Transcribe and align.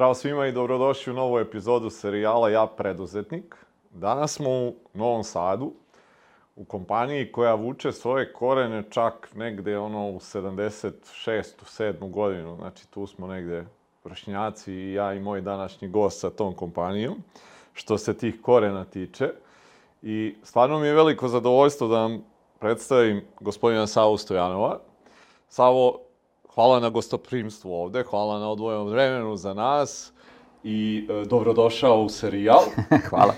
Zdravo 0.00 0.14
svima 0.14 0.46
i 0.46 0.52
dobrodošli 0.52 1.12
u 1.12 1.16
novu 1.16 1.38
epizodu 1.38 1.90
serijala 1.90 2.50
Ja 2.50 2.66
preduzetnik. 2.66 3.56
Danas 3.90 4.32
smo 4.32 4.50
u 4.50 4.74
Novom 4.94 5.24
Sadu, 5.24 5.72
u 6.56 6.64
kompaniji 6.64 7.32
koja 7.32 7.54
vuče 7.54 7.92
svoje 7.92 8.32
korene 8.32 8.82
čak 8.90 9.28
negde 9.34 9.78
ono 9.78 10.10
u 10.10 10.20
76. 10.20 10.92
7. 11.24 12.10
godinu. 12.10 12.56
Znači 12.56 12.90
tu 12.90 13.06
smo 13.06 13.26
negde 13.26 13.66
vršnjaci 14.04 14.72
i 14.72 14.92
ja 14.92 15.14
i 15.14 15.20
moj 15.20 15.40
današnji 15.40 15.88
gost 15.88 16.20
sa 16.20 16.30
tom 16.30 16.54
kompanijom, 16.54 17.14
što 17.72 17.98
se 17.98 18.16
tih 18.16 18.42
korena 18.42 18.84
tiče. 18.84 19.30
I 20.02 20.34
stvarno 20.42 20.78
mi 20.78 20.86
je 20.86 20.94
veliko 20.94 21.28
zadovoljstvo 21.28 21.88
da 21.88 22.00
vam 22.00 22.24
predstavim 22.58 23.24
gospodina 23.40 23.86
Savu 23.86 24.16
Stojanova. 24.16 24.78
Savo, 25.48 26.00
hvala 26.60 26.80
na 26.80 26.88
gostoprimstvu 26.88 27.72
ovde, 27.72 28.02
hvala 28.02 28.38
na 28.38 28.48
odvojenom 28.50 28.88
vremenu 28.88 29.36
za 29.36 29.54
nas 29.54 30.12
i 30.64 31.06
e, 31.10 31.24
dobrodošao 31.24 32.02
u 32.02 32.08
serijal. 32.08 32.60
hvala. 33.10 33.34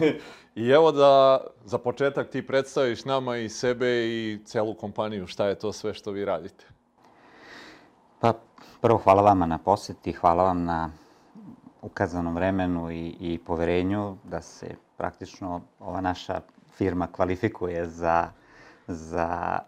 I 0.54 0.68
evo 0.68 0.92
da 0.92 1.40
za 1.64 1.78
početak 1.78 2.30
ti 2.30 2.46
predstaviš 2.46 3.04
nama 3.04 3.36
i 3.36 3.48
sebe 3.48 3.86
i 4.06 4.38
celu 4.44 4.74
kompaniju, 4.74 5.26
šta 5.26 5.46
je 5.46 5.58
to 5.58 5.72
sve 5.72 5.94
što 5.94 6.10
vi 6.10 6.24
radite. 6.24 6.64
Pa, 8.20 8.32
prvo 8.80 8.98
hvala 8.98 9.22
vama 9.22 9.46
na 9.46 9.58
poseti, 9.58 10.12
hvala 10.12 10.42
vam 10.42 10.64
na 10.64 10.90
ukazanom 11.82 12.34
vremenu 12.34 12.90
i, 12.90 13.16
i 13.20 13.38
poverenju 13.38 14.16
da 14.24 14.42
se 14.42 14.74
praktično 14.96 15.60
ova 15.80 16.00
naša 16.00 16.40
firma 16.74 17.06
kvalifikuje 17.06 17.86
za, 17.86 18.28
za 18.86 19.58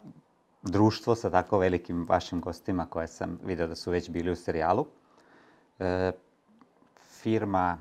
društvo 0.65 1.15
sa 1.15 1.31
tako 1.31 1.59
velikim 1.59 2.07
vašim 2.09 2.41
gostima 2.41 2.87
koje 2.87 3.09
sam 3.09 3.39
video 3.45 3.67
da 3.67 3.75
su 3.75 3.91
već 3.91 4.11
bili 4.11 4.31
u 4.31 4.37
serijalu. 4.37 4.87
E, 5.79 6.13
firma 7.23 7.79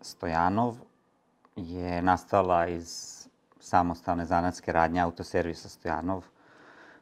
Stojanov 0.00 0.76
je 1.56 2.02
nastala 2.02 2.66
iz 2.66 3.20
samostalne 3.60 4.24
zanatske 4.24 4.72
radnje 4.72 5.00
autoservisa 5.00 5.68
Stojanov, 5.68 6.24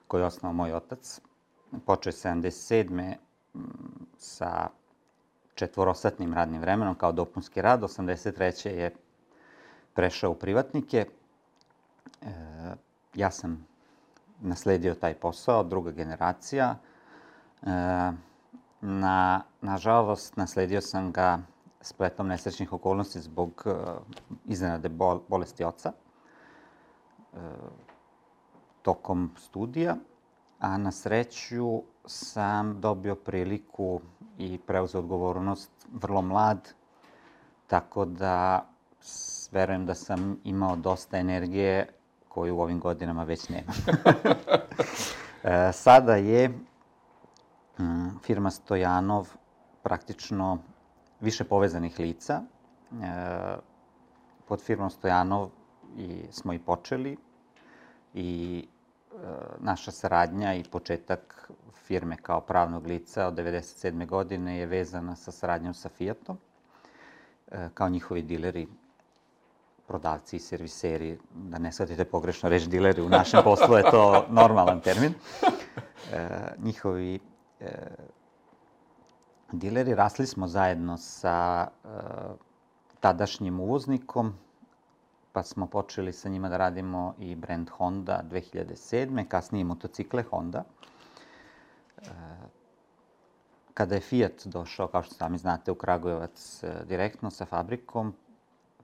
koji 0.06 0.20
je 0.20 0.26
osnovao 0.26 0.52
moj 0.52 0.72
otac. 0.72 1.20
Počeo 1.86 2.10
je 2.10 2.14
77. 2.14 3.14
sa 4.18 4.68
četvorosatnim 5.54 6.34
radnim 6.34 6.60
vremenom 6.60 6.94
kao 6.94 7.12
dopunski 7.12 7.62
rad. 7.62 7.80
83. 7.80 8.68
je 8.68 8.94
prešao 9.94 10.30
u 10.30 10.34
privatnike. 10.34 11.06
E, 12.22 12.26
ja 13.14 13.30
sam 13.30 13.66
nasledio 14.40 14.94
taj 14.94 15.14
posao, 15.14 15.62
druga 15.62 15.90
generacija. 15.90 16.76
E, 17.62 17.68
na, 18.80 19.42
nažalost, 19.60 20.36
nasledio 20.36 20.80
sam 20.80 21.12
ga 21.12 21.38
spletom 21.80 22.28
nesrećnih 22.28 22.72
okolnosti 22.72 23.20
zbog 23.20 23.62
uh, 23.66 23.74
iznenade 24.46 24.88
bol, 24.88 25.20
bolesti 25.28 25.64
oca 25.64 25.92
uh, 27.32 27.40
tokom 28.82 29.30
studija, 29.36 29.96
a 30.58 30.78
na 30.78 30.92
sreću 30.92 31.82
sam 32.06 32.80
dobio 32.80 33.14
priliku 33.14 34.00
i 34.38 34.58
preuzeo 34.66 35.00
odgovornost 35.00 35.70
vrlo 35.92 36.22
mlad, 36.22 36.72
tako 37.66 38.04
da 38.04 38.66
verujem 39.52 39.86
da 39.86 39.94
sam 39.94 40.40
imao 40.44 40.76
dosta 40.76 41.18
energije 41.18 41.88
koju 42.28 42.56
u 42.56 42.60
ovim 42.60 42.80
godinama 42.80 43.24
već 43.24 43.48
nema. 43.48 43.72
e, 45.68 45.72
sada 45.72 46.16
je 46.16 46.50
um, 47.78 48.18
firma 48.22 48.50
Stojanov 48.50 49.28
praktično 49.82 50.58
više 51.20 51.44
povezanih 51.44 51.98
lica. 51.98 52.42
E, 52.92 53.56
pod 54.48 54.62
firmom 54.62 54.90
Stojanov 54.90 55.50
i 55.96 56.22
smo 56.30 56.52
i 56.52 56.58
počeli 56.58 57.16
i 58.14 58.64
e, 58.66 59.16
naša 59.58 59.90
saradnja 59.90 60.54
i 60.54 60.64
početak 60.64 61.50
firme 61.74 62.16
kao 62.16 62.40
pravnog 62.40 62.86
lica 62.86 63.26
od 63.26 63.34
97. 63.34 64.06
godine 64.06 64.58
je 64.58 64.66
vezana 64.66 65.16
sa 65.16 65.32
saradnjom 65.32 65.74
sa 65.74 65.88
Fiatom, 65.88 66.38
kao 67.74 67.88
njihovi 67.88 68.22
dileri, 68.22 68.68
prodavci 69.88 70.36
i 70.36 70.40
serviseri, 70.40 71.18
da 71.34 71.58
ne 71.58 71.72
shvatite 71.72 72.04
pogrešno 72.04 72.48
reći 72.48 72.68
dileri, 72.68 73.02
u 73.02 73.08
našem 73.08 73.40
poslu 73.44 73.76
je 73.76 73.90
to 73.90 74.26
normalan 74.30 74.80
termin. 74.80 75.14
E, 76.12 76.28
njihovi 76.58 77.18
e, 77.60 77.66
dileri. 79.52 79.94
Rasli 79.94 80.26
smo 80.26 80.48
zajedno 80.48 80.96
sa 80.96 81.68
e, 81.68 81.88
tadašnjim 83.00 83.60
uvoznikom, 83.60 84.34
pa 85.32 85.42
smo 85.42 85.66
počeli 85.66 86.12
sa 86.12 86.28
njima 86.28 86.48
da 86.48 86.56
radimo 86.56 87.14
i 87.18 87.34
brand 87.34 87.70
Honda 87.70 88.22
2007. 88.30 89.28
Kasnije 89.28 89.64
motocikle 89.64 90.22
Honda. 90.30 90.64
E, 91.96 92.04
kada 93.74 93.94
je 93.94 94.00
Fiat 94.00 94.46
došao, 94.46 94.88
kao 94.88 95.02
što 95.02 95.14
sami 95.14 95.38
znate, 95.38 95.72
u 95.72 95.74
Kragujevac 95.74 96.62
e, 96.62 96.84
direktno 96.84 97.30
sa 97.30 97.46
fabrikom, 97.46 98.14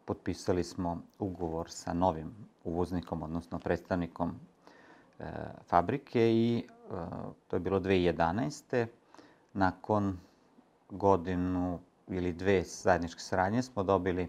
potpisali 0.04 0.64
smo 0.64 1.02
ugovor 1.18 1.70
sa 1.70 1.92
novim 1.92 2.34
uvoznikom, 2.64 3.22
odnosno 3.22 3.58
predstavnikom 3.58 4.34
e, 5.18 5.24
fabrike 5.66 6.32
i 6.32 6.58
e, 6.58 6.62
to 7.48 7.56
je 7.56 7.60
bilo 7.60 7.80
2011. 7.80 8.86
Nakon 9.52 10.18
godinu 10.90 11.78
ili 12.08 12.32
dve 12.32 12.62
zajedničke 12.62 13.20
saradnje 13.20 13.62
smo 13.62 13.82
dobili 13.82 14.28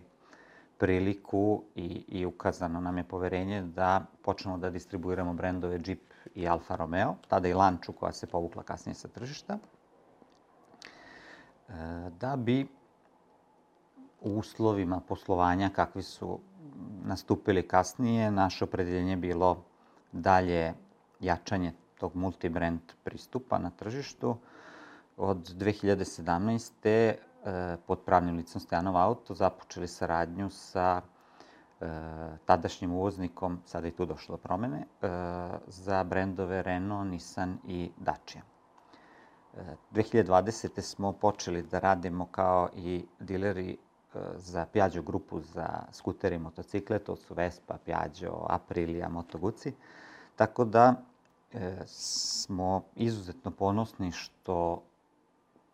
priliku 0.78 1.64
i, 1.76 2.04
i 2.08 2.26
ukazano 2.26 2.82
nam 2.82 2.98
je 2.98 3.04
poverenje 3.04 3.62
da 3.62 4.06
počnemo 4.22 4.58
da 4.58 4.70
distribuiramo 4.70 5.34
brendove 5.34 5.80
Jeep 5.86 6.02
i 6.36 6.48
Alfa 6.48 6.76
Romeo, 6.76 7.16
tada 7.28 7.48
i 7.48 7.54
Lanču 7.54 7.94
koja 7.94 8.12
se 8.12 8.28
povukla 8.28 8.64
kasnije 8.64 8.96
sa 8.96 9.08
tržišta, 9.08 9.58
e, 9.58 9.60
da 12.20 12.36
bi 12.36 12.68
uslovima 14.22 15.00
poslovanja 15.00 15.70
kakvi 15.70 16.04
su 16.04 16.40
nastupili 17.04 17.68
kasnije, 17.68 18.32
naše 18.32 18.64
opredeljenje 18.64 19.16
bilo 19.16 19.64
dalje 20.12 20.74
jačanje 21.20 21.74
tog 22.00 22.16
multibrand 22.16 22.80
pristupa 23.04 23.58
na 23.58 23.70
tržištu, 23.70 24.38
od 25.18 25.38
2017. 25.38 27.14
E, 27.46 27.78
pod 27.88 28.00
pravnim 28.06 28.36
licom 28.36 28.62
Stojanov 28.62 28.98
Auto 28.98 29.34
započeli 29.34 29.88
saradnju 29.88 30.50
sa 30.50 31.02
e, 31.02 31.88
tadašnjim 32.46 32.92
uvoznikom, 32.92 33.60
sada 33.66 33.88
je 33.88 33.96
tu 33.96 34.06
došlo 34.06 34.36
do 34.36 34.42
promene, 34.42 34.78
e, 34.78 35.08
za 35.68 36.04
brendove 36.04 36.64
Renault, 36.64 37.12
Nissan 37.12 37.58
i 37.68 37.92
Dacia. 37.98 38.42
2020. 39.92 40.82
smo 40.82 41.12
počeli 41.12 41.62
da 41.64 41.80
radimo 41.80 42.26
kao 42.26 42.70
i 42.76 43.06
dileri 43.20 43.78
za 44.36 44.66
Piaggio 44.66 45.02
grupu 45.02 45.42
za 45.42 45.84
skutere 45.92 46.36
i 46.36 46.40
motocikle, 46.40 47.00
to 47.00 47.16
su 47.16 47.34
Vespa, 47.34 47.78
Piaggio, 47.86 48.46
Aprilia, 48.50 49.10
Moto 49.10 49.38
Guzzi. 49.38 49.74
Tako 50.36 50.66
da 50.66 50.96
e, 51.54 51.78
smo 51.86 52.84
izuzetno 52.96 53.52
ponosni 53.52 54.12
što 54.12 54.84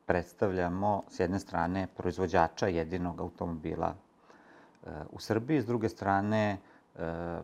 predstavljamo 0.05 1.03
s 1.09 1.19
jedne 1.19 1.39
strane 1.39 1.87
proizvođača 1.97 2.67
jedinog 2.67 3.21
automobila 3.21 3.93
e, 3.93 4.89
u 5.11 5.19
Srbiji, 5.19 5.61
s 5.61 5.65
druge 5.65 5.89
strane 5.89 6.57
e, 6.95 7.39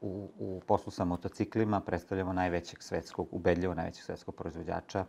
u, 0.00 0.28
u 0.38 0.60
poslu 0.66 0.92
sa 0.92 1.04
motociklima 1.04 1.80
predstavljamo 1.80 2.32
najvećeg 2.32 2.82
svetskog, 2.82 3.28
ubedljivo 3.30 3.74
najvećeg 3.74 4.04
svetskog 4.04 4.34
proizvođača, 4.34 5.04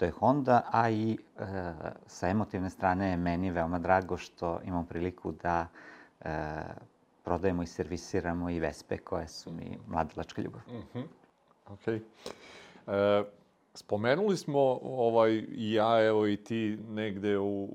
to 0.00 0.04
je 0.04 0.10
Honda, 0.10 0.62
a 0.72 0.90
i 0.90 1.12
e, 1.12 1.44
sa 2.06 2.28
emotivne 2.28 2.70
strane 2.70 3.10
je 3.10 3.16
meni 3.16 3.50
veoma 3.50 3.78
drago 3.78 4.16
što 4.16 4.60
imam 4.64 4.86
priliku 4.86 5.32
da 5.32 5.66
e, 6.20 6.62
prodajemo 7.24 7.62
i 7.62 7.66
servisiramo 7.66 8.50
i 8.50 8.60
Vespe 8.60 8.98
koje 8.98 9.28
su 9.28 9.52
mi 9.52 9.78
mladilačka 9.88 10.42
ljubav. 10.42 10.60
Mm 10.68 10.82
-hmm. 10.94 11.04
Okay. 11.68 12.00
E, 12.86 13.24
Spomenuli 13.74 14.36
smo 14.36 14.60
ovaj, 14.82 15.44
i 15.48 15.72
ja, 15.72 16.06
evo 16.06 16.26
i 16.26 16.36
ti 16.36 16.78
negde 16.88 17.38
u, 17.38 17.68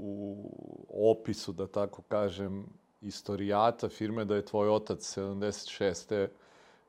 u 0.89 1.11
opisu, 1.11 1.53
da 1.53 1.67
tako 1.67 2.01
kažem, 2.01 2.65
istorijata 3.01 3.89
firme 3.89 4.25
da 4.25 4.35
je 4.35 4.45
tvoj 4.45 4.69
otac 4.69 5.17
76. 5.17 6.27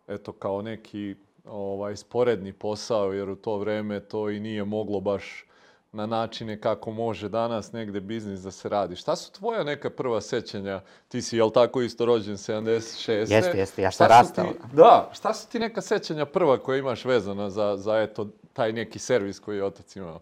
eto 0.09 0.33
kao 0.33 0.63
neki 0.63 1.15
ovaj 1.51 1.97
sporedni 1.97 2.53
posao, 2.53 3.13
jer 3.13 3.31
u 3.31 3.37
to 3.37 3.59
vreme 3.59 4.01
to 4.01 4.31
i 4.31 4.41
nije 4.41 4.65
moglo 4.65 5.01
baš 5.01 5.47
na 5.93 6.07
načine 6.07 6.61
kako 6.61 6.91
može 6.91 7.29
danas 7.29 7.73
negde 7.73 8.01
biznis 8.01 8.41
da 8.41 8.51
se 8.51 8.69
radi. 8.69 8.97
Šta 8.97 9.17
su 9.17 9.33
tvoja 9.33 9.65
neka 9.65 9.91
prva 9.91 10.21
sećanja? 10.21 10.81
Ti 11.09 11.23
si, 11.23 11.37
jel 11.37 11.51
tako, 11.51 11.83
isto 11.83 12.05
rođen 12.05 12.37
76. 12.37 13.33
Jeste, 13.33 13.59
jeste, 13.59 13.83
ja 13.83 13.91
sam 13.91 14.07
rastao. 14.07 14.47
Da, 14.73 15.11
šta 15.13 15.35
su 15.35 15.49
ti 15.49 15.59
neka 15.59 15.81
sećanja 15.81 16.27
prva 16.27 16.59
koja 16.59 16.79
imaš 16.79 17.05
vezana 17.05 17.51
za, 17.51 17.77
za 17.77 17.99
eto, 17.99 18.29
taj 18.53 18.73
neki 18.73 18.99
servis 18.99 19.39
koji 19.39 19.57
je 19.57 19.65
otac 19.65 19.97
imao? 19.97 20.21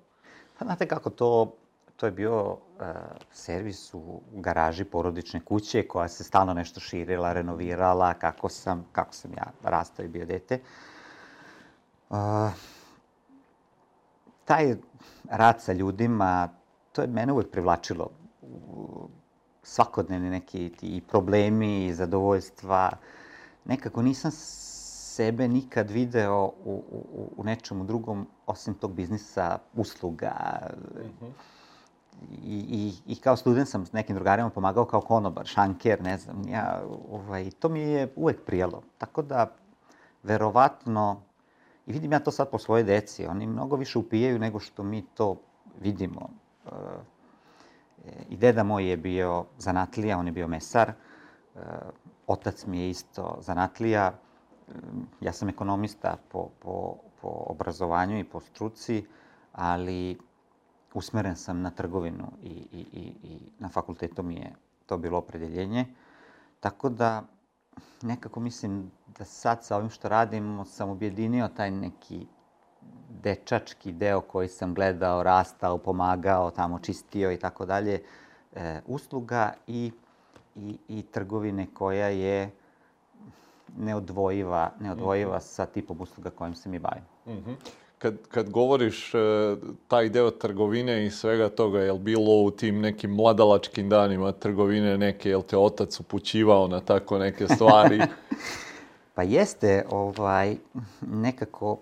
Pa 0.58 0.64
znate 0.64 0.88
kako 0.88 1.10
to 1.10 1.56
to 1.96 2.06
je 2.06 2.12
bio 2.12 2.42
uh, 2.46 2.56
servis 3.32 3.94
u 3.94 4.20
garaži 4.32 4.84
porodične 4.84 5.40
kuće 5.40 5.82
koja 5.82 6.08
se 6.08 6.24
stalno 6.24 6.54
nešto 6.54 6.80
širila, 6.80 7.32
renovirala, 7.32 8.14
kako 8.14 8.48
sam, 8.48 8.86
kako 8.92 9.14
sam 9.14 9.32
ja 9.32 9.46
rastao 9.62 10.04
i 10.04 10.08
bio 10.08 10.26
dete. 10.26 10.54
Uh, 10.54 10.93
taj 14.44 14.76
rad 15.30 15.62
sa 15.62 15.72
ljudima, 15.72 16.48
to 16.92 17.02
je 17.02 17.08
mene 17.08 17.32
uvek 17.32 17.50
privlačilo. 17.50 18.10
Svakodnevni 19.62 20.30
neki 20.30 20.72
ti 20.80 21.02
problemi 21.08 21.86
i 21.86 21.94
zadovoljstva. 21.94 22.90
Nekako 23.64 24.02
nisam 24.02 24.30
sebe 25.14 25.48
nikad 25.48 25.90
video 25.90 26.44
u, 26.44 26.82
u, 26.90 27.30
u 27.36 27.44
nečemu 27.44 27.84
drugom 27.84 28.26
osim 28.46 28.74
tog 28.74 28.92
biznisa, 28.92 29.58
usluga. 29.74 30.60
Mm 30.96 31.26
-hmm. 31.26 31.30
I, 32.44 32.56
i, 32.68 33.12
I 33.12 33.16
kao 33.16 33.36
student 33.36 33.68
sam 33.68 33.86
s 33.86 33.92
nekim 33.92 34.14
drugarima 34.14 34.50
pomagao 34.50 34.84
kao 34.84 35.00
konobar, 35.00 35.46
šanker, 35.46 36.02
ne 36.02 36.18
znam, 36.18 36.48
ja, 36.48 36.82
ovaj, 37.10 37.50
to 37.50 37.68
mi 37.68 37.80
je 37.80 38.12
uvek 38.16 38.44
prijelo. 38.46 38.82
Tako 38.98 39.22
da, 39.22 39.54
verovatno, 40.22 41.22
i 41.86 41.92
vidim 41.92 42.12
ja 42.12 42.20
to 42.20 42.30
sad 42.30 42.50
po 42.50 42.58
svoje 42.58 42.84
deci, 42.84 43.26
oni 43.26 43.46
mnogo 43.46 43.76
više 43.76 43.98
upijaju 43.98 44.38
nego 44.38 44.60
što 44.60 44.82
mi 44.82 45.02
to 45.14 45.36
vidimo. 45.80 46.28
E, 46.66 46.70
I 48.28 48.36
deda 48.36 48.62
moj 48.62 48.90
je 48.90 48.96
bio 48.96 49.44
zanatlija, 49.58 50.18
on 50.18 50.26
je 50.26 50.32
bio 50.32 50.48
mesar, 50.48 50.88
e, 50.88 50.94
otac 52.26 52.66
mi 52.66 52.78
je 52.80 52.90
isto 52.90 53.38
zanatlija, 53.40 54.12
ja 55.20 55.32
sam 55.32 55.48
ekonomista 55.48 56.16
po, 56.28 56.48
po, 56.58 56.96
po 57.20 57.28
obrazovanju 57.46 58.18
i 58.18 58.24
po 58.24 58.40
struci, 58.40 59.04
ali 59.52 60.18
usmeren 60.94 61.36
sam 61.36 61.60
na 61.60 61.70
trgovinu 61.70 62.32
i, 62.42 62.48
i, 62.48 62.86
i, 62.92 63.12
i 63.22 63.38
na 63.58 63.68
fakultetu 63.68 64.22
mi 64.22 64.34
je 64.34 64.52
to 64.86 64.98
bilo 64.98 65.18
opredeljenje. 65.18 65.86
Tako 66.60 66.88
da 66.88 67.22
nekako 68.02 68.40
mislim 68.40 68.90
da 69.18 69.24
sad 69.24 69.64
sa 69.64 69.76
ovim 69.76 69.90
što 69.90 70.08
radim 70.08 70.64
sam 70.66 70.90
objedinio 70.90 71.48
taj 71.48 71.70
neki 71.70 72.26
dečački 73.08 73.92
deo 73.92 74.20
koji 74.20 74.48
sam 74.48 74.74
gledao, 74.74 75.22
rastao, 75.22 75.78
pomagao, 75.78 76.50
tamo 76.50 76.78
čistio 76.78 77.32
i 77.32 77.36
tako 77.36 77.66
dalje, 77.66 78.02
e, 78.52 78.80
usluga 78.86 79.52
i, 79.66 79.92
i, 80.56 80.78
i 80.88 81.02
trgovine 81.02 81.66
koja 81.74 82.08
je 82.08 82.50
neodvojiva, 83.76 84.70
neodvojiva 84.80 85.36
mm 85.36 85.40
-hmm. 85.40 85.54
sa 85.54 85.66
tipom 85.66 86.00
usluga 86.00 86.30
kojim 86.30 86.54
se 86.54 86.68
mi 86.68 86.78
bavimo. 86.78 87.06
Mm 87.26 87.32
-hmm. 87.32 87.56
Kad, 88.04 88.28
kad 88.28 88.50
govoriš 88.50 89.14
e, 89.14 89.18
taj 89.88 90.08
deo 90.08 90.30
trgovine 90.30 91.06
i 91.06 91.10
svega 91.10 91.48
toga, 91.48 91.80
je 91.80 91.92
li 91.92 91.98
bilo 91.98 92.42
u 92.42 92.50
tim 92.50 92.80
nekim 92.80 93.14
mladalačkim 93.14 93.88
danima 93.88 94.32
trgovine 94.32 94.98
neke, 94.98 95.30
je 95.30 95.36
li 95.36 95.42
te 95.42 95.56
otac 95.58 96.00
upućivao 96.00 96.68
na 96.68 96.80
tako 96.80 97.18
neke 97.18 97.48
stvari? 97.48 98.00
pa 99.14 99.22
jeste, 99.22 99.84
ovaj, 99.90 100.56
nekako 101.00 101.78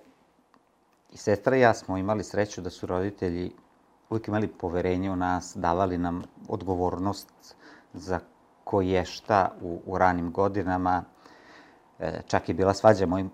i 1.13 1.17
sestra 1.17 1.57
i 1.57 1.61
ja 1.61 1.75
smo 1.75 1.99
imali 1.99 2.25
sreću 2.25 2.61
da 2.61 2.71
su 2.71 2.87
roditelji 2.87 3.51
uvijek 4.11 4.29
imali 4.29 4.49
poverenje 4.49 5.11
u 5.11 5.17
nas, 5.17 5.53
davali 5.57 5.99
nam 5.99 6.23
odgovornost 6.49 7.57
za 7.95 8.21
ko 8.65 8.81
je 8.83 9.05
šta 9.05 9.53
u, 9.63 9.81
u 9.87 9.99
ranim 9.99 10.33
godinama. 10.33 11.05
E, 12.03 12.23
čak 12.27 12.49
je 12.49 12.55
bila 12.55 12.75
svađa 12.75 13.07
mojim, 13.07 13.31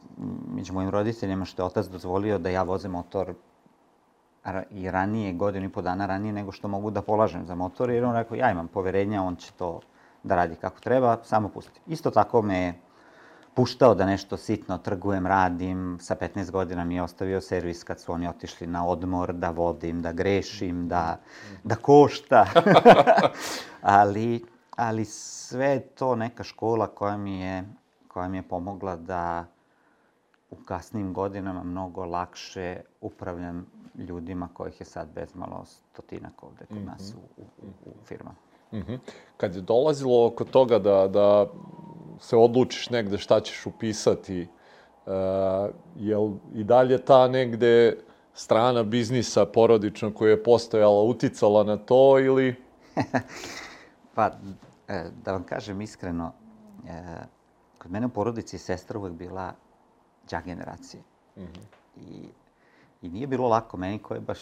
među 0.49 0.73
mojim 0.73 0.91
roditeljima 0.91 1.45
što 1.45 1.63
je 1.63 1.67
otac 1.67 1.87
dozvolio 1.87 2.39
da 2.39 2.51
ja 2.51 2.63
vozem 2.63 2.91
motor 2.91 3.35
i 4.71 4.91
ranije, 4.91 5.33
godinu 5.33 5.67
i 5.67 5.73
po 5.73 5.83
dana 5.83 6.07
ranije 6.07 6.33
nego 6.33 6.53
što 6.53 6.69
mogu 6.69 6.91
da 6.91 7.03
polažem 7.03 7.47
za 7.47 7.55
motor, 7.55 7.91
jer 7.91 8.05
on 8.05 8.15
rekao, 8.15 8.37
ja 8.37 8.51
imam 8.51 8.69
poverenja, 8.69 9.23
on 9.23 9.37
će 9.37 9.53
to 9.53 9.81
da 10.23 10.37
radi 10.37 10.57
kako 10.57 10.81
treba, 10.81 11.19
samo 11.25 11.49
pusti. 11.49 11.81
Isto 11.87 12.11
tako 12.11 12.43
me 12.43 12.59
je 12.59 12.75
puštao 13.55 13.95
da 13.95 14.07
nešto 14.07 14.37
sitno 14.37 14.79
trgujem, 14.79 15.27
radim. 15.27 15.99
Sa 16.01 16.17
15 16.17 16.51
godina 16.51 16.85
mi 16.85 16.95
je 16.95 17.03
ostavio 17.03 17.41
servis 17.41 17.85
kad 17.85 18.01
su 18.01 18.13
oni 18.13 18.29
otišli 18.29 18.67
na 18.67 18.87
odmor, 18.87 19.33
da 19.33 19.51
vodim, 19.51 20.03
da 20.03 20.13
grešim, 20.13 20.89
da, 20.89 21.19
da 21.65 21.75
košta. 21.75 22.47
ali, 23.83 24.45
ali 24.77 25.05
sve 25.05 25.81
to 25.81 26.17
neka 26.17 26.45
škola 26.45 26.87
koja 26.87 27.17
mi 27.17 27.41
je 27.41 27.65
koja 28.19 28.29
mi 28.29 28.39
je 28.39 28.43
pomogla 28.43 28.97
da 28.97 29.47
u 30.51 30.57
kasnim 30.57 31.13
godinama 31.13 31.63
mnogo 31.63 32.05
lakše 32.05 32.81
upravljam 33.01 33.67
ljudima 33.95 34.49
kojih 34.55 34.81
je 34.81 34.87
sad 34.87 35.09
bezmalo 35.15 35.65
stotinak 35.65 36.43
ovde 36.43 36.67
kod 36.67 36.77
mm 36.77 36.81
-hmm. 36.81 36.87
nas 36.87 37.15
u, 37.15 37.43
u, 37.43 37.67
u 37.85 37.93
firmama. 38.05 38.37
Mm 38.73 38.77
-hmm. 38.77 38.99
Kad 39.37 39.55
je 39.55 39.61
dolazilo 39.61 40.27
oko 40.27 40.45
toga 40.45 40.79
da, 40.79 41.09
da 41.09 41.47
se 42.21 42.37
odlučiš 42.37 42.91
negde 42.91 43.19
šta 43.19 43.41
ćeš 43.41 43.67
upisati, 43.67 44.49
uh, 45.07 45.13
jel 45.97 46.31
i 46.55 46.65
dalje 46.65 46.99
ta 46.99 47.29
negde 47.29 47.99
strana 48.35 48.83
biznisa 48.83 49.47
porodična 49.47 50.15
koja 50.15 50.31
je 50.31 50.43
postojala 50.43 51.03
uticala 51.03 51.65
na 51.65 51.77
to 51.77 52.19
ili... 52.19 52.55
pa, 54.15 54.31
e, 54.89 55.05
da 55.25 55.33
vam 55.33 55.45
kažem 55.45 55.81
iskreno, 55.81 56.33
e, 56.89 57.38
kod 57.79 57.91
mene 57.91 58.07
u 58.07 58.09
porodici 58.09 58.59
sestra 58.59 58.99
uvek 58.99 59.13
bila 59.13 59.55
džak 60.29 60.45
generacije. 60.45 61.03
Mm 61.37 61.43
-hmm. 61.43 61.79
I, 61.97 62.29
I 63.03 63.09
nije 63.09 63.27
bilo 63.27 63.49
lako 63.49 63.77
meni 63.77 63.99
koje 63.99 64.21
baš 64.21 64.41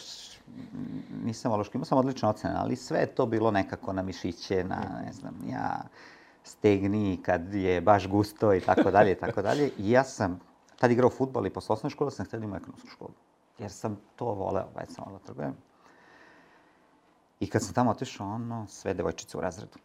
nisam 1.23 1.51
vološko, 1.51 1.77
imao 1.77 1.85
sam 1.85 1.97
odlične 1.97 2.29
ocene, 2.29 2.53
ali 2.57 2.75
sve 2.75 2.99
je 2.99 3.15
to 3.15 3.25
bilo 3.25 3.51
nekako 3.51 3.93
na 3.93 4.01
mišiće, 4.01 4.63
na, 4.63 5.01
ne 5.05 5.13
znam, 5.13 5.35
ja 5.49 5.81
stegni 6.43 7.19
kad 7.25 7.53
je 7.53 7.81
baš 7.81 8.07
gusto 8.07 8.53
i 8.53 8.61
tako 8.61 8.91
dalje 8.91 9.11
i 9.11 9.15
tako 9.15 9.41
dalje. 9.41 9.71
I 9.77 9.91
ja 9.91 10.03
sam 10.03 10.39
tad 10.79 10.91
igrao 10.91 11.09
futbol 11.09 11.45
i 11.45 11.49
posle 11.49 11.73
osnovne 11.73 11.93
škole 11.93 12.11
sam 12.11 12.25
htio 12.25 12.39
da 12.39 12.45
imam 12.45 12.57
ekonomsku 12.57 12.87
školu. 12.87 13.11
Jer 13.59 13.71
sam 13.71 13.99
to 14.15 14.25
voleo, 14.25 14.67
već 14.79 14.89
sam 14.89 15.05
voleo 15.05 15.19
da 15.19 15.25
trgujem. 15.25 15.55
I 17.39 17.49
kad 17.49 17.63
sam 17.63 17.73
tamo 17.73 17.91
otišao, 17.91 18.27
ono, 18.27 18.65
sve 18.67 18.93
devojčice 18.93 19.37
u 19.37 19.41
razredu. 19.41 19.77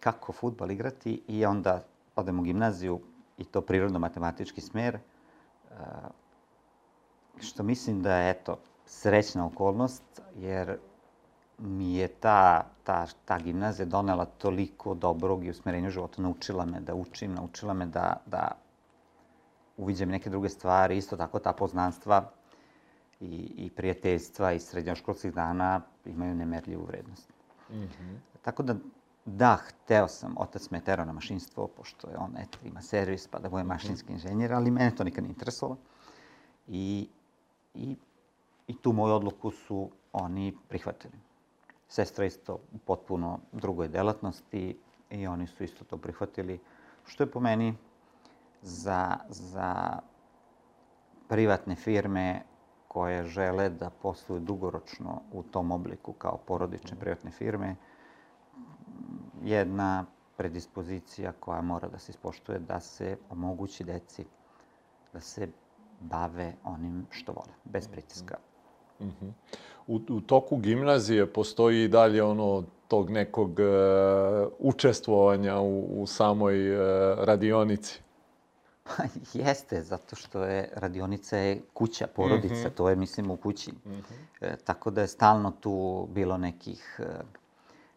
Kako 0.00 0.32
futbol 0.32 0.70
igrati 0.70 1.22
i 1.28 1.46
onda 1.46 1.84
odem 2.18 2.40
u 2.40 2.42
gimnaziju 2.42 3.00
i 3.38 3.44
to 3.44 3.60
prirodno-matematički 3.60 4.60
smer, 4.60 4.94
e, 4.94 5.00
što 7.40 7.62
mislim 7.62 8.02
da 8.02 8.16
je, 8.16 8.30
eto, 8.30 8.58
srećna 8.86 9.46
okolnost, 9.46 10.20
jer 10.36 10.78
mi 11.58 11.94
je 11.94 12.08
ta, 12.08 12.64
ta, 12.84 13.06
ta 13.24 13.38
gimnazija 13.38 13.86
donela 13.86 14.24
toliko 14.24 14.94
dobrog 14.94 15.44
i 15.44 15.50
usmerenja 15.50 15.88
u 15.88 15.90
životu, 15.90 16.22
naučila 16.22 16.64
me 16.66 16.80
da 16.80 16.94
učim, 16.94 17.34
naučila 17.34 17.74
me 17.74 17.86
da, 17.86 18.16
da 18.26 18.50
uviđam 19.76 20.08
neke 20.08 20.30
druge 20.30 20.48
stvari, 20.48 20.96
isto 20.96 21.16
tako 21.16 21.38
ta 21.38 21.52
poznanstva 21.52 22.30
i, 23.20 23.52
i 23.56 23.70
prijateljstva 23.70 24.52
iz 24.52 24.62
srednjoškolskih 24.62 25.34
dana 25.34 25.80
imaju 26.04 26.34
nemerljivu 26.34 26.84
vrednost. 26.84 27.32
Mm 27.70 27.74
-hmm. 27.74 28.16
Tako 28.42 28.62
da 28.62 28.74
Da, 29.36 29.56
hteo 29.56 30.08
sam, 30.08 30.34
otac 30.38 30.70
me 30.70 30.80
terao 30.80 31.06
na 31.06 31.12
mašinstvo, 31.12 31.66
pošto 31.66 32.10
je 32.10 32.16
on, 32.16 32.36
eto, 32.38 32.58
ima 32.64 32.82
servis, 32.82 33.26
pa 33.26 33.38
da 33.38 33.48
bude 33.48 33.62
mhm. 33.62 33.68
mašinski 33.68 34.12
inženjer, 34.12 34.52
ali 34.52 34.70
mene 34.70 34.94
to 34.96 35.04
nikad 35.04 35.24
ne 35.24 35.30
interesovalo. 35.30 35.78
I, 36.68 37.08
i, 37.74 37.96
I 38.66 38.76
tu 38.76 38.92
moju 38.92 39.14
odluku 39.14 39.50
su 39.50 39.90
oni 40.12 40.56
prihvatili. 40.68 41.14
Sestra 41.88 42.24
isto 42.24 42.54
u 42.72 42.78
potpuno 42.78 43.38
drugoj 43.52 43.88
delatnosti 43.88 44.78
i 45.10 45.26
oni 45.26 45.46
su 45.46 45.64
isto 45.64 45.84
to 45.84 45.96
prihvatili, 45.96 46.60
što 47.06 47.22
je 47.22 47.30
po 47.30 47.40
meni 47.40 47.74
za, 48.62 49.16
za 49.28 49.98
privatne 51.28 51.74
firme 51.74 52.42
koje 52.88 53.24
žele 53.24 53.68
da 53.68 53.90
posluju 53.90 54.40
dugoročno 54.40 55.20
u 55.32 55.42
tom 55.42 55.72
obliku 55.72 56.12
kao 56.12 56.36
porodične 56.46 56.96
privatne 57.00 57.30
firme, 57.30 57.76
jedna 59.44 60.04
predispozicija 60.36 61.32
koja 61.40 61.60
mora 61.60 61.88
da 61.88 61.98
se 61.98 62.12
ispoštuje 62.12 62.58
da 62.58 62.80
se 62.80 63.16
omogući 63.30 63.84
deci 63.84 64.24
da 65.12 65.20
se 65.20 65.48
bave 66.00 66.52
onim 66.64 67.06
što 67.10 67.32
vole, 67.32 67.52
bez 67.64 67.88
pritiska. 67.88 68.38
Mm 69.00 69.04
-hmm. 69.04 69.32
u, 69.86 70.00
u 70.08 70.20
toku 70.20 70.56
gimnazije 70.56 71.32
postoji 71.32 71.84
i 71.84 71.88
dalje 71.88 72.22
ono 72.22 72.64
tog 72.88 73.10
nekog 73.10 73.50
uh, 73.50 74.52
učestvovanja 74.58 75.60
u, 75.60 76.02
u 76.02 76.06
samoj 76.06 76.72
uh, 76.72 76.80
radionici? 77.18 78.00
Pa 78.96 79.02
jeste, 79.32 79.82
zato 79.82 80.16
što 80.16 80.44
je 80.44 80.70
radionica 80.74 81.36
je 81.36 81.60
kuća, 81.74 82.06
porodica, 82.06 82.54
mm 82.54 82.58
-hmm. 82.58 82.74
to 82.74 82.90
je 82.90 82.96
mislim 82.96 83.30
u 83.30 83.36
kući. 83.36 83.70
Mm 83.70 83.90
-hmm. 83.90 84.02
e, 84.40 84.56
tako 84.56 84.90
da 84.90 85.00
je 85.00 85.08
stalno 85.08 85.52
tu 85.60 86.06
bilo 86.10 86.36
nekih 86.36 87.00
e, 87.00 87.04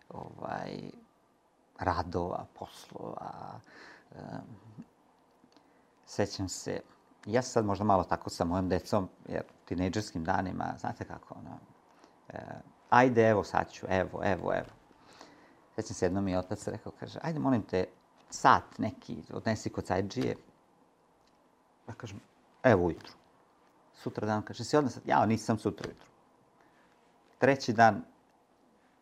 ovaj, 0.10 0.92
radova, 1.82 2.46
poslova. 2.60 3.60
Sećam 6.06 6.50
se, 6.50 6.82
ja 7.26 7.42
sad 7.42 7.66
možda 7.66 7.86
malo 7.86 8.04
tako 8.04 8.30
sa 8.30 8.46
mojom 8.46 8.70
decom, 8.70 9.10
jer 9.28 9.44
tinejdžerskim 9.66 10.24
danima, 10.24 10.74
znate 10.80 11.06
kako, 11.06 11.36
ono, 11.36 11.58
ajde, 12.90 13.30
evo, 13.30 13.44
sad 13.44 13.72
ću, 13.72 13.86
evo, 13.90 14.22
evo, 14.24 14.54
evo. 14.54 14.70
Sećam 15.76 15.96
se 15.96 16.06
jednom 16.06 16.24
mi 16.24 16.32
je 16.32 16.40
otac 16.40 16.68
rekao, 16.68 16.92
kaže, 17.00 17.20
ajde, 17.24 17.40
molim 17.40 17.62
te, 17.62 17.86
sat 18.30 18.78
neki, 18.78 19.24
odnesi 19.34 19.70
kod 19.70 19.88
sajđije. 19.88 20.38
Ja 21.88 21.94
kažem, 21.94 22.20
evo 22.64 22.86
ujutru. 22.86 23.14
Sutra 23.94 24.28
dan, 24.28 24.42
kaže, 24.42 24.64
si 24.64 24.78
odnos 24.78 24.94
sat? 24.94 25.04
Ja, 25.06 25.26
nisam 25.26 25.60
sutra 25.60 25.88
ujutru. 25.88 26.08
Treći 27.38 27.74
dan, 27.74 28.04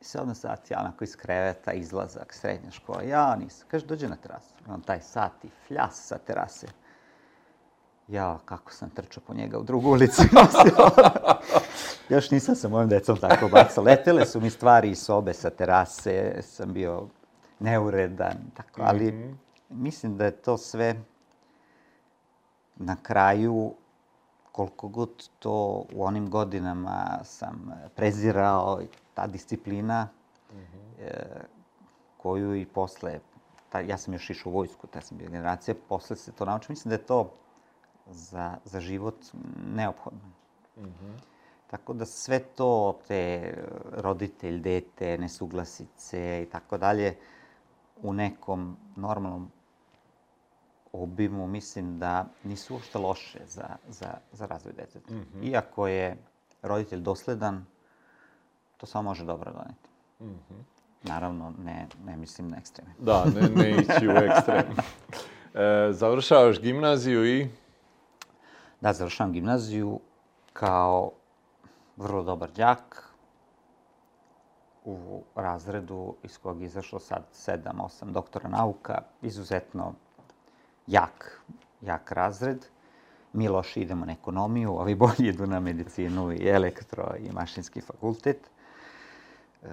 se 0.01 0.21
odnos 0.21 0.39
sat, 0.39 0.71
ja 0.71 0.79
onako 0.79 1.03
iz 1.03 1.15
kreveta, 1.15 1.73
izlazak, 1.73 2.33
srednja 2.33 2.71
škola, 2.71 3.03
ja 3.03 3.35
nisam. 3.35 3.67
Kaže, 3.71 3.85
dođe 3.85 4.07
na 4.07 4.15
terasu. 4.15 4.53
On 4.67 4.81
taj 4.81 5.01
sat 5.01 5.31
i 5.43 5.49
fljas 5.67 6.07
sa 6.07 6.17
terase. 6.17 6.67
Ja, 8.07 8.39
kako 8.45 8.71
sam 8.71 8.89
trčao 8.89 9.23
po 9.27 9.33
njega 9.33 9.59
u 9.59 9.63
drugu 9.63 9.89
ulicu. 9.93 10.21
Još 12.09 12.31
nisam 12.31 12.55
sa 12.55 12.69
mojim 12.69 12.89
decom 12.89 13.17
tako 13.17 13.47
bacao. 13.47 13.83
Letele 13.83 14.25
su 14.25 14.41
mi 14.41 14.49
stvari 14.49 14.89
iz 14.89 14.99
sobe 14.99 15.33
sa 15.33 15.49
terase, 15.49 16.41
sam 16.41 16.73
bio 16.73 17.07
neuredan, 17.59 18.37
tako, 18.53 18.81
ali 18.83 19.11
mm 19.11 19.15
-hmm. 19.15 19.35
mislim 19.69 20.17
da 20.17 20.25
je 20.25 20.31
to 20.31 20.57
sve 20.57 20.95
na 22.75 22.95
kraju 23.03 23.73
koliko 24.51 24.87
god 24.87 25.29
to 25.39 25.85
u 25.93 26.03
onim 26.03 26.29
godinama 26.29 27.19
sam 27.23 27.73
prezirao, 27.95 28.81
ta 29.13 29.27
disciplina 29.27 30.07
mm 30.53 30.57
-hmm. 30.57 31.03
e, 31.03 31.41
koju 32.17 32.55
i 32.55 32.65
posle, 32.65 33.19
ta, 33.69 33.79
ja 33.79 33.97
sam 33.97 34.13
još 34.13 34.29
išao 34.29 34.49
u 34.49 34.55
vojsku, 34.55 34.87
ta 34.87 35.01
sam 35.01 35.17
bio 35.17 35.29
generacija, 35.29 35.75
posle 35.89 36.15
se 36.15 36.31
to 36.31 36.45
naučio. 36.45 36.67
Mislim 36.69 36.89
da 36.89 36.95
je 36.95 37.05
to 37.05 37.33
za, 38.07 38.57
za 38.65 38.79
život 38.79 39.15
neophodno. 39.73 40.29
Mm 40.77 40.83
-hmm. 40.83 41.13
Tako 41.67 41.93
da 41.93 42.05
sve 42.05 42.39
to, 42.39 42.99
te 43.07 43.53
roditelj, 43.91 44.59
dete, 44.59 45.17
nesuglasice 45.17 46.43
i 46.43 46.49
tako 46.51 46.77
dalje, 46.77 47.17
u 48.01 48.13
nekom 48.13 48.77
normalnom 48.95 49.51
obimu 50.93 51.47
mislim 51.47 51.99
da 51.99 52.25
nisu 52.43 52.73
uopšte 52.73 52.97
loše 52.97 53.39
za, 53.47 53.67
za, 53.89 54.13
za 54.31 54.45
razvoj 54.45 54.73
deteta. 54.73 55.13
Mm 55.13 55.25
-hmm. 55.33 55.51
Iako 55.51 55.87
je 55.87 56.17
roditelj 56.61 56.99
dosledan, 56.99 57.65
to 58.77 58.85
samo 58.85 59.09
može 59.09 59.25
dobro 59.25 59.51
doneti. 59.51 59.89
Mm 60.19 60.25
-hmm. 60.25 60.63
Naravno, 61.03 61.53
ne, 61.63 61.87
ne 62.05 62.17
mislim 62.17 62.49
na 62.49 62.57
ekstreme. 62.57 62.91
Da, 62.99 63.25
ne, 63.25 63.41
ne 63.41 63.71
ići 63.71 64.07
u 64.07 64.11
ekstrem. 64.11 64.65
E, 65.53 65.93
završavaš 65.93 66.59
gimnaziju 66.61 67.25
i? 67.25 67.49
Da, 68.81 68.93
završavam 68.93 69.33
gimnaziju 69.33 69.99
kao 70.53 71.11
vrlo 71.97 72.23
dobar 72.23 72.51
đak 72.51 73.13
u 74.85 75.23
razredu 75.35 76.15
iz 76.23 76.37
kojeg 76.37 76.61
izašlo 76.61 76.99
sad 76.99 77.23
sedam, 77.31 77.79
osam 77.79 78.13
doktora 78.13 78.49
nauka, 78.49 79.01
izuzetno 79.21 79.93
jak, 80.89 81.41
jak 81.81 82.11
razred. 82.11 82.65
Mi 83.33 83.47
loši 83.47 83.81
idemo 83.81 84.05
na 84.05 84.11
ekonomiju, 84.11 84.73
ovi 84.73 84.95
bolji 84.95 85.27
idu 85.29 85.47
na 85.47 85.59
medicinu 85.59 86.31
i 86.31 86.49
elektro 86.49 87.13
i 87.19 87.31
mašinski 87.31 87.81
fakultet. 87.81 88.49
E, 89.63 89.67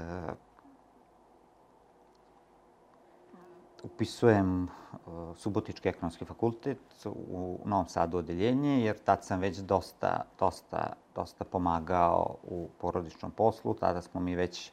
upisujem 3.83 4.65
uh, 4.65 5.37
Subotički 5.37 5.89
ekonomski 5.89 6.25
fakultet 6.25 6.79
u 7.05 7.59
Novom 7.65 7.89
Sadu 7.89 8.19
odeljenje, 8.19 8.81
jer 8.85 8.99
tad 8.99 9.25
sam 9.25 9.41
već 9.41 9.59
dosta, 9.59 10.25
dosta, 10.39 10.93
dosta 11.15 11.45
pomagao 11.45 12.37
u 12.43 12.69
porodičnom 12.81 13.31
poslu. 13.31 13.75
Tada 13.75 14.03
smo 14.03 14.21
mi 14.21 14.35
već 14.35 14.73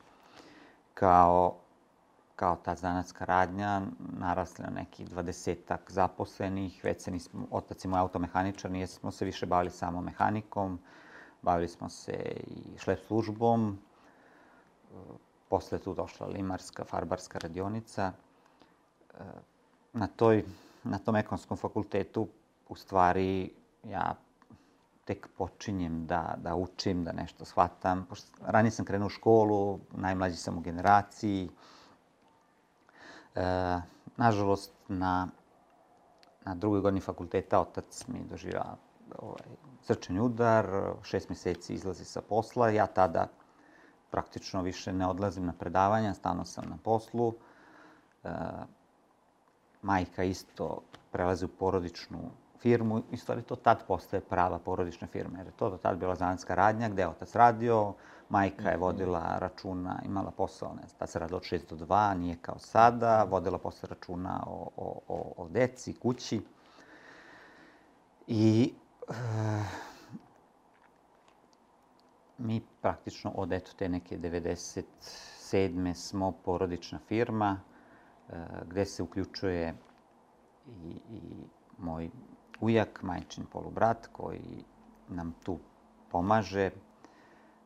kao, 0.93 1.55
kao 2.35 2.55
ta 2.55 2.75
zanatska 2.75 3.25
radnja 3.25 3.81
narasli 3.99 4.63
na 4.63 4.69
nekih 4.69 5.09
dvadesetak 5.09 5.91
zaposlenih. 5.91 6.83
Već 6.83 7.01
se 7.01 7.11
nismo, 7.11 7.47
otac 7.51 7.85
je 7.85 7.89
moj 7.89 7.99
automehaničar, 7.99 8.71
nije 8.71 8.87
smo 8.87 9.11
se 9.11 9.25
više 9.25 9.45
bavili 9.45 9.71
samo 9.71 10.01
mehanikom. 10.01 10.79
Bavili 11.41 11.67
smo 11.67 11.89
se 11.89 12.13
i 12.47 12.77
šlep 12.77 12.99
službom. 13.07 13.79
Posle 15.49 15.79
tu 15.79 15.93
došla 15.93 16.27
limarska, 16.27 16.85
farbarska 16.85 17.39
radionica 17.39 18.11
na, 19.93 20.07
toj, 20.07 20.45
na 20.83 20.97
tom 20.97 21.15
ekonomskom 21.15 21.57
fakultetu 21.57 22.27
u 22.69 22.75
stvari 22.75 23.51
ja 23.83 24.15
tek 25.05 25.27
počinjem 25.37 26.05
da, 26.07 26.35
da 26.37 26.55
učim, 26.55 27.03
da 27.03 27.11
nešto 27.11 27.45
shvatam. 27.45 28.05
Pošto 28.09 28.27
ranije 28.41 28.71
sam 28.71 28.85
krenuo 28.85 29.07
u 29.07 29.09
školu, 29.09 29.79
najmlađi 29.91 30.35
sam 30.35 30.57
u 30.57 30.61
generaciji. 30.61 31.49
E, 33.35 33.81
nažalost, 34.17 34.73
na, 34.87 35.27
na 36.45 36.55
drugoj 36.55 36.81
godini 36.81 37.01
fakulteta 37.01 37.61
otac 37.61 38.07
mi 38.07 38.19
doživa 38.29 38.75
ovaj, 39.19 39.55
srčani 39.81 40.19
udar, 40.19 40.67
šest 41.03 41.29
meseci 41.29 41.73
izlazi 41.73 42.05
sa 42.05 42.21
posla. 42.21 42.69
Ja 42.69 42.87
tada 42.87 43.27
praktično 44.11 44.61
više 44.61 44.93
ne 44.93 45.07
odlazim 45.07 45.45
na 45.45 45.53
predavanja, 45.53 46.13
stano 46.13 46.45
sam 46.45 46.69
na 46.69 46.77
poslu. 46.83 47.33
E, 48.23 48.29
majka 49.81 50.23
isto 50.23 50.81
prelazi 51.11 51.45
u 51.45 51.47
porodičnu 51.47 52.19
firmu 52.59 53.01
i 53.11 53.17
stvari 53.17 53.41
to 53.41 53.55
tad 53.55 53.83
postaje 53.87 54.21
prava 54.21 54.59
porodična 54.59 55.07
firma. 55.07 55.37
Jer 55.37 55.47
je 55.47 55.53
to 55.57 55.69
do 55.69 55.77
tad 55.77 55.97
bila 55.97 56.15
zanatska 56.15 56.55
radnja 56.55 56.89
gde 56.89 57.01
je 57.01 57.07
otac 57.07 57.35
radio, 57.35 57.93
majka 58.33 58.69
je 58.69 58.77
vodila 58.77 59.37
računa, 59.39 59.99
imala 60.05 60.31
posao, 60.31 60.73
ne 60.73 60.87
znam, 60.87 60.99
tad 60.99 61.09
se 61.09 61.19
radilo 61.19 61.37
od 61.37 61.43
6 61.43 61.75
do 61.75 61.85
2, 61.85 62.17
nije 62.17 62.37
kao 62.41 62.59
sada, 62.59 63.23
vodila 63.23 63.57
posle 63.57 63.89
računa 63.89 64.43
o, 64.47 64.69
o, 64.77 64.99
o, 65.07 65.33
o 65.37 65.47
deci, 65.49 65.93
kući. 65.93 66.41
I 68.27 68.73
e, 69.09 69.13
mi 72.37 72.61
praktično 72.81 73.31
od 73.35 73.51
eto 73.53 73.71
te 73.77 73.89
neke 73.89 74.17
97. 74.17 75.93
smo 75.93 76.31
porodična 76.31 76.99
firma, 77.07 77.59
E, 78.29 78.35
gde 78.69 78.85
se 78.85 79.03
uključuje 79.03 79.75
i, 80.67 80.99
i 81.09 81.21
moj 81.77 82.09
ujak, 82.61 83.03
majčin 83.03 83.45
polubrat, 83.45 84.07
koji 84.11 84.63
nam 85.09 85.33
tu 85.43 85.59
pomaže. 86.11 86.71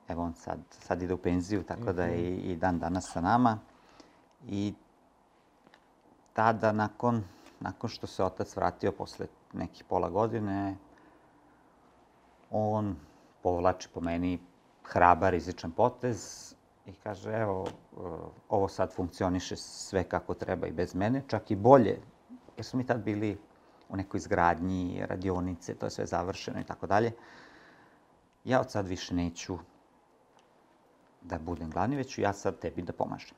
Evo 0.07 0.23
on 0.23 0.33
sad, 0.33 0.59
sad 0.69 1.01
ide 1.01 1.13
u 1.13 1.17
penziju, 1.17 1.63
tako 1.63 1.81
mm 1.81 1.85
-hmm. 1.85 1.93
da 1.93 2.03
je 2.03 2.21
i, 2.21 2.51
i 2.51 2.55
dan 2.55 2.79
danas 2.79 3.11
sa 3.11 3.21
nama. 3.21 3.59
I 4.47 4.73
tada, 6.33 6.71
nakon, 6.71 7.23
nakon 7.59 7.89
što 7.89 8.07
se 8.07 8.23
otac 8.23 8.55
vratio 8.55 8.91
posle 8.91 9.27
nekih 9.53 9.83
pola 9.83 10.09
godine, 10.09 10.75
on 12.51 12.95
povlači 13.43 13.89
po 13.93 14.01
meni 14.01 14.39
hrabar, 14.83 15.33
izličan 15.33 15.71
potez 15.71 16.53
i 16.85 16.93
kaže, 16.93 17.31
evo, 17.31 17.61
uh, 17.61 18.03
ovo 18.49 18.67
sad 18.67 18.93
funkcioniše 18.93 19.55
sve 19.55 20.03
kako 20.03 20.33
treba 20.33 20.67
i 20.67 20.71
bez 20.71 20.95
mene, 20.95 21.23
čak 21.27 21.51
i 21.51 21.55
bolje, 21.55 21.99
jer 22.57 22.65
smo 22.65 22.77
mi 22.77 22.85
tad 22.85 23.03
bili 23.03 23.37
u 23.89 23.95
nekoj 23.95 24.17
izgradnji, 24.17 25.05
radionice, 25.09 25.75
to 25.75 25.85
je 25.85 25.89
sve 25.89 26.05
završeno 26.05 26.59
i 26.59 26.63
tako 26.63 26.87
dalje. 26.87 27.11
Ja 28.43 28.61
od 28.61 28.71
sad 28.71 28.87
više 28.87 29.15
neću 29.15 29.57
da 31.27 31.39
budem 31.39 31.69
glavni, 31.69 31.96
već 31.96 32.13
ću 32.13 32.22
ja 32.22 32.34
sad 32.34 32.60
tebi 32.60 32.81
da 32.81 32.93
pomažem. 32.93 33.38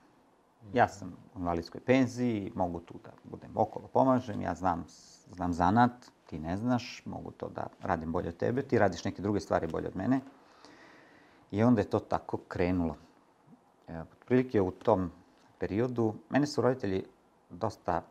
Ja 0.74 0.88
sam 0.88 1.15
u 1.36 1.39
invalidskoj 1.39 1.81
penziji, 1.81 2.51
mogu 2.55 2.79
tu 2.79 2.93
da 3.03 3.12
budem 3.24 3.51
okolo 3.55 3.88
pomažem, 3.88 4.41
ja 4.41 4.55
znam, 4.55 4.86
znam 5.31 5.53
zanat, 5.53 5.91
ti 6.25 6.39
ne 6.39 6.58
znaš, 6.58 7.01
mogu 7.05 7.31
to 7.31 7.50
da 7.50 7.67
radim 7.81 8.12
bolje 8.12 8.29
od 8.29 8.38
tebe, 8.38 8.62
ti 8.62 8.79
radiš 8.79 9.03
neke 9.03 9.22
druge 9.22 9.39
stvari 9.39 9.67
bolje 9.67 9.88
od 9.88 9.96
mene. 9.96 10.19
I 11.51 11.63
onda 11.63 11.81
je 11.81 11.89
to 11.89 12.00
tako 12.00 12.38
krenulo. 12.38 12.96
E, 13.88 14.01
otprilike 14.01 14.62
u 14.62 14.72
tom 14.72 15.12
periodu, 15.60 16.13
mene 16.29 16.48
su 16.48 16.62
roditelji 16.62 17.03
dosta 17.50 18.01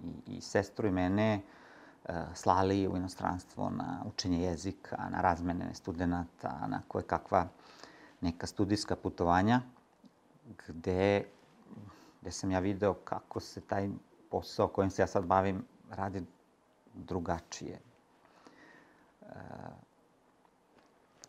i, 0.00 0.36
i 0.36 0.40
sestru 0.40 0.88
i 0.88 0.90
mene 0.90 1.40
e, 2.04 2.12
slali 2.34 2.88
u 2.88 2.96
inostranstvo 2.96 3.70
na 3.70 4.02
učenje 4.06 4.42
jezika, 4.42 4.96
na 5.10 5.20
razmene 5.20 5.74
studenta, 5.74 6.66
na 6.66 6.82
koje 6.88 7.02
kakva 7.04 7.48
neka 8.20 8.46
studijska 8.46 8.96
putovanja, 8.96 9.60
gde, 10.68 11.24
gde 12.20 12.30
sam 12.30 12.50
ja 12.50 12.58
video 12.58 12.94
kako 12.94 13.40
se 13.40 13.60
taj 13.60 13.88
posao 14.30 14.68
kojim 14.68 14.90
se 14.90 15.02
ja 15.02 15.06
sad 15.06 15.24
bavim 15.24 15.64
radi 15.90 16.22
drugačije. 16.94 17.78
E, 19.22 19.34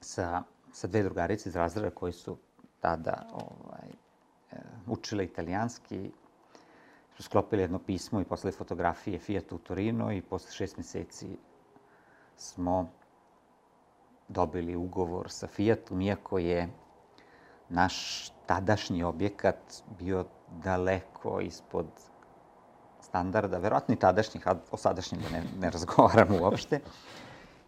sa, 0.01 0.43
sa 0.71 0.87
dve 0.87 1.03
drugarice 1.03 1.49
iz 1.49 1.55
razreda 1.55 1.89
koji 1.89 2.13
su 2.13 2.37
tada 2.79 3.27
ovaj, 3.33 3.89
e, 4.51 4.55
učila 4.87 5.23
italijanski, 5.23 6.11
su 7.15 7.23
sklopili 7.23 7.61
jedno 7.61 7.79
pismo 7.79 8.21
i 8.21 8.25
poslali 8.25 8.55
fotografije 8.55 9.19
Fiat 9.19 9.51
u 9.51 9.57
Torino 9.57 10.11
i 10.11 10.21
posle 10.21 10.51
šest 10.51 10.77
meseci 10.77 11.37
smo 12.37 12.89
dobili 14.29 14.75
ugovor 14.75 15.31
sa 15.31 15.47
Fiatom, 15.47 16.01
iako 16.01 16.37
je 16.37 16.69
naš 17.69 18.29
tadašnji 18.45 19.03
objekat 19.03 19.83
bio 19.99 20.25
daleko 20.63 21.39
ispod 21.39 21.87
standarda, 23.01 23.57
verovatno 23.57 23.93
i 23.93 23.99
tadašnjih, 23.99 24.47
a 24.47 24.55
o 24.71 24.77
sadašnjim 24.77 25.21
da 25.21 25.29
ne, 25.29 25.43
ne 25.59 25.69
razgovaram 25.69 26.41
uopšte, 26.41 26.79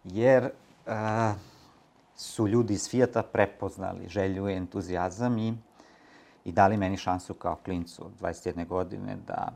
jer 0.04 0.50
a, 0.86 1.34
su 2.14 2.48
ljudi 2.48 2.74
iz 2.74 2.90
Fijata 2.90 3.22
prepoznali 3.22 4.08
želju 4.08 4.48
i 4.48 4.56
entuzijazam 4.56 5.38
i, 5.38 5.54
i 6.44 6.52
dali 6.52 6.76
meni 6.76 6.96
šansu 6.96 7.34
kao 7.34 7.56
klincu 7.64 8.06
od 8.06 8.12
21 8.20 8.66
godine 8.66 9.16
da 9.26 9.52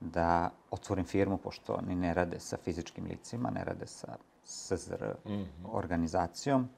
da 0.00 0.50
otvorim 0.70 1.04
firmu, 1.04 1.36
pošto 1.36 1.74
oni 1.74 1.94
ne 1.94 2.14
rade 2.14 2.40
sa 2.40 2.56
fizičkim 2.56 3.04
licima, 3.04 3.50
ne 3.50 3.64
rade 3.64 3.86
sa 3.86 4.16
SZR 4.48 5.14
mm 5.24 5.30
-hmm. 5.30 5.46
organizacijom. 5.64 6.68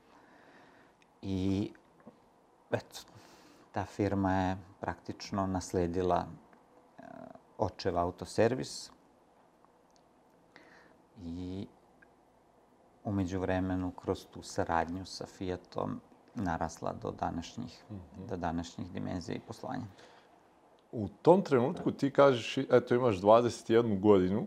I 1.22 1.72
eto, 2.70 3.00
ta 3.72 3.84
firma 3.84 4.34
je 4.34 4.56
praktično 4.80 5.46
nasledila 5.46 6.26
uh, 6.26 7.04
očev 7.58 7.98
autoservis 7.98 8.90
i 11.22 11.66
umeđu 13.04 13.40
vremenu 13.40 13.90
kroz 13.90 14.26
tu 14.26 14.42
saradnju 14.42 15.06
sa 15.06 15.26
Fiatom 15.26 16.00
narasla 16.34 16.92
do 17.02 17.10
današnjih, 17.10 17.84
mm 17.90 17.94
-hmm. 17.94 18.26
do 18.26 18.36
današnjih 18.36 18.92
dimenzija 18.92 19.36
i 19.36 19.40
poslovanja. 19.40 19.84
U 20.92 21.08
tom 21.08 21.42
trenutku 21.42 21.92
ti 21.92 22.12
kažeš, 22.12 22.58
eto 22.58 22.94
imaš 22.94 23.16
21 23.16 24.00
godinu, 24.00 24.46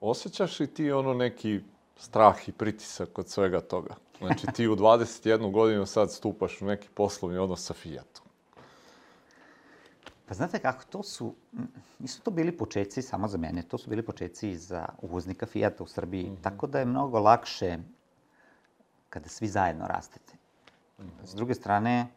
osjećaš 0.00 0.60
li 0.60 0.74
ti 0.74 0.92
ono 0.92 1.14
neki 1.14 1.60
strah 1.98 2.48
i 2.48 2.52
pritisak 2.52 3.18
od 3.18 3.28
svega 3.28 3.60
toga? 3.60 3.94
Znači 4.18 4.46
ti 4.54 4.68
u 4.68 4.76
21 4.76 5.52
godinu 5.52 5.86
sad 5.86 6.12
stupaš 6.12 6.62
u 6.62 6.66
neki 6.66 6.88
poslovni 6.94 7.38
odnos 7.38 7.64
sa 7.64 7.74
Fiatom. 7.74 8.28
Pa 10.28 10.34
znate 10.34 10.58
kako, 10.58 10.84
to 10.90 11.02
su, 11.02 11.34
nisu 11.98 12.22
to 12.22 12.30
bili 12.30 12.56
početci 12.56 13.02
samo 13.02 13.28
za 13.28 13.38
mene, 13.38 13.62
to 13.62 13.78
su 13.78 13.90
bili 13.90 14.02
početci 14.02 14.56
za 14.56 14.86
uvoznika 15.02 15.46
Fijata 15.46 15.84
u 15.84 15.86
Srbiji, 15.86 16.30
mm 16.30 16.36
-hmm. 16.36 16.42
tako 16.42 16.66
da 16.66 16.78
je 16.78 16.84
mnogo 16.84 17.18
lakše 17.18 17.78
kada 19.08 19.28
svi 19.28 19.48
zajedno 19.48 19.86
rastete. 19.86 20.32
Mm 20.98 21.02
-hmm. 21.02 21.26
S 21.26 21.34
druge 21.34 21.54
strane, 21.54 22.08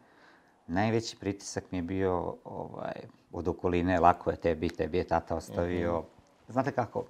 najveći 0.66 1.16
pritisak 1.16 1.64
mi 1.70 1.78
je 1.78 1.82
bio 1.82 2.36
ovaj, 2.44 3.00
od 3.32 3.48
okoline, 3.48 4.00
lako 4.00 4.30
je 4.30 4.36
tebi, 4.36 4.68
tebi 4.68 4.98
je 4.98 5.04
tata 5.04 5.36
ostavio. 5.36 5.98
Mm 5.98 6.02
-hmm. 6.02 6.52
Znate 6.52 6.72
kako, 6.72 7.04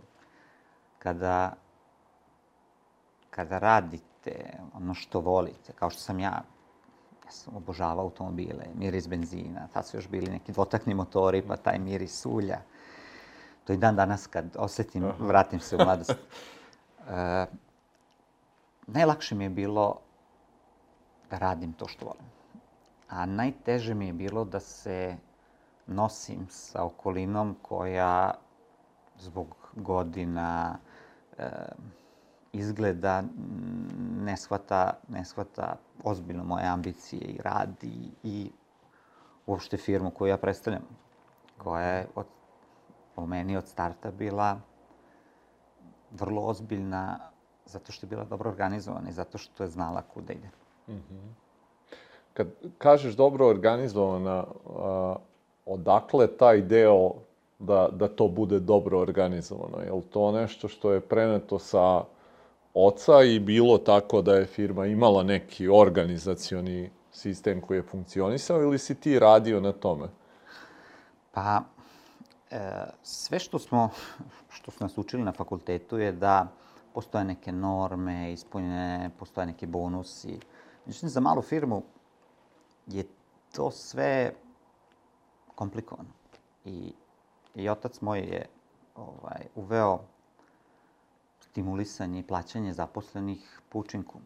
kada, 0.99 1.57
kada 3.35 3.59
radite 3.59 4.59
ono 4.75 4.95
što 4.95 5.21
volite, 5.21 5.73
kao 5.73 5.91
što 5.91 6.01
sam 6.01 6.21
ja, 6.21 6.43
ja 7.25 7.31
sam 7.31 7.57
obožavao 7.57 8.05
automobile, 8.05 8.65
miris 8.75 9.09
benzina, 9.09 9.69
tad 9.73 9.87
su 9.87 9.97
još 9.97 10.09
bili 10.09 10.31
neki 10.31 10.53
dvotakni 10.53 10.95
motori, 10.95 11.43
pa 11.43 11.57
taj 11.57 11.79
miris 11.79 12.27
ulja. 12.27 12.61
To 13.65 13.73
i 13.73 13.77
dan 13.77 13.97
danas 13.97 14.27
kad 14.27 14.57
osetim, 14.59 15.05
Aha. 15.05 15.25
vratim 15.25 15.61
se 15.61 15.77
u 15.77 15.79
mladost. 15.85 16.11
e, 16.11 17.47
najlakše 18.87 19.35
mi 19.35 19.45
je 19.45 19.51
bilo 19.51 19.99
da 21.31 21.39
radim 21.39 21.73
to 21.73 21.89
što 21.89 22.05
volim. 22.05 22.27
A 23.09 23.27
najteže 23.27 23.95
mi 23.95 24.07
je 24.07 24.13
bilo 24.13 24.45
da 24.45 24.61
se 24.61 25.17
nosim 25.87 26.47
sa 26.51 26.85
okolinom 26.85 27.57
koja 27.63 28.35
zbog 29.19 29.57
godina 29.77 30.79
e, 31.39 31.49
izgleda 32.53 33.23
ne 34.21 34.37
shvata, 34.37 34.93
ne 35.09 35.25
shvata 35.25 35.77
ozbiljno 36.05 36.45
moje 36.45 36.67
ambicije 36.67 37.21
i 37.21 37.39
rad 37.43 37.85
i, 37.85 38.11
i 38.23 38.51
uopšte 39.47 39.77
firmu 39.77 40.11
koju 40.11 40.29
ja 40.29 40.37
predstavljam, 40.37 40.83
koja 41.59 41.87
je 41.87 42.07
od, 42.15 42.27
po 43.15 43.27
meni 43.27 43.57
od 43.57 43.67
starta 43.67 44.11
bila 44.11 44.61
vrlo 46.11 46.43
ozbiljna 46.43 47.19
zato 47.67 47.93
što 47.93 48.07
je 48.07 48.09
bila 48.09 48.25
dobro 48.25 48.51
organizovana 48.51 49.09
i 49.09 49.13
zato 49.13 49.39
što 49.39 49.63
je 49.63 49.69
znala 49.69 50.03
kuda 50.03 50.33
ide. 50.33 50.49
Mm 50.89 50.93
-hmm. 50.93 51.33
Kad 52.35 52.49
kažeš 52.79 53.15
dobro 53.15 53.47
organizovana, 53.47 54.45
a, 54.77 55.17
odakle 55.67 56.27
taj 56.27 56.61
deo 56.61 57.13
da, 57.59 57.89
da 57.93 58.09
to 58.09 58.29
bude 58.29 58.61
dobro 58.61 58.99
organizovano? 59.01 59.79
Je 59.79 59.93
li 59.93 60.03
to 60.03 60.33
nešto 60.33 60.69
što 60.69 60.93
je 60.93 61.01
preneto 61.01 61.59
sa 61.59 62.05
oca 62.75 63.23
i 63.23 63.41
bilo 63.41 63.79
tako 63.79 64.23
da 64.23 64.35
je 64.35 64.47
firma 64.47 64.87
imala 64.87 65.23
neki 65.23 65.69
organizacioni 65.69 66.91
sistem 67.13 67.61
koji 67.61 67.79
je 67.79 67.83
funkcionisao 67.83 68.63
ili 68.63 68.79
si 68.79 68.95
ti 68.95 69.19
radio 69.19 69.61
na 69.61 69.73
tome? 69.73 70.09
Pa, 71.33 71.63
e, 72.51 72.85
sve 73.03 73.39
što 73.39 73.59
smo, 73.59 73.91
što 74.51 74.71
smo 74.71 74.85
nas 74.85 74.99
učili 74.99 75.23
na 75.23 75.33
fakultetu 75.33 75.99
je 75.99 76.13
da 76.13 76.49
postoje 76.95 77.25
neke 77.25 77.53
norme, 77.53 78.33
ispunjene, 78.33 79.11
postoje 79.19 79.47
neki 79.47 79.67
bonusi. 79.67 80.41
Međutim, 80.87 81.09
za 81.09 81.21
malu 81.21 81.43
firmu 81.43 81.83
je 82.87 83.05
to 83.53 83.71
sve 83.71 84.33
komplikovano. 85.55 86.09
I, 86.65 86.93
i 87.55 87.69
otac 87.69 88.01
moj 88.01 88.19
je 88.19 88.47
ovaj, 88.95 89.47
uveo 89.55 89.99
stimulisanje 91.53 92.21
i 92.21 92.27
plaćanje 92.27 92.73
zaposlenih 92.73 93.61
po 93.69 93.79
učinku. 93.79 94.19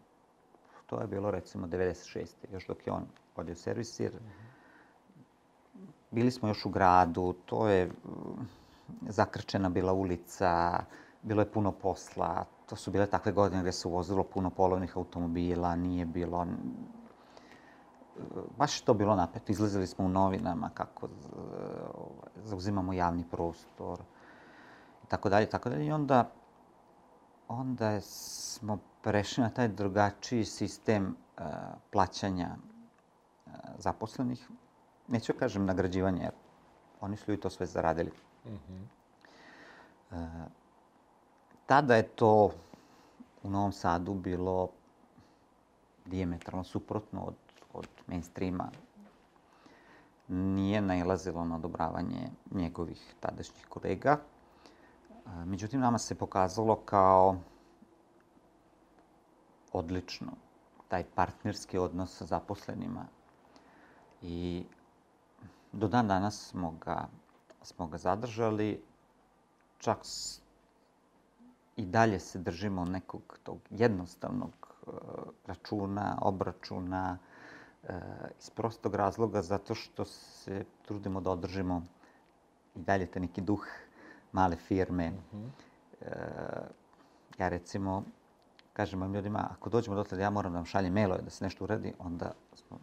To 0.87 1.01
je 1.01 1.07
bilo 1.07 1.31
recimo 1.31 1.67
96. 1.67 2.27
još 2.53 2.67
dok 2.67 2.87
je 2.87 2.93
on 2.93 3.07
vodio. 3.37 3.55
Mm 3.55 3.57
-hmm. 3.57 4.11
Bili 6.11 6.31
smo 6.31 6.49
još 6.49 6.67
u 6.67 6.71
gradu, 6.71 7.35
to 7.47 7.69
je 7.69 7.87
mm, 7.87 7.91
zakrčena 9.09 9.69
bila 9.69 9.93
ulica, 9.93 10.85
bilo 11.23 11.43
je 11.43 11.53
puno 11.53 11.73
posla. 11.73 12.45
To 12.69 12.77
su 12.77 12.91
bile 12.91 13.07
takve 13.07 13.33
godine 13.33 13.63
gde 13.63 13.73
se 13.73 13.89
uvozilo 13.89 14.25
puno 14.25 14.51
polovnih 14.51 14.97
automobila, 14.97 15.77
nije 15.77 16.05
bilo 16.05 16.47
baš 18.59 18.81
to 18.81 18.95
bilo 18.95 19.17
napeto. 19.17 19.53
Izlazili 19.53 19.87
smo 19.87 20.05
u 20.05 20.09
novinama 20.09 20.71
kako 20.75 21.09
zauzimamo 22.45 22.93
javni 22.93 23.25
prostor 23.31 24.01
i 25.05 25.07
tako 25.07 25.29
dalje, 25.29 25.51
tako 25.51 25.69
dalje. 25.69 25.87
I 25.87 25.93
onda, 25.93 26.31
onda 27.49 28.01
smo 28.01 28.79
prešli 29.03 29.43
na 29.43 29.51
taj 29.51 29.69
drugačiji 29.69 30.45
sistem 30.45 31.07
uh, 31.39 31.45
plaćanja 31.93 32.57
uh, 33.47 33.53
zaposlenih. 33.79 34.49
Neću 35.09 35.33
da 35.33 35.39
kažem 35.39 35.67
nagrađivanje, 35.67 36.23
jer 36.23 36.33
oni 37.01 37.17
su 37.17 37.31
ljudi 37.31 37.43
to 37.43 37.51
sve 37.51 37.67
zaradili. 37.67 38.13
Mm 38.45 38.51
-hmm. 38.51 38.83
uh, 40.11 40.51
tada 41.67 41.97
je 41.97 42.03
to 42.03 42.51
u 43.43 43.51
Novom 43.51 43.73
Sadu 43.73 44.15
bilo 44.15 44.69
diametralno 46.05 46.65
suprotno 46.65 47.21
od 47.21 47.35
od 47.77 47.89
mainstreama 48.07 48.71
nije 50.29 50.81
nailazilo 50.81 51.45
na 51.45 51.57
odobravanje 51.57 52.29
njegovih 52.51 53.15
tadašnjih 53.21 53.67
kolega. 53.69 54.19
Međutim, 55.45 55.81
nama 55.81 55.99
se 55.99 56.15
pokazalo 56.15 56.77
kao 56.77 57.37
odlično 59.73 60.33
taj 60.89 61.05
partnerski 61.15 61.79
odnos 61.79 62.17
sa 62.17 62.25
zaposlenima. 62.25 63.07
I 64.23 64.65
do 65.73 65.89
dan 65.89 66.09
danas 66.09 66.49
smo 66.49 66.71
ga, 66.71 67.09
smo 67.63 67.87
ga 67.87 67.99
zadržali, 67.99 68.83
čak 69.79 69.99
i 71.77 71.87
dalje 71.87 72.21
se 72.21 72.39
držimo 72.39 72.85
nekog 72.85 73.39
tog 73.43 73.59
jednostavnog 73.71 74.53
uh, 74.87 74.95
računa, 75.47 76.19
obračuna, 76.23 77.19
E, 77.89 78.01
iz 78.39 78.51
prostog 78.51 78.95
razloga 78.95 79.43
zato 79.43 79.75
što 79.75 80.05
se 80.05 80.65
trudimo 80.87 81.21
da 81.21 81.31
održimo 81.31 81.83
i 82.75 82.79
dalje 82.79 83.07
te 83.07 83.21
neki 83.21 83.41
duh 83.41 83.67
male 84.37 84.57
firme. 84.57 85.11
Mm 85.11 85.17
-hmm. 85.33 85.49
e, 86.01 86.11
ja 87.39 87.49
recimo 87.49 88.03
kažem 88.77 88.99
mojim 88.99 89.15
ljudima, 89.15 89.49
ako 89.51 89.71
dođemo 89.71 89.97
do 89.97 90.05
tada 90.05 90.23
ja 90.23 90.31
moram 90.31 90.53
da 90.53 90.59
vam 90.59 90.67
šaljem 90.67 90.93
mailove 90.93 91.23
da 91.23 91.31
se 91.31 91.45
nešto 91.45 91.65
uradi, 91.65 91.93
onda 91.99 92.33
smo 92.55 92.79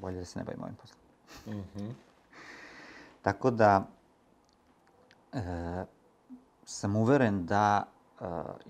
bolje 0.00 0.18
da 0.18 0.24
se 0.24 0.38
ne 0.38 0.44
bavimo 0.44 0.64
ovim 0.64 0.76
poslom. 0.76 1.00
Mm 1.46 1.64
-hmm. 1.74 1.92
Tako 3.26 3.50
da 3.50 3.86
e, 5.32 5.84
sam 6.64 6.96
uveren 6.96 7.46
da 7.46 7.86
e, 8.20 8.24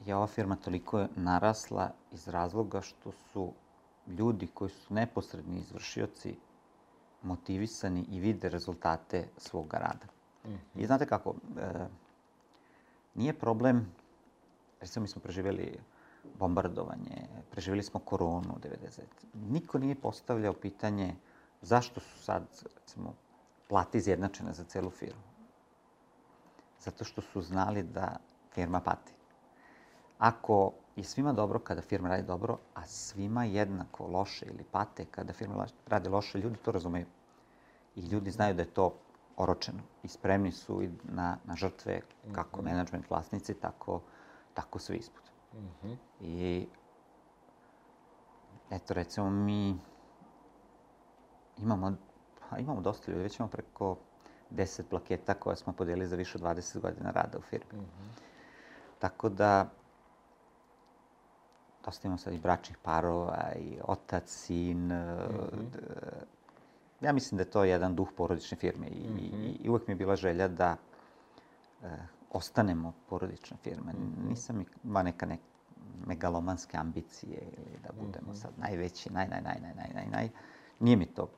je 0.06 0.16
ova 0.16 0.26
firma 0.26 0.56
toliko 0.56 1.06
narasla 1.16 1.90
iz 2.12 2.28
razloga 2.28 2.80
što 2.80 3.12
su 3.12 3.52
ljudi 4.06 4.46
koji 4.54 4.70
su 4.70 4.94
neposredni 4.94 5.58
izvršioci 5.58 6.36
motivisani 7.22 8.04
i 8.10 8.20
vide 8.20 8.48
rezultate 8.48 9.28
svog 9.36 9.74
rada. 9.74 10.06
Mm 10.44 10.48
-hmm. 10.48 10.82
I 10.82 10.86
znate 10.86 11.06
kako, 11.06 11.34
e, 11.58 11.86
nije 13.14 13.32
problem, 13.32 13.92
recimo 14.80 15.02
mi 15.02 15.08
smo 15.08 15.22
preživjeli 15.22 15.78
bombardovanje, 16.38 17.28
preživjeli 17.50 17.82
smo 17.82 18.00
koronu 18.00 18.54
90. 18.62 19.00
Niko 19.34 19.78
nije 19.78 19.94
postavljao 19.94 20.52
pitanje 20.52 21.14
zašto 21.62 22.00
su 22.00 22.18
sad, 22.18 22.42
recimo, 22.76 23.14
plate 23.68 23.98
izjednačene 23.98 24.52
za 24.52 24.64
celu 24.64 24.90
firmu? 24.90 25.22
Zato 26.80 27.04
što 27.04 27.20
su 27.20 27.42
znali 27.42 27.82
da 27.82 28.16
firma 28.54 28.80
pati. 28.80 29.12
Ako 30.18 30.72
je 30.96 31.04
svima 31.04 31.32
dobro 31.32 31.58
kada 31.58 31.82
firma 31.82 32.08
radi 32.08 32.22
dobro, 32.22 32.58
a 32.74 32.86
svima 32.86 33.44
jednako 33.44 34.06
loše 34.06 34.46
ili 34.46 34.64
pate 34.64 35.04
kada 35.04 35.32
firma 35.32 35.66
radi 35.86 36.08
loše, 36.08 36.38
ljudi 36.38 36.56
to 36.56 36.72
razumeju. 36.72 37.06
I 37.96 38.00
ljudi 38.00 38.30
znaju 38.30 38.54
da 38.54 38.62
je 38.62 38.74
to 38.74 38.94
oročeno 39.42 39.82
i 40.02 40.08
spremni 40.08 40.52
su 40.52 40.82
i 40.82 40.90
na, 41.02 41.36
na 41.44 41.56
žrtve 41.56 42.00
kako 42.32 42.60
mm 42.60 42.64
-hmm. 42.64 42.70
menadžment 42.70 43.10
vlasnici, 43.10 43.54
tako, 43.54 44.00
tako 44.54 44.78
sve 44.78 44.96
ispod. 44.96 45.22
Mm 45.54 45.68
-hmm. 45.82 45.96
I 46.20 46.66
eto 48.70 48.94
recimo 48.94 49.30
mi 49.30 49.78
imamo, 51.58 51.92
pa 52.40 52.58
imamo 52.58 52.80
dosta 52.80 53.12
ljudi, 53.12 53.22
već 53.22 53.38
imamo 53.38 53.50
preko 53.50 53.96
10 54.50 54.82
plaketa 54.90 55.34
koje 55.34 55.56
smo 55.56 55.72
podelili 55.72 56.08
za 56.08 56.16
više 56.16 56.38
od 56.38 56.44
20 56.44 56.80
godina 56.80 57.10
rada 57.10 57.38
u 57.38 57.42
firmi. 57.42 57.80
Mm 57.80 57.84
-hmm. 57.84 58.20
Tako 58.98 59.28
da, 59.28 59.70
dosta 61.84 62.08
imamo 62.08 62.18
sad 62.18 62.32
i 62.34 62.38
bračnih 62.38 62.78
parova, 62.82 63.52
i 63.58 63.78
otac, 63.82 64.30
sin. 64.30 64.86
Mm 64.86 64.90
-hmm. 64.90 65.66
Ja 67.00 67.12
mislim 67.12 67.36
da 67.36 67.42
je 67.42 67.50
to 67.50 67.64
jedan 67.64 67.94
duh 67.94 68.08
porodične 68.16 68.56
firme 68.56 68.86
i, 68.86 69.08
mm 69.08 69.16
-hmm. 69.16 69.56
i 69.60 69.68
uvek 69.68 69.86
mi 69.86 69.92
je 69.92 69.96
bila 69.96 70.16
želja 70.16 70.48
da 70.48 70.76
e, 71.82 71.86
ostanemo 72.30 72.92
porodična 73.08 73.56
firma. 73.62 73.92
Mm 73.92 73.96
-hmm. 73.96 74.28
Nisam 74.28 74.64
ima 74.84 75.02
neka 75.02 75.26
nek, 75.26 75.40
megalomanske 76.06 76.76
ambicije 76.76 77.42
ili 77.56 77.78
da 77.82 77.92
budemo 77.92 78.32
mm 78.32 78.34
-hmm. 78.34 78.42
sad 78.42 78.50
najveći, 78.58 79.12
naj, 79.12 79.28
naj, 79.28 79.42
naj, 79.42 79.60
naj, 79.60 79.74
naj, 79.74 79.90
naj, 79.94 80.06
naj. 80.06 80.28
Nije 80.80 80.96
mi 80.96 81.06
to 81.06 81.28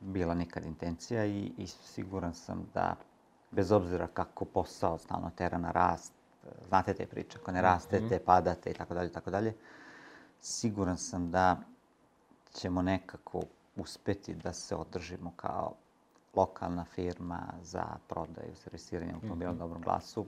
bila 0.00 0.34
nikad 0.34 0.64
intencija 0.64 1.26
i, 1.26 1.52
i 1.58 1.66
siguran 1.66 2.34
sam 2.34 2.66
da 2.74 2.96
bez 3.50 3.72
obzira 3.72 4.06
kako 4.06 4.44
posao 4.44 4.98
stalno 4.98 5.30
tera 5.36 5.58
na 5.58 5.70
rast, 5.70 6.12
znate 6.68 6.94
te 6.94 7.06
priče, 7.06 7.38
ako 7.42 7.52
ne 7.52 7.58
mhm. 7.58 7.64
rastete, 7.64 8.04
mm 8.04 8.08
-hmm. 8.08 8.24
padate 8.24 8.70
i 8.70 8.74
tako 8.74 8.94
dalje, 8.94 9.12
tako 9.12 9.30
dalje, 9.30 9.54
siguran 10.40 10.96
sam 10.96 11.30
da 11.30 11.56
ćemo 12.52 12.82
nekako 12.82 13.42
uspeti 13.76 14.34
da 14.34 14.52
se 14.52 14.76
održimo 14.76 15.32
kao 15.36 15.74
lokalna 16.34 16.84
firma 16.84 17.42
za 17.62 17.84
prodaju, 18.08 18.54
servisiranje 18.54 19.12
automobila 19.12 19.52
mm 19.52 19.54
-hmm. 19.54 19.58
dobrom 19.58 19.82
glasu, 19.82 20.26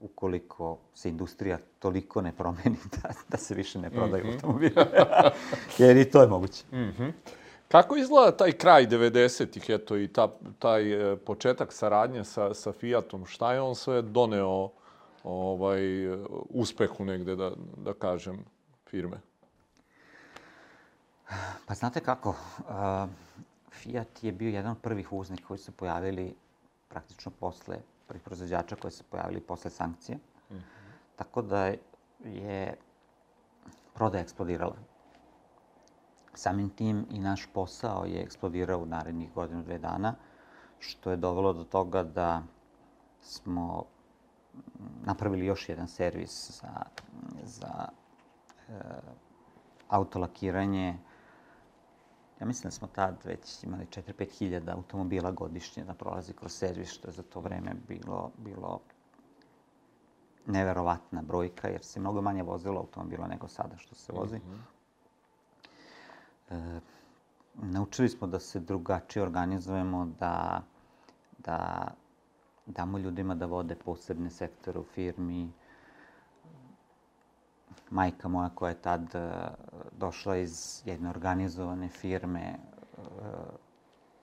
ukoliko 0.00 0.78
se 0.94 1.08
industrija 1.08 1.58
toliko 1.78 2.22
ne 2.22 2.32
promeni 2.32 2.76
da, 3.02 3.10
da 3.28 3.36
se 3.36 3.54
više 3.54 3.78
ne 3.78 3.90
prodaju 3.90 4.24
mm 4.26 4.38
-hmm. 4.38 5.30
Jer 5.78 5.96
i 5.96 6.10
to 6.10 6.22
je 6.22 6.28
moguće. 6.28 6.64
Mm 6.72 6.76
-hmm. 6.76 7.12
Kako 7.68 7.96
izgleda 7.96 8.36
taj 8.36 8.52
kraj 8.52 8.86
90-ih, 8.86 9.64
eto, 9.68 9.96
i 9.96 10.08
ta, 10.08 10.28
taj 10.58 11.12
e, 11.12 11.16
početak 11.16 11.72
saradnje 11.72 12.24
sa, 12.24 12.54
sa 12.54 12.72
Fiatom? 12.72 13.26
Šta 13.26 13.52
je 13.52 13.60
on 13.60 13.74
sve 13.74 14.02
doneo 14.02 14.70
ovaj, 15.24 15.82
uspehu 16.48 17.04
negde, 17.04 17.36
da, 17.36 17.50
da 17.76 17.94
kažem, 17.94 18.44
firme? 18.86 19.20
Pa 21.66 21.74
znate 21.74 22.00
kako, 22.00 22.30
uh, 22.30 23.08
Fiat 23.70 24.24
je 24.24 24.32
bio 24.32 24.48
jedan 24.48 24.70
od 24.70 24.78
prvih 24.78 25.12
uvoznika 25.12 25.46
koji 25.48 25.58
su 25.58 25.72
pojavili 25.72 26.34
praktično 26.88 27.32
posle 27.40 27.78
prvih 28.06 28.22
proizvođača 28.22 28.76
koji 28.76 28.92
se 28.92 29.04
pojavili 29.10 29.40
posle 29.40 29.70
sankcije. 29.70 30.16
Mm 30.16 30.54
-hmm. 30.54 30.60
Tako 31.16 31.42
da 31.42 31.72
je 32.24 32.76
prodaja 33.94 34.22
eksplodirala. 34.22 34.76
Samim 36.34 36.70
tim 36.70 37.06
i 37.10 37.18
naš 37.18 37.46
posao 37.54 38.04
je 38.04 38.22
eksplodirao 38.22 38.78
u 38.78 38.86
narednih 38.86 39.32
godinu, 39.32 39.62
dve 39.62 39.78
dana, 39.78 40.14
što 40.78 41.10
je 41.10 41.16
dovelo 41.16 41.52
do 41.52 41.64
toga 41.64 42.02
da 42.02 42.42
smo 43.20 43.84
napravili 45.04 45.46
još 45.46 45.68
jedan 45.68 45.88
servis 45.88 46.50
za, 46.50 46.82
za 47.44 47.88
e, 48.68 48.72
autolakiranje. 49.88 50.98
Ja 52.42 52.46
mislim 52.46 52.68
da 52.68 52.70
smo 52.70 52.88
tad 52.88 53.16
već 53.24 53.64
imali 53.64 53.86
4-5 53.86 54.38
hiljada 54.38 54.72
automobila 54.72 55.30
godišnje 55.30 55.84
da 55.84 55.94
prolazi 55.94 56.32
kroz 56.32 56.52
servis, 56.52 56.90
što 56.90 57.08
je 57.08 57.12
za 57.12 57.22
to 57.22 57.40
vreme 57.40 57.74
bilo, 57.88 58.30
bilo 58.38 58.80
neverovatna 60.46 61.22
brojka, 61.22 61.68
jer 61.68 61.82
se 61.84 62.00
mnogo 62.00 62.22
manje 62.22 62.42
vozilo 62.42 62.80
automobila 62.80 63.26
nego 63.26 63.48
sada 63.48 63.76
što 63.76 63.94
se 63.94 64.12
vozi. 64.12 64.36
Mm 64.38 64.40
-hmm. 64.40 64.60
E, 66.50 66.80
naučili 67.54 68.08
smo 68.08 68.26
da 68.26 68.40
se 68.40 68.60
drugačije 68.60 69.22
organizujemo, 69.22 70.06
da, 70.20 70.62
da 71.38 71.86
damo 72.66 72.98
ljudima 72.98 73.34
da 73.34 73.46
vode 73.46 73.74
posebne 73.74 74.30
sektore 74.30 74.78
u 74.78 74.84
firmi. 74.84 75.52
Majka 77.92 78.28
moja 78.28 78.48
koja 78.48 78.68
je 78.68 78.82
tad 78.82 79.14
e, 79.14 79.30
došla 79.92 80.36
iz 80.36 80.82
jedne 80.84 81.10
organizovane 81.10 81.88
firme 81.88 82.40
e, 82.40 82.56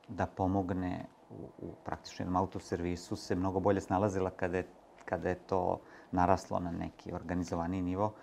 da 0.07 0.25
pomogne 0.25 1.05
u, 1.29 1.67
u 1.67 1.73
praktično 1.85 2.23
jednom 2.23 2.41
autoservisu 2.41 3.15
se 3.15 3.35
mnogo 3.35 3.59
bolje 3.59 3.81
snalazila 3.81 4.29
kada 4.29 4.57
je, 4.57 4.67
kada 5.05 5.29
je 5.29 5.35
to 5.35 5.79
naraslo 6.11 6.59
na 6.59 6.71
neki 6.71 7.13
organizovani 7.13 7.81
nivo. 7.81 8.13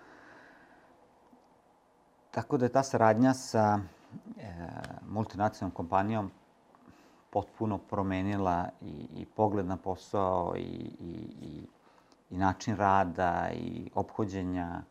Tako 2.31 2.57
da 2.57 2.65
je 2.65 2.71
ta 2.71 2.83
saradnja 2.83 3.33
sa 3.33 3.79
e, 4.37 4.53
multinacionalnom 5.07 5.75
kompanijom 5.75 6.31
potpuno 7.29 7.77
promenila 7.77 8.69
i, 8.81 9.07
i 9.15 9.25
pogled 9.25 9.65
na 9.65 9.77
posao 9.77 10.53
i, 10.57 10.61
i, 10.99 11.35
i, 11.41 11.67
i 12.29 12.37
način 12.37 12.75
rada 12.75 13.49
i 13.53 13.91
obhođenja 13.95 14.81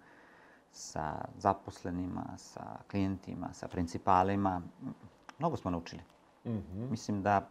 sa 0.77 1.25
zaposlenima, 1.39 2.25
sa 2.37 2.77
klijentima, 2.91 3.53
sa 3.53 3.69
principalima. 3.69 4.63
Mnogo 5.39 5.57
smo 5.57 5.71
naučili. 5.71 6.03
Mm 6.45 6.51
-hmm. 6.51 6.91
Mislim 6.91 7.23
da 7.23 7.49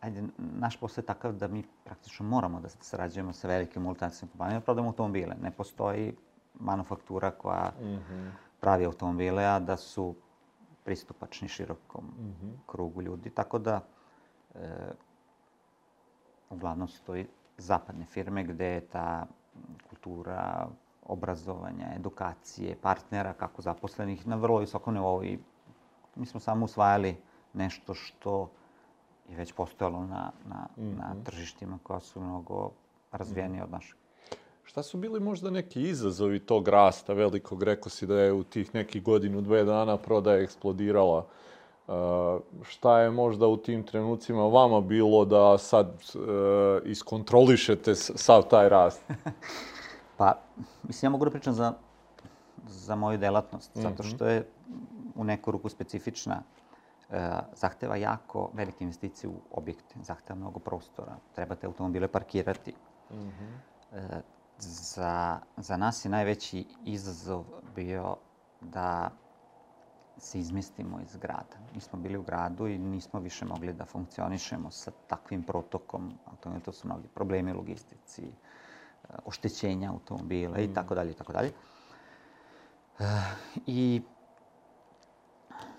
ajde, 0.00 0.22
naš 0.38 0.76
posao 0.76 1.02
je 1.02 1.06
takav 1.06 1.32
da 1.32 1.48
mi 1.48 1.64
praktično 1.84 2.26
moramo 2.26 2.60
da 2.60 2.68
sarađujemo 2.68 3.32
sa 3.32 3.48
velikim 3.48 3.82
multinacionalnim 3.82 4.30
kompanijama, 4.30 4.60
da 4.60 4.64
prodamo 4.64 4.88
automobile. 4.88 5.36
Ne 5.42 5.50
postoji 5.50 6.16
manufaktura 6.60 7.30
koja 7.30 7.72
mm 7.80 7.84
-hmm. 7.84 8.30
pravi 8.60 8.84
automobile, 8.84 9.44
a 9.44 9.58
da 9.58 9.76
su 9.76 10.14
pristupačni 10.84 11.48
širokom 11.48 12.04
mm 12.04 12.34
-hmm. 12.42 12.52
krugu 12.66 13.02
ljudi. 13.02 13.30
Tako 13.30 13.58
da, 13.58 13.80
e, 14.54 14.92
uglavnom 16.50 16.88
su 16.88 17.02
to 17.02 17.16
i 17.16 17.26
zapadne 17.58 18.06
firme 18.06 18.44
gde 18.44 18.66
je 18.66 18.80
ta 18.80 19.26
kultura 19.90 20.68
obrazovanja, 21.06 21.86
edukacije, 21.96 22.76
partnera, 22.82 23.32
kako 23.32 23.62
zaposlenih, 23.62 24.26
na 24.26 24.36
vrlo 24.36 24.58
visokom 24.58 24.94
nivou 24.94 25.24
i 25.24 25.38
mi 26.14 26.26
smo 26.26 26.40
samo 26.40 26.64
usvajali 26.64 27.16
nešto 27.52 27.94
što 27.94 28.50
je 29.28 29.36
već 29.36 29.52
postojalo 29.52 30.06
na, 30.06 30.32
na, 30.48 30.66
mm 30.76 30.82
-hmm. 30.82 30.98
na 30.98 31.14
tržištima 31.24 31.78
koja 31.82 32.00
su 32.00 32.20
mnogo 32.20 32.70
razvijenije 33.12 33.60
mm 33.60 33.64
-hmm. 33.64 33.64
od 33.64 33.72
našeg. 33.72 33.96
Šta 34.64 34.82
su 34.82 34.98
bili 34.98 35.20
možda 35.20 35.50
neki 35.50 35.82
izazovi 35.82 36.38
tog 36.38 36.68
rasta 36.68 37.12
velikog? 37.12 37.62
Rekao 37.62 37.90
si 37.90 38.06
da 38.06 38.20
je 38.20 38.32
u 38.32 38.44
tih 38.44 38.74
nekih 38.74 39.02
godinu, 39.02 39.40
dve 39.40 39.64
dana 39.64 39.96
prodaja 39.96 40.42
eksplodirala. 40.42 41.18
Uh, 41.18 41.24
šta 42.62 42.98
je 42.98 43.10
možda 43.10 43.46
u 43.46 43.56
tim 43.56 43.82
trenucima 43.82 44.42
vama 44.42 44.80
bilo 44.80 45.24
da 45.24 45.58
sad 45.58 45.86
uh, 45.86 46.22
iskontrolišete 46.84 47.94
sav 47.94 48.42
taj 48.42 48.68
rast? 48.68 49.02
pa, 50.18 50.38
mislim, 50.82 51.06
ja 51.06 51.10
mogu 51.10 51.24
da 51.24 51.30
pričam 51.30 51.54
za, 51.54 51.72
za 52.66 52.94
moju 52.94 53.18
delatnost, 53.18 53.74
mm 53.74 53.78
-hmm. 53.78 53.82
zato 53.82 54.02
što 54.02 54.26
je 54.26 54.46
u 55.14 55.24
neku 55.24 55.50
ruku 55.50 55.68
specifična. 55.68 56.42
Uh, 57.08 57.16
zahteva 57.54 57.96
jako 57.96 58.50
velike 58.52 58.84
investicije 58.84 59.30
u 59.30 59.34
objekte, 59.50 59.94
zahteva 60.02 60.38
mnogo 60.38 60.58
prostora, 60.58 61.16
trebate 61.34 61.66
automobile 61.66 62.08
parkirati. 62.08 62.74
Mm 63.10 63.16
-hmm 63.16 63.72
za, 64.58 65.38
za 65.56 65.76
nas 65.76 66.04
je 66.04 66.10
najveći 66.10 66.64
izazov 66.84 67.44
bio 67.74 68.16
da 68.60 69.10
se 70.18 70.38
izmestimo 70.38 71.00
iz 71.00 71.16
grada. 71.16 71.56
Mi 71.74 71.80
smo 71.80 71.98
bili 71.98 72.18
u 72.18 72.22
gradu 72.22 72.66
i 72.66 72.78
nismo 72.78 73.20
više 73.20 73.44
mogli 73.44 73.72
da 73.72 73.84
funkcionišemo 73.84 74.70
sa 74.70 74.90
takvim 75.06 75.42
protokom. 75.42 76.12
To 76.64 76.72
su 76.72 76.86
mnogi 76.86 77.08
problemi 77.08 77.52
u 77.52 77.56
logistici, 77.56 78.22
eh, 78.22 79.08
oštećenja 79.24 79.90
automobila 79.90 80.58
i 80.58 80.68
mm. 80.68 80.74
tako 80.74 80.94
dalje 80.94 81.10
i 81.10 81.14
tako 81.14 81.32
dalje. 81.32 81.52
Eh, 82.98 83.04
I 83.66 84.02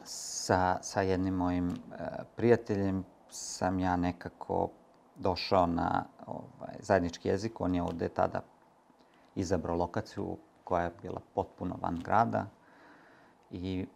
sa, 0.04 0.78
sa 0.82 1.02
jednim 1.02 1.34
mojim 1.34 1.70
eh, 1.70 2.08
prijateljem 2.36 3.06
sam 3.30 3.80
ja 3.80 3.98
nekako 3.98 4.70
došao 5.16 5.68
na 5.68 6.06
ovaj, 6.26 6.76
zajednički 6.80 7.28
jezik. 7.28 7.62
On 7.62 7.76
je 7.76 7.84
ovde 7.84 8.10
tada 8.10 8.42
izabrao 9.36 9.78
lokaciju 9.78 10.38
koja 10.64 10.84
je 10.84 10.92
bila 11.02 11.22
potpuno 11.36 11.78
van 11.82 12.00
grada 12.04 12.46
i 13.52 13.88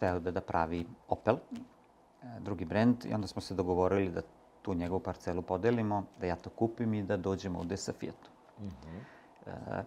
hteo 0.00 0.20
da, 0.20 0.30
da 0.30 0.40
pravi 0.40 0.86
Opel, 1.08 1.36
e, 1.36 2.40
drugi 2.40 2.64
brend, 2.64 3.04
i 3.04 3.14
onda 3.14 3.26
smo 3.26 3.42
se 3.42 3.54
dogovorili 3.54 4.10
da 4.10 4.22
tu 4.62 4.74
njegovu 4.74 5.00
parcelu 5.00 5.42
podelimo, 5.42 6.04
da 6.20 6.26
ja 6.26 6.36
to 6.36 6.50
kupim 6.50 6.94
i 6.94 7.02
da 7.02 7.16
dođemo 7.16 7.58
ovde 7.58 7.76
sa 7.76 7.92
Fiatom. 7.92 8.32
Mm 8.60 8.68
-hmm. 8.68 9.00
e, 9.46 9.84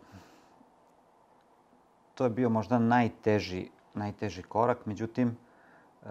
to 2.16 2.24
je 2.24 2.30
bio 2.30 2.50
možda 2.50 2.80
najteži, 2.80 3.70
najteži 3.94 4.44
korak, 4.44 4.86
međutim, 4.86 5.38
e, 6.06 6.08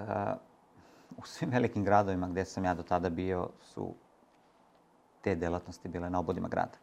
u 1.18 1.26
svim 1.26 1.50
velikim 1.50 1.84
gradovima 1.84 2.28
gde 2.28 2.44
sam 2.44 2.64
ja 2.64 2.74
do 2.74 2.82
tada 2.82 3.08
bio 3.08 3.50
su 3.60 3.94
te 5.20 5.34
delatnosti 5.34 5.88
bile 5.88 6.10
na 6.10 6.18
obodima 6.18 6.48
grada. 6.48 6.78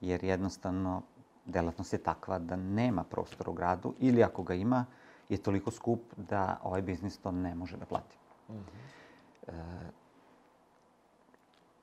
Jer 0.00 0.24
jednostavno 0.24 1.02
delatnost 1.46 1.92
je 1.92 2.02
takva 2.02 2.38
da 2.38 2.56
nema 2.56 3.04
prostora 3.04 3.50
u 3.50 3.54
gradu 3.54 3.94
ili 3.98 4.22
ako 4.22 4.42
ga 4.42 4.54
ima 4.54 4.86
je 5.28 5.38
toliko 5.38 5.70
skup 5.70 6.00
da 6.16 6.58
ovaj 6.62 6.82
biznis 6.82 7.18
to 7.18 7.30
ne 7.30 7.54
može 7.54 7.76
da 7.76 7.86
plati. 7.86 8.16
Mm 8.48 8.52
-hmm. 8.52 9.48
e, 9.48 9.52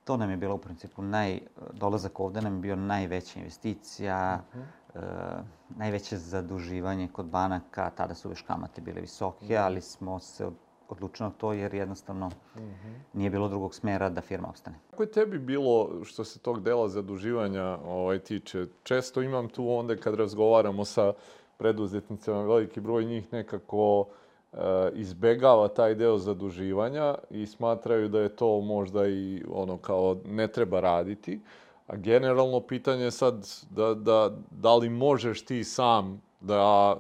to 0.04 0.18
nam 0.18 0.30
je 0.32 0.38
bilo 0.38 0.56
u 0.56 0.58
principu 0.58 1.02
naj, 1.02 1.40
dolazak 1.74 2.20
ovde 2.20 2.42
nam 2.42 2.56
je 2.56 2.62
bio 2.62 2.76
najveća 2.76 3.40
investicija, 3.40 4.38
mm 4.38 4.58
-hmm. 4.58 4.64
e, 4.96 5.44
najveće 5.70 6.18
zaduživanje 6.18 7.08
kod 7.08 7.26
banaka, 7.26 7.90
tada 7.90 8.16
su 8.16 8.30
već 8.30 8.42
kamate 8.42 8.82
bile 8.82 9.02
visoke, 9.02 9.46
mm 9.46 9.48
-hmm. 9.48 9.64
ali 9.66 9.82
smo 9.82 10.20
se 10.20 10.50
odlučeno 10.90 11.32
to 11.38 11.54
jer 11.54 11.74
jednostavno 11.74 12.28
mm 12.28 12.60
-hmm. 12.60 12.94
nije 13.14 13.30
bilo 13.30 13.48
drugog 13.48 13.76
smera 13.76 14.10
da 14.10 14.22
firma 14.22 14.50
ostane. 14.50 14.80
Kako 14.90 15.04
je 15.04 15.12
tebi 15.12 15.40
bilo 15.40 16.04
što 16.04 16.24
se 16.24 16.40
tog 16.40 16.64
dela 16.64 16.90
zaduživanja 16.90 17.78
ovaj, 17.86 18.20
tiče? 18.20 18.66
Često 18.84 19.22
imam 19.22 19.50
tu 19.50 19.72
onda 19.72 19.96
kad 19.96 20.16
razgovaramo 20.16 20.86
sa 20.86 21.14
preduzetnicama, 21.60 22.44
veliki 22.44 22.80
broj 22.80 23.06
njih 23.06 23.34
nekako 23.34 24.08
e, 24.54 24.58
izbegava 24.94 25.68
taj 25.68 25.96
deo 25.96 26.18
zaduživanja 26.18 27.16
i 27.30 27.46
smatraju 27.46 28.08
da 28.08 28.20
je 28.20 28.36
to 28.36 28.62
možda 28.62 29.08
i 29.08 29.44
ono 29.52 29.78
kao 29.78 30.18
ne 30.26 30.48
treba 30.48 30.80
raditi. 30.80 31.40
A 31.88 31.96
generalno 31.96 32.60
pitanje 32.60 33.04
je 33.04 33.12
sad 33.12 33.48
da, 33.70 33.94
da, 33.94 34.32
da 34.52 34.76
li 34.76 34.90
možeš 34.90 35.46
ti 35.46 35.64
sam 35.64 36.22
da 36.40 36.96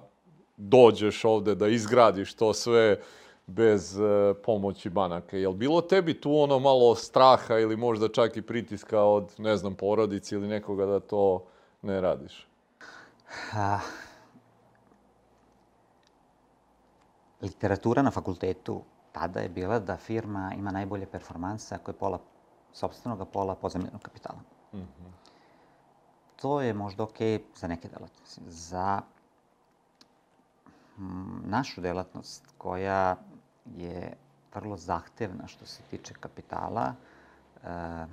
dođeš 0.58 1.26
ovde, 1.26 1.56
da 1.56 1.68
izgradiš 1.68 2.34
to 2.34 2.54
sve 2.54 3.00
bez 3.48 4.00
e, 4.00 4.34
pomoći 4.46 4.90
banaka. 4.90 5.38
Jel 5.38 5.54
bilo 5.54 5.82
tebi 5.82 6.22
tu 6.22 6.36
ono 6.36 6.60
malo 6.60 6.96
straha 6.96 7.60
ili 7.60 7.78
možda 7.78 8.08
čak 8.08 8.38
i 8.38 8.42
pritiska 8.42 9.02
od, 9.02 9.34
ne 9.38 9.58
znam, 9.58 9.76
porodici 9.76 10.36
ili 10.36 10.48
nekoga 10.48 10.86
da 10.86 11.00
to 11.00 11.46
ne 11.82 12.02
radiš? 12.02 12.48
A, 13.54 13.80
literatura 17.42 18.02
na 18.02 18.12
fakultetu 18.12 18.82
tada 19.12 19.40
je 19.40 19.50
bila 19.50 19.80
da 19.80 19.98
firma 19.98 20.54
ima 20.58 20.72
najbolje 20.72 21.06
performanse 21.06 21.76
ako 21.76 21.92
je 21.92 21.96
pola 21.96 22.20
sobstvenog, 22.74 23.28
pola 23.30 23.56
pozemljenog 23.56 24.02
kapitala. 24.02 24.40
Mm 24.74 24.78
-hmm. 24.78 25.12
To 26.42 26.62
je 26.62 26.74
možda 26.74 27.04
okay 27.04 27.42
za 27.56 27.68
neke 27.68 27.88
delatnosti. 27.88 28.42
Za 28.48 29.02
našu 31.46 31.82
delatnost 31.82 32.44
koja 32.58 33.16
je 33.66 34.14
vrlo 34.56 34.78
zahtevna 34.78 35.48
što 35.48 35.66
se 35.66 35.82
tiče 35.84 36.14
kapitala, 36.14 36.94
e, 37.64 38.06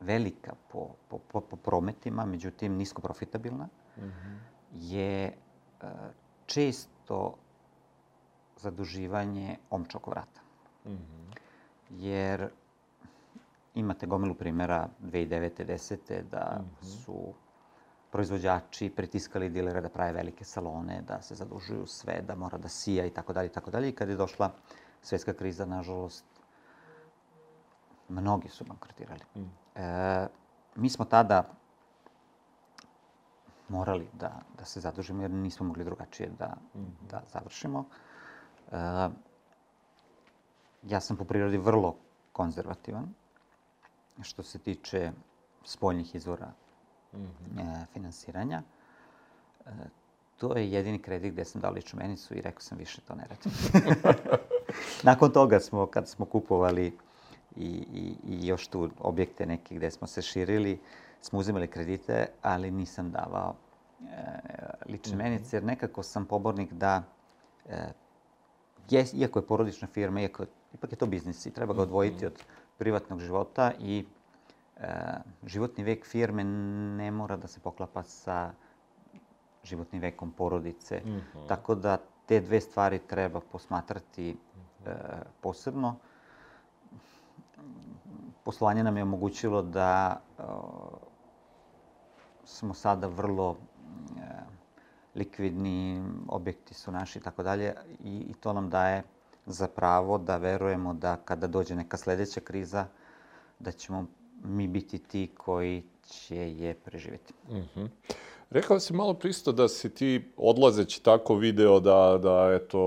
velika 0.00 0.52
po, 0.72 0.88
po, 1.08 1.18
po, 1.18 1.40
po 1.40 1.56
prometima, 1.56 2.24
međutim 2.24 2.76
nisko 2.76 3.02
profitabilna, 3.02 3.68
mm 3.96 4.02
-hmm. 4.02 4.38
je 4.74 5.24
e, 5.26 5.32
često 6.46 7.34
zaduživanje 8.62 9.56
omča 9.70 9.98
oko 9.98 10.10
vrata. 10.10 10.40
Mm 10.84 10.90
-hmm. 10.90 11.36
Jer 11.90 12.48
imate 13.74 14.06
gomilu 14.06 14.34
primjera 14.34 14.88
2009. 15.02 15.64
10. 15.64 16.22
da 16.22 16.60
mm 16.60 16.64
-hmm. 16.64 17.04
su 17.04 17.34
proizvođači 18.10 18.90
pritiskali 18.90 19.50
dilere 19.50 19.80
da 19.80 19.88
prave 19.88 20.12
velike 20.12 20.44
salone, 20.44 21.02
da 21.02 21.22
se 21.22 21.34
zadužuju 21.34 21.86
sve, 21.86 22.22
da 22.22 22.34
mora 22.34 22.58
da 22.58 22.68
sija 22.68 23.06
i 23.06 23.10
tako 23.10 23.32
dalje 23.32 23.46
i 23.46 23.52
tako 23.52 23.70
dalje. 23.70 23.88
I 23.88 23.94
kad 23.94 24.08
je 24.08 24.16
došla 24.16 24.50
svetska 25.02 25.32
kriza, 25.32 25.66
nažalost, 25.66 26.24
mnogi 28.08 28.48
su 28.48 28.64
bankrotirali. 28.64 29.24
Mm. 29.34 29.50
E, 29.74 30.28
mi 30.76 30.90
smo 30.90 31.04
tada 31.04 31.44
morali 33.68 34.08
da, 34.12 34.40
da 34.58 34.64
se 34.64 34.80
zadužimo 34.80 35.22
jer 35.22 35.30
nismo 35.30 35.66
mogli 35.66 35.84
drugačije 35.84 36.30
da, 36.38 36.56
mm. 36.74 36.86
da 37.10 37.22
završimo. 37.32 37.84
Ja 40.82 41.00
sam 41.00 41.16
po 41.16 41.24
prirodi 41.24 41.58
vrlo 41.58 41.96
konzervativan 42.32 43.14
što 44.22 44.42
se 44.42 44.58
tiče 44.58 45.12
spoljnih 45.64 46.14
izvora 46.14 46.52
mm 47.12 47.18
-hmm. 47.18 47.86
finansiranja. 47.92 48.62
E, 49.66 49.70
to 50.36 50.56
je 50.56 50.72
jedini 50.72 50.98
kredit 50.98 51.32
gde 51.32 51.44
sam 51.44 51.60
dao 51.60 51.72
ličnu 51.72 51.98
menicu 51.98 52.34
i 52.34 52.40
rekao 52.40 52.60
sam 52.60 52.78
više 52.78 53.00
to 53.00 53.14
ne 53.14 53.26
radim. 53.28 53.52
Nakon 55.10 55.32
toga 55.32 55.60
smo, 55.60 55.86
kad 55.86 56.08
smo 56.08 56.24
kupovali 56.26 56.98
i, 57.56 57.84
i, 57.92 58.16
i 58.28 58.46
još 58.46 58.68
tu 58.68 58.90
objekte 58.98 59.46
neke 59.46 59.74
gde 59.74 59.90
smo 59.90 60.06
se 60.06 60.22
širili, 60.22 60.80
smo 61.20 61.38
uzimali 61.38 61.68
kredite, 61.68 62.26
ali 62.42 62.70
nisam 62.70 63.10
davao 63.10 63.54
e, 64.00 64.14
lične 64.86 65.16
mm 65.16 65.18
-hmm. 65.18 65.22
menice, 65.22 65.56
jer 65.56 65.64
nekako 65.64 66.02
sam 66.02 66.26
pobornik 66.26 66.72
da, 66.72 67.02
e, 67.68 67.92
je, 68.90 69.04
iako 69.14 69.38
je 69.38 69.46
porodična 69.46 69.88
firma, 69.88 70.20
iako, 70.20 70.44
ipak 70.74 70.92
je 70.92 70.96
to 70.96 71.06
biznis 71.06 71.46
i 71.46 71.50
treba 71.50 71.74
ga 71.74 71.82
odvojiti 71.82 72.24
-hmm. 72.24 72.26
od 72.26 72.42
privatnog 72.78 73.20
života 73.20 73.72
i 73.78 74.04
životni 75.46 75.84
vek 75.84 76.06
firme 76.06 76.44
ne 76.44 77.10
mora 77.10 77.36
da 77.36 77.48
se 77.48 77.60
poklapa 77.60 78.02
sa 78.02 78.52
životnim 79.64 80.02
vekom 80.02 80.32
porodice. 80.32 81.02
Mm 81.04 81.08
-hmm. 81.08 81.48
Tako 81.48 81.74
da 81.74 81.98
te 82.26 82.40
dve 82.40 82.60
stvari 82.60 82.98
treba 82.98 83.40
posmatrati 83.40 84.30
e, 84.30 84.92
posebno. 85.40 85.96
Poslovanje 88.44 88.84
nam 88.84 88.96
je 88.96 89.02
omogućilo 89.02 89.62
da 89.62 90.20
e, 90.38 90.42
smo 92.44 92.74
sada 92.74 93.06
vrlo 93.06 93.56
e, 94.16 94.39
likvidni, 95.14 96.02
objekti 96.28 96.74
su 96.74 96.92
naši 96.92 97.18
i 97.18 97.22
tako 97.22 97.42
dalje 97.42 97.74
i 98.04 98.34
to 98.40 98.52
nam 98.52 98.70
daje 98.70 99.02
za 99.46 99.68
pravo 99.68 100.18
da 100.18 100.36
verujemo 100.36 100.94
da 100.94 101.16
kada 101.16 101.46
dođe 101.46 101.74
neka 101.74 101.96
sledeća 101.96 102.40
kriza, 102.40 102.86
da 103.58 103.72
ćemo 103.72 104.06
mi 104.44 104.68
biti 104.68 104.98
ti 104.98 105.30
koji 105.36 105.82
će 106.06 106.36
je 106.36 106.74
preživeti. 106.74 107.34
Mm 107.48 107.68
-hmm. 107.74 107.88
Rekao 108.50 108.80
si 108.80 108.92
malo 108.92 109.14
pristo 109.14 109.52
da 109.52 109.68
si 109.68 109.94
ti 109.94 110.32
odlazeći 110.36 111.02
tako 111.02 111.34
video 111.34 111.80
da, 111.80 112.18
da 112.22 112.52
eto, 112.54 112.80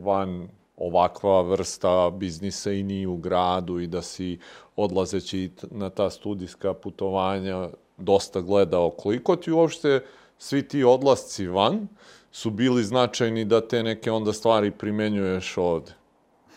van 0.00 0.48
ovakva 0.76 1.42
vrsta 1.42 2.10
biznisa 2.10 2.72
i 2.72 2.82
nije 2.82 3.08
u 3.08 3.16
gradu 3.16 3.78
i 3.80 3.86
da 3.86 4.02
si 4.02 4.38
odlazeći 4.76 5.50
na 5.70 5.90
ta 5.90 6.10
studijska 6.10 6.74
putovanja 6.74 7.68
dosta 7.96 8.40
gledao. 8.40 8.90
Koliko 8.90 9.36
ti 9.36 9.52
uopšte 9.52 10.04
svi 10.42 10.68
ti 10.68 10.84
odlasci 10.84 11.46
van 11.46 11.88
su 12.32 12.50
bili 12.50 12.84
značajni 12.84 13.44
da 13.44 13.68
te 13.68 13.82
neke 13.82 14.10
onda 14.10 14.32
stvari 14.32 14.70
primenjuješ 14.70 15.56
ovde? 15.58 15.92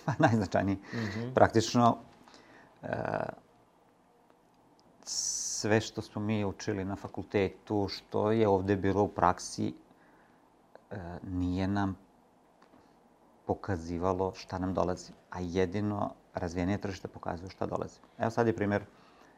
Pa 0.05 0.13
najznačajniji. 0.25 0.75
Mm 0.75 0.97
-hmm. 0.97 1.33
Praktično, 1.33 1.97
uh, 2.81 2.89
sve 5.03 5.81
što 5.81 6.01
smo 6.01 6.21
mi 6.21 6.45
učili 6.45 6.85
na 6.85 6.95
fakultetu, 6.95 7.87
što 7.87 8.31
je 8.31 8.47
ovde 8.47 8.75
bilo 8.75 9.03
u 9.03 9.07
praksi, 9.07 9.73
e, 10.91 10.97
nije 11.23 11.67
nam 11.67 11.97
pokazivalo 13.45 14.33
šta 14.35 14.59
nam 14.59 14.73
dolazi. 14.73 15.11
A 15.29 15.39
jedino 15.39 16.13
razvijenije 16.33 16.81
tržište 16.81 17.07
pokazuju 17.07 17.49
šta 17.49 17.65
dolazi. 17.65 17.99
Evo 18.17 18.31
sad 18.31 18.47
je 18.47 18.55
primjer 18.55 18.85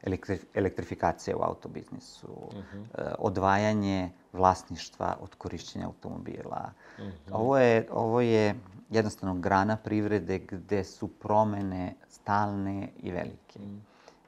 elektri 0.03 0.39
elektrifikacije 0.53 1.35
u 1.35 1.41
autobiznisu, 1.41 2.27
uh 2.27 2.53
mhm. 2.53 2.83
-huh. 2.93 3.15
odvajanje 3.19 4.09
vlasništva 4.33 5.17
od 5.21 5.35
korišćenja 5.35 5.85
automobila. 5.85 6.71
Uh 6.97 7.05
mhm. 7.05 7.11
-huh. 7.11 7.31
ovo, 7.31 7.57
je, 7.57 7.87
ovo 7.91 8.21
je 8.21 8.55
jednostavno 8.89 9.35
grana 9.35 9.77
privrede 9.77 10.39
gde 10.39 10.83
su 10.83 11.07
promene 11.07 11.95
stalne 12.09 12.89
i 12.97 13.11
velike. 13.11 13.59
Uh 13.59 13.65
mhm. 13.65 13.75
-huh. 13.75 13.81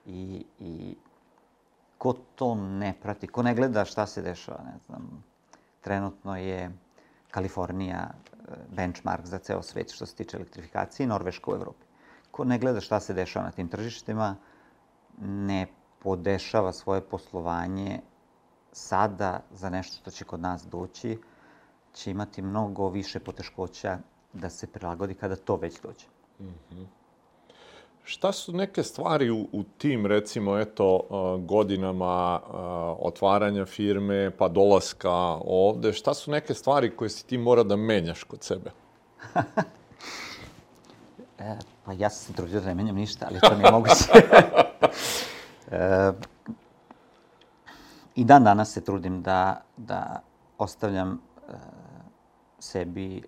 I, 0.05 0.45
I 0.59 0.95
ko 1.97 2.13
to 2.35 2.55
ne 2.55 2.93
prati, 3.01 3.27
ko 3.27 3.43
ne 3.43 3.55
gleda 3.55 3.85
šta 3.85 4.05
se 4.07 4.21
dešava, 4.21 4.63
ne 4.63 4.77
znam, 4.85 5.23
trenutno 5.81 6.37
je 6.37 6.71
Kalifornija 7.31 8.09
e, 8.09 8.55
benchmark 8.75 9.25
za 9.25 9.37
ceo 9.37 9.61
svet 9.63 9.91
što 9.91 10.05
se 10.05 10.15
tiče 10.15 10.37
elektrifikacije 10.37 11.03
i 11.03 11.07
Norveška 11.07 11.51
u 11.51 11.55
Evropi. 11.55 11.85
Ko 12.31 12.43
ne 12.43 12.59
gleda 12.59 12.81
šta 12.81 12.99
se 12.99 13.13
dešava 13.13 13.45
na 13.45 13.51
tim 13.51 13.67
tržištima, 13.67 14.35
ne 15.21 15.67
podešava 15.99 16.73
svoje 16.73 17.01
poslovanje 17.01 17.99
sada 18.71 19.41
za 19.51 19.69
nešto 19.69 19.97
što 19.97 20.11
će 20.11 20.25
kod 20.25 20.39
nas 20.39 20.65
doći, 20.67 21.17
će 21.93 22.11
imati 22.11 22.41
mnogo 22.41 22.89
više 22.89 23.19
poteškoća 23.19 23.97
da 24.33 24.49
se 24.49 24.67
prilagodi 24.67 25.13
kada 25.13 25.35
to 25.35 25.55
već 25.55 25.81
dođe. 25.81 26.05
Mm 26.39 26.45
-hmm. 26.71 26.85
Šta 28.03 28.31
su 28.31 28.53
neke 28.53 28.83
stvari 28.83 29.29
u, 29.29 29.47
u 29.51 29.63
tim, 29.77 30.05
recimo, 30.05 30.57
eto, 30.57 30.99
godinama 31.39 32.39
otvaranja 32.99 33.65
firme, 33.65 34.31
pa 34.37 34.47
dolaska 34.47 35.11
ovde, 35.45 35.93
šta 35.93 36.13
su 36.13 36.31
neke 36.31 36.53
stvari 36.53 36.95
koje 36.95 37.09
si 37.09 37.27
ti 37.27 37.37
mora 37.37 37.63
da 37.63 37.75
menjaš 37.75 38.23
kod 38.23 38.43
sebe? 38.43 38.71
e, 41.39 41.57
pa 41.89 41.93
ja 41.93 42.09
sam 42.09 42.25
se 42.25 42.33
trudio 42.33 42.59
da 42.59 42.67
ne 42.67 42.75
menjam 42.75 42.95
ništa, 42.95 43.25
ali 43.29 43.39
to 43.39 43.55
nije 43.55 43.71
moguće. 43.77 44.05
e, 45.71 46.11
I 48.15 48.25
dan 48.25 48.43
danas 48.43 48.73
se 48.73 48.83
trudim 48.83 49.21
da, 49.21 49.61
da 49.77 50.21
ostavljam 50.57 51.13
e, 51.13 51.53
sebi 52.59 53.23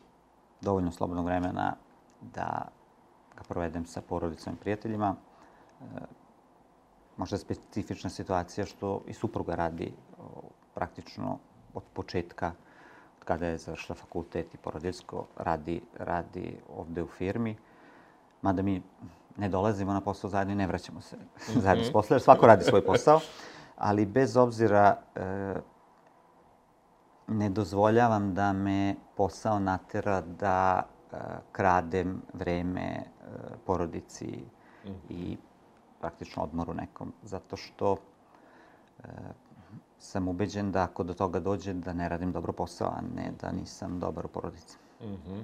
dovoljno 0.62 0.92
slobodnog 0.92 1.26
vremena 1.26 1.74
da 2.22 2.68
ga 3.38 3.44
provedem 3.48 3.86
sa 3.86 4.02
porodicom 4.02 4.54
i 4.54 4.58
prijateljima. 4.58 5.16
E, 5.16 5.86
možda 7.18 7.38
specifična 7.38 8.10
situacija 8.10 8.66
što 8.66 9.02
i 9.08 9.14
supruga 9.14 9.56
radi 9.56 9.94
o, 10.18 10.24
praktično 10.74 11.40
od 11.74 11.84
početka, 11.94 12.52
kada 13.26 13.48
je 13.48 13.58
završila 13.58 13.96
fakultet 13.96 14.54
i 14.54 14.58
porodiljsko, 14.58 15.26
radi, 15.38 15.82
radi 15.98 16.58
ovde 16.78 17.04
u 17.04 17.08
firmi. 17.08 17.58
Mada 18.42 18.62
mi 18.62 18.82
ne 19.38 19.50
dolazimo 19.50 19.94
na 19.94 20.02
posao 20.02 20.30
zajedno 20.30 20.54
i 20.54 20.56
ne 20.56 20.68
vraćamo 20.68 21.02
se 21.02 21.16
mm 21.16 21.20
-hmm. 21.20 21.60
zajedno 21.60 21.86
s 21.86 21.92
posla, 21.92 22.14
jer 22.14 22.22
svako 22.22 22.48
radi 22.48 22.64
svoj 22.64 22.86
posao. 22.86 23.20
Ali 23.78 24.06
bez 24.06 24.38
obzira, 24.38 24.98
e, 25.16 25.54
ne 27.28 27.50
dozvoljavam 27.50 28.34
da 28.34 28.54
me 28.54 28.96
posao 29.16 29.60
natera 29.60 30.22
da 30.22 30.84
e, 31.12 31.18
kradem 31.52 32.22
vreme 32.34 32.82
e, 32.82 33.04
porodici 33.66 34.44
mm. 34.86 34.90
i 35.10 35.38
praktično 36.00 36.44
odmoru 36.44 36.74
nekom, 36.74 37.14
zato 37.24 37.58
što 37.58 37.98
e, 39.00 39.08
sam 40.00 40.28
ubeđen 40.28 40.72
da 40.72 40.84
ako 40.84 41.04
do 41.04 41.14
toga 41.14 41.40
dođe 41.40 41.74
da 41.74 41.94
ne 41.94 42.10
radim 42.10 42.32
dobro 42.32 42.54
posao, 42.54 42.88
a 42.88 43.02
ne 43.16 43.32
da 43.42 43.52
nisam 43.52 44.00
dobar 44.00 44.26
u 44.26 44.30
porodici. 44.30 44.78
Mm 45.02 45.06
-hmm. 45.06 45.44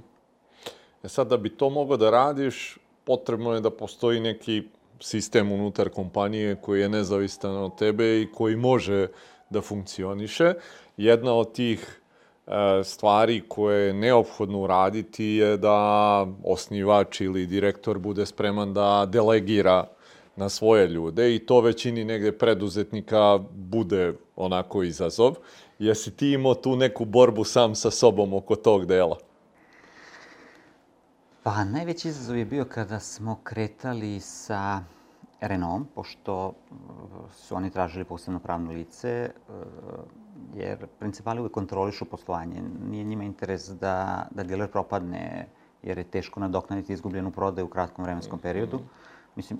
E 1.03 1.09
sad, 1.09 1.27
da 1.27 1.37
bi 1.37 1.57
to 1.57 1.69
mogao 1.69 1.97
da 1.97 2.09
radiš, 2.09 2.77
potrebno 3.07 3.53
je 3.53 3.61
da 3.61 3.69
postoji 3.69 4.19
neki 4.19 4.63
sistem 4.99 5.51
unutar 5.51 5.89
kompanije 5.89 6.55
koji 6.55 6.81
je 6.81 6.89
nezavistan 6.89 7.57
od 7.57 7.77
tebe 7.77 8.21
i 8.21 8.27
koji 8.31 8.55
može 8.55 9.07
da 9.49 9.61
funkcioniše. 9.61 10.53
Jedna 10.97 11.33
od 11.33 11.53
tih 11.53 12.01
e, 12.47 12.51
stvari 12.83 13.41
koje 13.47 13.87
je 13.87 13.93
neophodno 13.93 14.59
uraditi 14.59 15.25
je 15.25 15.57
da 15.57 16.27
osnivač 16.43 17.21
ili 17.21 17.45
direktor 17.45 17.99
bude 17.99 18.25
spreman 18.25 18.73
da 18.73 19.05
delegira 19.05 19.87
na 20.35 20.49
svoje 20.49 20.87
ljude 20.87 21.35
i 21.35 21.39
to 21.39 21.61
većini 21.61 22.05
negde 22.05 22.31
preduzetnika 22.31 23.39
bude 23.51 24.13
onako 24.35 24.83
izazov. 24.83 25.35
Jesi 25.79 26.17
ti 26.17 26.31
imao 26.31 26.55
tu 26.55 26.75
neku 26.75 27.05
borbu 27.05 27.43
sam 27.43 27.75
sa 27.75 27.91
sobom 27.91 28.33
oko 28.33 28.55
tog 28.55 28.85
dela? 28.85 29.17
Pa 31.47 31.63
najveći 31.63 32.07
izazov 32.07 32.37
je 32.37 32.45
bio 32.45 32.65
kada 32.65 32.99
smo 32.99 33.39
kretali 33.43 34.19
sa 34.19 34.83
Renom, 35.41 35.87
pošto 35.95 36.47
uh, 36.47 36.53
su 37.33 37.55
oni 37.55 37.69
tražili 37.69 38.05
posebno 38.05 38.39
pravno 38.39 38.71
lice, 38.71 39.31
uh, 39.49 39.55
jer 40.53 40.87
principali 40.99 41.39
uvek 41.39 41.53
kontrolišu 41.53 42.05
poslovanje. 42.05 42.63
Nije 42.89 43.03
njima 43.03 43.23
interes 43.23 43.69
da, 43.69 44.27
da 44.31 44.43
dealer 44.43 44.71
propadne, 44.71 45.47
jer 45.83 45.97
je 45.97 46.03
teško 46.03 46.39
nadoknaditi 46.39 46.93
izgubljenu 46.93 47.31
prodaju 47.31 47.65
u 47.65 47.69
kratkom 47.69 48.05
vremenskom 48.05 48.39
periodu. 48.39 48.79
Mislim, 49.35 49.59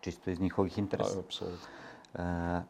čisto 0.00 0.30
iz 0.30 0.40
njihovih 0.40 0.78
interesa. 0.78 1.14
Da, 1.14 1.20
apsolutno. 1.20 1.68
Uh, 2.14 2.62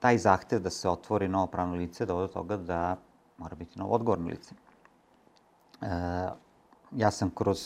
taj 0.00 0.18
zahtev 0.18 0.60
da 0.60 0.70
se 0.70 0.88
otvori 0.88 1.28
novo 1.28 1.46
pravno 1.46 1.74
lice 1.74 2.06
dovode 2.06 2.26
do 2.26 2.32
toga 2.32 2.56
da 2.56 2.96
mora 3.38 3.56
biti 3.56 3.78
novo 3.78 3.94
odgovorno 3.94 4.28
lice. 4.28 4.54
Uh, 5.84 5.90
ja 6.92 7.10
sam 7.10 7.30
kroz 7.30 7.58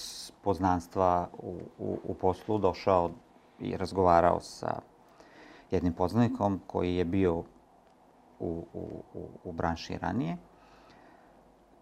poznanstva 0.43 1.29
u, 1.39 1.61
u, 1.79 1.99
u 2.05 2.15
poslu 2.15 2.59
došao 2.59 3.11
i 3.61 3.77
razgovarao 3.77 4.41
sa 4.41 4.81
jednim 5.71 5.93
poznanikom 5.93 6.61
koji 6.67 6.97
je 6.97 7.05
bio 7.05 7.35
u, 7.35 7.45
u, 8.41 9.03
u, 9.15 9.29
u 9.45 9.53
branši 9.53 9.99
ranije. 9.99 10.37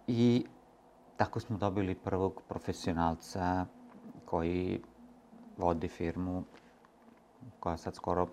I 0.06 0.46
tako 1.16 1.40
smo 1.40 1.58
dobili 1.58 1.94
prvog 1.94 2.42
profesionalca 2.48 3.66
koji 4.24 4.82
vodi 5.56 5.88
firmu 5.88 6.44
koja 7.60 7.76
sad 7.76 7.94
skoro 7.94 8.26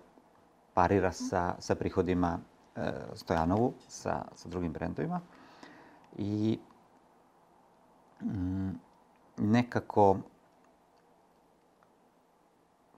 parira 0.74 1.12
sa, 1.12 1.54
sa 1.58 1.74
prihodima 1.74 2.38
e, 2.76 2.92
Stojanovu, 3.14 3.72
sa, 3.88 4.24
sa 4.34 4.48
drugim 4.48 4.72
brendovima. 4.72 5.20
I 6.18 6.58
nekako 9.36 10.16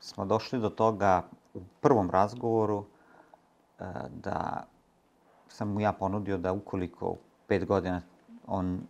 smo 0.01 0.25
došli 0.25 0.61
do 0.61 0.71
toga 0.71 1.23
u 1.55 1.61
prvom 1.81 2.11
razgovoru 2.11 2.85
e, 3.79 3.85
da 4.09 4.67
sam 5.49 5.73
mu 5.73 5.81
ja 5.81 5.93
ponudio 5.93 6.39
da 6.39 6.53
ukoliko 6.53 7.17
pet 7.47 7.67
godina 7.67 8.03
on 8.47 8.81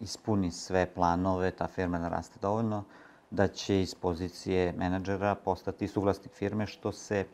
ispuni 0.00 0.50
sve 0.50 0.86
planove, 0.94 1.50
ta 1.50 1.66
firma 1.66 1.98
naraste 1.98 2.38
dovoljno, 2.42 2.84
da 3.30 3.48
će 3.48 3.80
iz 3.80 3.94
pozicije 3.94 4.72
menadžera 4.72 5.34
postati 5.34 5.88
suvlasnik 5.88 6.32
firme, 6.32 6.66
što 6.66 6.92
se, 6.92 7.26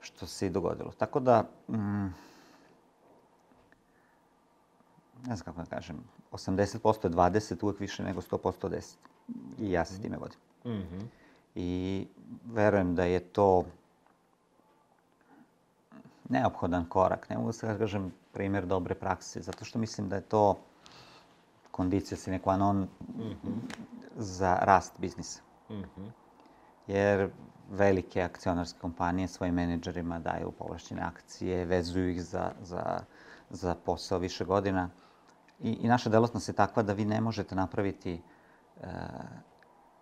što 0.00 0.26
se 0.26 0.46
i 0.46 0.50
dogodilo. 0.50 0.92
Tako 0.98 1.20
da, 1.20 1.44
mm, 1.68 2.06
ne 5.26 5.36
znam 5.36 5.44
kako 5.44 5.58
da 5.58 5.76
kažem, 5.76 6.04
80% 6.32 7.04
je 7.04 7.10
20, 7.10 7.64
uvek 7.64 7.80
više 7.80 8.02
nego 8.02 8.20
100% 8.20 8.68
10. 8.68 8.94
I 9.58 9.70
ja 9.70 9.84
se 9.84 10.02
time 10.02 10.16
vodim. 10.16 10.38
Mm 10.64 10.70
-hmm. 10.70 11.04
I 11.54 12.06
verujem 12.44 12.94
da 12.94 13.04
je 13.04 13.20
to 13.20 13.64
neophodan 16.28 16.84
korak. 16.84 17.30
Ne 17.30 17.36
mogu 17.36 17.48
da 17.48 17.52
se 17.52 17.78
kažem 17.78 18.12
primer 18.32 18.66
dobre 18.66 18.94
prakse, 18.94 19.40
zato 19.40 19.64
što 19.64 19.78
mislim 19.78 20.08
da 20.08 20.16
je 20.16 20.22
to 20.22 20.58
kondicija 21.70 22.18
sine 22.18 22.40
qua 22.44 22.56
non 22.56 22.76
mm 22.78 22.88
-hmm. 23.22 23.54
za 24.16 24.58
rast 24.60 24.92
biznisa. 24.98 25.40
Mm 25.70 25.74
-hmm. 25.74 26.10
Jer 26.86 27.30
velike 27.70 28.22
akcionarske 28.22 28.78
kompanije 28.78 29.28
svojim 29.28 29.54
menedžerima 29.54 30.18
daju 30.18 30.50
povlašćene 30.50 31.02
akcije, 31.02 31.64
vezuju 31.64 32.10
ih 32.10 32.24
za, 32.24 32.52
za, 32.62 33.00
za 33.50 33.74
posao 33.74 34.18
više 34.18 34.44
godina. 34.44 34.88
I, 35.62 35.70
I 35.70 35.88
naša 35.88 36.10
delotnost 36.10 36.48
je 36.48 36.54
takva 36.54 36.82
da 36.82 36.92
vi 36.92 37.04
ne 37.04 37.20
možete 37.20 37.54
napraviti 37.54 38.12
e, 38.80 38.86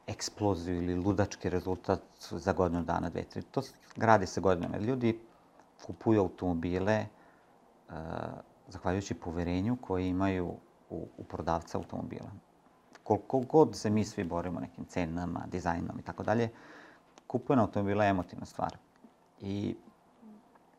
eksploziju 0.07 0.77
ili 0.77 0.95
ludački 0.95 1.51
rezultat 1.51 2.01
za 2.31 2.53
godinu 2.53 2.83
dana, 2.83 3.09
dve, 3.09 3.23
tri. 3.25 3.43
To 3.43 3.63
gradi 3.97 4.27
se 4.27 4.41
godinama. 4.41 4.79
Ljudi 4.79 5.21
kupuju 5.87 6.21
automobile 6.21 6.95
e, 6.95 7.07
zahvaljujući 8.69 9.15
poverenju 9.15 9.77
koje 9.81 10.09
imaju 10.09 10.47
u, 10.91 11.09
u 11.19 11.25
prodavca 11.25 11.79
automobila. 11.79 12.31
Koliko 13.05 13.39
god 13.39 13.77
se 13.77 13.91
mi 13.91 14.05
svi 14.05 14.25
borimo 14.25 14.61
nekim 14.61 14.85
cenama, 14.85 15.47
dizajnom 15.47 15.99
i 15.99 16.03
tako 16.03 16.23
dalje, 16.23 16.49
kupovina 17.27 17.63
automobila 17.63 18.05
je 18.05 18.11
emotivna 18.11 18.47
stvar. 18.47 18.77
I 19.41 19.77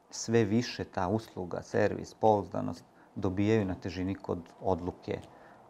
sve 0.09 0.43
više 0.43 0.83
ta 0.83 1.07
usluga, 1.07 1.61
servis, 1.61 2.13
pouzdanost 2.13 2.85
dobijaju 3.15 3.65
na 3.65 3.75
težini 3.75 4.15
kod 4.15 4.39
odluke, 4.61 5.19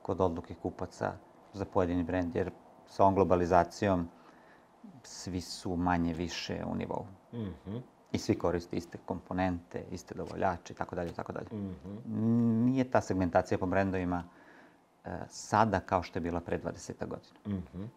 kod 0.01 0.21
odluke 0.21 0.55
kupaca 0.55 1.13
za 1.53 1.65
pojedini 1.65 2.03
brend, 2.03 2.35
jer 2.35 2.51
sa 2.87 3.03
ovom 3.03 3.15
globalizacijom 3.15 4.07
svi 5.03 5.41
su 5.41 5.75
manje 5.75 6.13
više 6.13 6.63
u 6.65 6.75
nivou. 6.75 7.05
Mm 7.33 7.37
-hmm. 7.37 7.81
I 8.11 8.17
svi 8.17 8.37
koriste 8.37 8.77
iste 8.77 8.97
komponente, 9.05 9.83
iste 9.91 10.15
dovoljače 10.15 10.73
i 10.73 10.75
tako 10.75 10.95
dalje, 10.95 11.13
tako 11.13 11.33
dalje. 11.33 11.47
Mhm. 11.51 12.65
Nije 12.65 12.91
ta 12.91 13.01
segmentacija 13.01 13.57
po 13.57 13.65
brendovima 13.65 14.23
e, 15.05 15.09
sada 15.29 15.79
kao 15.79 16.03
što 16.03 16.19
je 16.19 16.21
bila 16.21 16.39
pre 16.39 16.59
20 16.59 17.07
godina. 17.07 17.39
Mm 17.45 17.63
-hmm. 17.73 17.87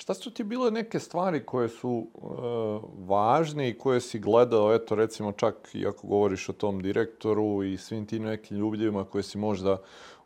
Šta 0.00 0.14
su 0.14 0.30
ti 0.30 0.44
bile 0.44 0.70
neke 0.70 1.00
stvari 1.00 1.46
koje 1.46 1.68
su 1.68 2.06
e, 2.06 2.20
važne 2.98 3.68
i 3.68 3.78
koje 3.78 4.00
si 4.00 4.18
gledao, 4.18 4.74
eto 4.74 4.94
recimo 4.94 5.32
čak 5.32 5.54
i 5.72 5.86
ako 5.86 6.06
govoriš 6.06 6.48
o 6.48 6.52
tom 6.52 6.82
direktoru 6.82 7.62
i 7.62 7.76
svim 7.76 8.06
tim 8.06 8.22
nekim 8.22 8.56
ljubljivima 8.56 9.04
koje 9.04 9.22
si 9.22 9.38
možda 9.38 9.76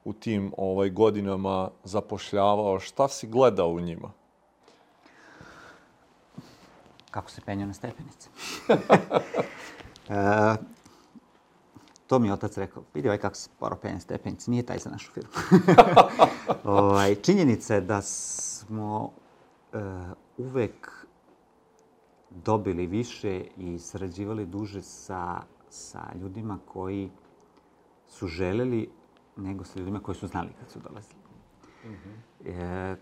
u 0.05 0.13
tim 0.13 0.53
ovaj, 0.57 0.91
godinama 0.91 1.71
zapošljavao, 1.85 2.81
šta 2.81 3.09
si 3.09 3.27
gledao 3.27 3.69
u 3.69 3.81
njima? 3.81 4.13
Kako 7.11 7.31
se 7.31 7.41
penju 7.41 7.67
na 7.67 7.75
stepenice. 7.75 8.29
e, 10.09 10.55
to 12.07 12.19
mi 12.19 12.29
je 12.29 12.33
otac 12.33 12.57
rekao, 12.57 12.83
vidi 12.95 13.09
ovaj 13.09 13.19
kako 13.19 13.35
se 13.35 13.43
sporo 13.43 13.77
penje 13.77 14.01
stepenici, 14.01 14.51
nije 14.51 14.67
taj 14.67 14.79
za 14.79 14.91
našu 14.91 15.13
firmu. 15.13 15.31
ovaj, 16.81 17.15
činjenica 17.15 17.75
je 17.75 17.81
da 17.81 18.03
smo 18.03 19.05
uh, 19.05 19.24
uvek 20.39 21.07
dobili 22.31 22.87
više 22.87 23.45
i 23.57 23.79
sarađivali 23.79 24.47
duže 24.47 24.83
sa, 24.83 25.43
sa 25.69 26.13
ljudima 26.21 26.59
koji 26.67 27.11
su 28.09 28.27
želeli 28.27 28.91
nego 29.37 29.65
sa 29.65 29.79
ljudima 29.79 30.01
koji 30.01 30.15
su 30.15 30.27
znali 30.27 30.49
kad 30.61 30.71
su 30.71 30.79
dolazili. 30.79 31.21
Mm 31.85 31.89
-hmm. 31.89 32.51
e, 32.93 32.97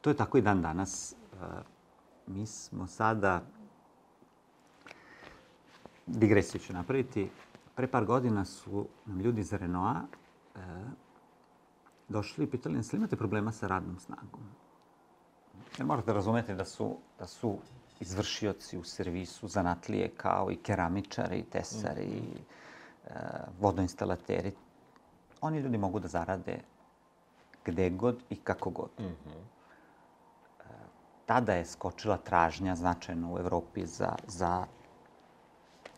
to 0.00 0.10
je 0.10 0.16
tako 0.16 0.38
i 0.38 0.42
dan 0.42 0.62
danas. 0.62 1.12
E, 1.12 1.16
mi 2.26 2.46
smo 2.46 2.86
sada, 2.86 3.42
digresiju 6.06 6.60
ću 6.60 6.72
napraviti, 6.72 7.30
pre 7.74 7.86
par 7.86 8.04
godina 8.04 8.44
su 8.44 8.86
nam 9.06 9.20
ljudi 9.20 9.40
iz 9.40 9.52
Renaulta 9.52 10.06
e, 10.54 10.60
došli 12.08 12.44
i 12.44 12.50
pitali 12.50 12.76
nas, 12.76 12.92
imate 12.92 13.16
problema 13.16 13.52
sa 13.52 13.66
radnom 13.66 13.98
snagom? 13.98 14.40
Jer 15.78 15.86
morate 15.86 16.12
razumeti 16.12 16.54
da 16.54 16.64
su, 16.64 16.96
da 17.18 17.26
su 17.26 17.58
izvršioci 18.00 18.78
u 18.78 18.84
servisu 18.84 19.48
zanatlije 19.48 20.08
kao 20.16 20.50
i 20.50 20.56
keramičari, 20.56 21.42
tesari, 21.42 22.06
mm 22.06 22.34
-hmm. 22.34 22.40
e, 23.06 23.14
vodoinstalateri. 23.60 24.52
Oni 25.40 25.58
ljudi 25.58 25.78
mogu 25.78 26.00
da 26.00 26.08
zarade 26.08 26.60
gde 27.64 27.90
god 27.90 28.22
i 28.30 28.36
kako 28.36 28.70
god. 28.70 28.90
Mm 28.98 29.04
-hmm. 29.04 29.40
e, 30.60 30.64
tada 31.26 31.52
je 31.52 31.64
skočila 31.64 32.16
tražnja 32.16 32.76
značajno 32.76 33.34
u 33.34 33.38
Evropi 33.38 33.86
za, 33.86 34.16
za 34.26 34.66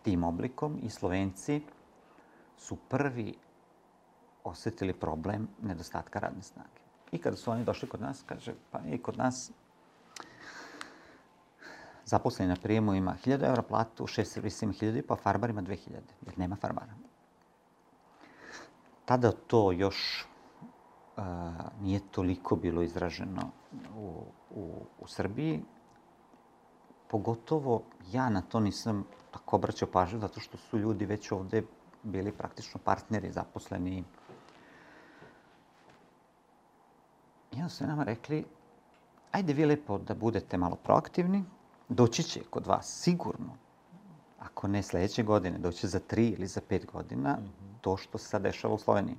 tim 0.03 0.25
oblikom 0.25 0.79
i 0.83 0.91
Slovenci 0.91 1.63
su 2.57 2.77
prvi 2.77 3.35
osetili 4.45 4.93
problem 4.93 5.49
nedostatka 5.63 6.19
radne 6.19 6.43
snage. 6.43 6.81
I 7.13 7.19
kada 7.19 7.37
su 7.37 7.51
oni 7.51 7.65
došli 7.65 7.89
kod 7.89 8.01
nas, 8.01 8.23
kaže, 8.27 8.55
pa 8.71 8.79
i 8.79 8.99
kod 8.99 9.19
nas 9.19 9.53
zaposleni 12.11 12.49
na 12.49 12.57
prijemu 12.63 12.95
ima 12.95 13.17
1000 13.25 13.49
evra 13.49 13.63
platu, 13.63 14.07
šest 14.07 14.33
servisa 14.33 14.65
ima 14.67 14.75
1000 14.75 15.03
pa 15.09 15.17
farbar 15.17 15.51
ima 15.51 15.63
2000, 15.63 16.01
jer 16.27 16.39
nema 16.39 16.57
farbara. 16.57 16.93
Tada 19.05 19.33
to 19.33 19.73
još 19.73 20.27
uh, 21.17 21.25
nije 21.81 22.01
toliko 22.11 22.57
bilo 22.57 22.83
izraženo 22.83 23.51
u, 23.97 24.25
u, 24.51 24.83
u 25.01 25.07
Srbiji. 25.07 25.63
Pogotovo 27.11 27.83
ja 28.13 28.29
na 28.29 28.43
to 28.43 28.61
nisam 28.61 29.05
tako 29.31 29.57
obraćao 29.57 29.89
pažnju, 29.93 30.19
zato 30.19 30.41
što 30.41 30.59
su 30.59 30.79
ljudi 30.79 31.07
već 31.07 31.33
ovde 31.33 31.63
bili 32.03 32.33
praktično 32.33 32.81
partneri, 32.85 33.33
zaposleni. 33.33 34.05
I 37.53 37.57
onda 37.57 37.69
su 37.69 37.87
nama 37.87 38.05
rekli, 38.05 38.45
ajde 39.33 39.53
vi 39.53 39.65
lepo 39.65 39.99
da 39.99 40.15
budete 40.15 40.59
malo 40.59 40.77
proaktivni, 40.77 41.45
doći 41.91 42.23
će 42.23 42.41
kod 42.51 42.67
vas 42.67 42.87
sigurno, 43.03 43.57
ako 44.39 44.69
ne 44.69 44.83
sledeće 44.83 45.23
godine, 45.23 45.59
doći 45.59 45.89
za 45.89 45.99
tri 45.99 46.29
ili 46.29 46.47
za 46.47 46.61
pet 46.69 46.87
godina, 46.87 47.33
mm 47.33 47.45
-hmm. 47.45 47.81
to 47.81 47.97
što 47.97 48.19
se 48.19 48.29
sad 48.29 48.43
dešava 48.43 48.75
u 48.75 48.79
Sloveniji. 48.79 49.17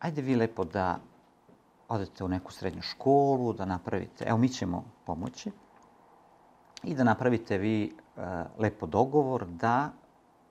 Ajde 0.00 0.22
vi 0.22 0.36
lepo 0.36 0.64
da 0.64 0.98
odete 1.88 2.24
u 2.24 2.28
neku 2.28 2.52
srednju 2.52 2.82
školu, 2.82 3.52
da 3.52 3.64
napravite, 3.64 4.24
evo 4.24 4.38
mi 4.38 4.48
ćemo 4.48 4.84
pomoći, 5.06 5.50
i 6.82 6.94
da 6.94 7.04
napravite 7.04 7.58
vi 7.58 7.92
uh, 8.16 8.22
lepo 8.58 8.86
dogovor 8.86 9.46
da 9.46 9.92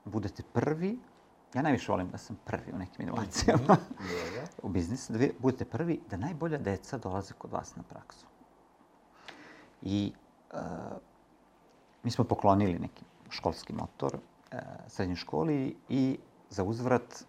budete 0.05 0.43
prvi, 0.53 0.99
ja 1.53 1.61
najviše 1.61 1.91
volim 1.91 2.09
da 2.09 2.17
sam 2.17 2.37
prvi 2.45 2.71
u 2.73 2.77
nekim 2.77 3.07
inovacijama 3.07 3.73
mm 3.99 4.03
-hmm. 4.03 4.47
u 4.63 4.69
biznisu, 4.69 5.13
da 5.13 5.19
vi 5.19 5.31
budete 5.39 5.65
prvi, 5.65 6.01
da 6.09 6.17
najbolja 6.17 6.57
deca 6.57 6.97
dolaze 6.97 7.33
kod 7.33 7.51
vas 7.51 7.75
na 7.75 7.83
praksu. 7.83 8.25
I 9.81 10.13
mi 12.03 12.11
smo 12.11 12.23
poklonili 12.23 12.79
neki 12.79 13.05
školski 13.29 13.73
motor 13.73 14.13
uh, 14.15 14.59
srednjoj 14.87 15.15
školi 15.15 15.75
i 15.89 16.19
za 16.49 16.63
uzvrat 16.63 17.23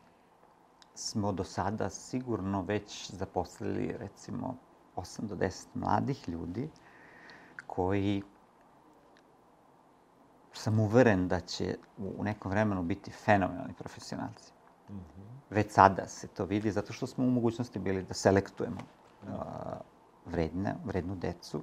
smo 0.95 1.33
do 1.33 1.45
sada 1.45 1.91
sigurno 1.91 2.63
već 2.63 3.11
zaposlili 3.11 3.97
recimo 3.99 4.57
8 4.97 5.21
do 5.21 5.35
10 5.35 5.67
mladih 5.75 6.29
ljudi 6.29 6.71
koji 7.67 8.23
sam 10.53 10.81
uveren 10.81 11.29
da 11.29 11.41
će 11.41 11.77
u 11.99 12.25
nekom 12.25 12.51
vremenu 12.51 12.83
biti 12.83 13.11
fenomenalni 13.11 13.75
profesionalci. 13.75 14.53
Mm 14.91 14.93
-hmm. 14.93 15.35
Već 15.51 15.73
sada 15.73 16.07
se 16.07 16.29
to 16.29 16.45
vidi, 16.45 16.73
zato 16.73 16.93
što 16.93 17.07
smo 17.07 17.25
u 17.25 17.31
mogućnosti 17.31 17.79
bili 17.79 18.03
da 18.03 18.15
selektujemo 18.15 18.81
uh, 19.23 19.29
vredne, 20.27 20.75
vrednu 20.85 21.17
decu. 21.17 21.63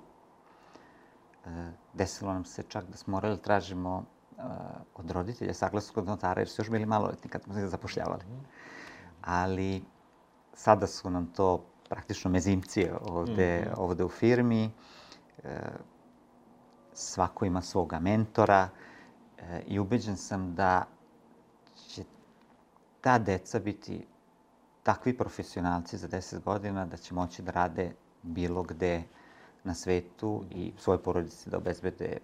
Uh, 1.46 1.52
desilo 1.94 2.34
nam 2.34 2.46
se 2.46 2.64
čak 2.64 2.86
da 2.86 2.98
smo 2.98 3.12
morali 3.12 3.36
da 3.36 3.42
tražimo 3.42 4.04
uh, 4.38 4.44
od 4.96 5.12
roditelja 5.12 5.54
saglasno 5.54 5.94
kod 5.94 6.06
notara, 6.06 6.42
jer 6.42 6.50
su 6.50 6.62
još 6.62 6.70
bili 6.70 6.86
maloletni 6.86 7.30
kad 7.30 7.44
smo 7.44 7.54
se 7.54 7.68
zapošljavali. 7.68 8.24
-hmm. 8.24 8.44
Ali 9.22 9.84
sada 10.54 10.88
su 10.88 11.10
nam 11.10 11.26
to 11.26 11.66
praktično 11.90 12.32
mezimcije 12.32 12.94
ovde, 13.02 13.62
mm 13.62 13.70
-hmm. 13.70 13.74
ovde 13.78 14.04
u 14.04 14.10
firmi. 14.10 14.72
Uh, 15.44 15.50
svako 16.94 17.46
ima 17.46 17.62
svoga 17.62 18.00
mentora 18.00 18.70
e, 19.38 19.62
i 19.68 19.80
ubeđen 19.80 20.18
sam 20.18 20.56
da 20.56 20.86
će 21.88 22.04
ta 23.02 23.18
deca 23.20 23.60
biti 23.60 24.08
takvi 24.84 25.18
profesionalci 25.18 25.98
za 25.98 26.08
10 26.08 26.40
godina 26.44 26.86
da 26.86 26.98
će 26.98 27.14
moći 27.14 27.42
da 27.42 27.52
rade 27.52 27.92
bilo 28.22 28.64
gde 28.64 29.04
na 29.64 29.74
svetu 29.74 30.44
i 30.52 30.72
svoj 30.78 30.98
porodici 30.98 31.50
da 31.50 31.58
obezbede 31.58 32.18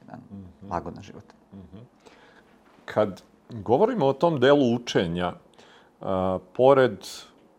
jedan 0.00 0.20
mm 0.30 0.36
-hmm. 0.36 0.70
lagodan 0.70 1.02
život. 1.02 1.24
Mm 1.52 1.58
-hmm. 1.58 1.82
Kad 2.84 3.22
govorimo 3.50 4.06
o 4.06 4.12
tom 4.12 4.40
delu 4.40 4.74
učenja, 4.74 5.32
a, 6.00 6.38
pored 6.56 7.06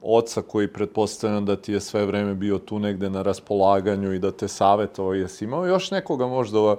oca 0.01 0.41
koji 0.41 0.73
pretpostavljam 0.73 1.45
da 1.45 1.55
ti 1.55 1.73
je 1.73 1.79
sve 1.79 2.05
vreme 2.05 2.35
bio 2.35 2.57
tu 2.57 2.79
negde 2.79 3.09
na 3.09 3.21
raspolaganju 3.21 4.13
i 4.13 4.19
da 4.19 4.31
te 4.31 4.47
savjetovao, 4.47 5.13
jesi 5.13 5.45
imao 5.45 5.65
još 5.65 5.91
nekoga 5.91 6.27
možda 6.27 6.75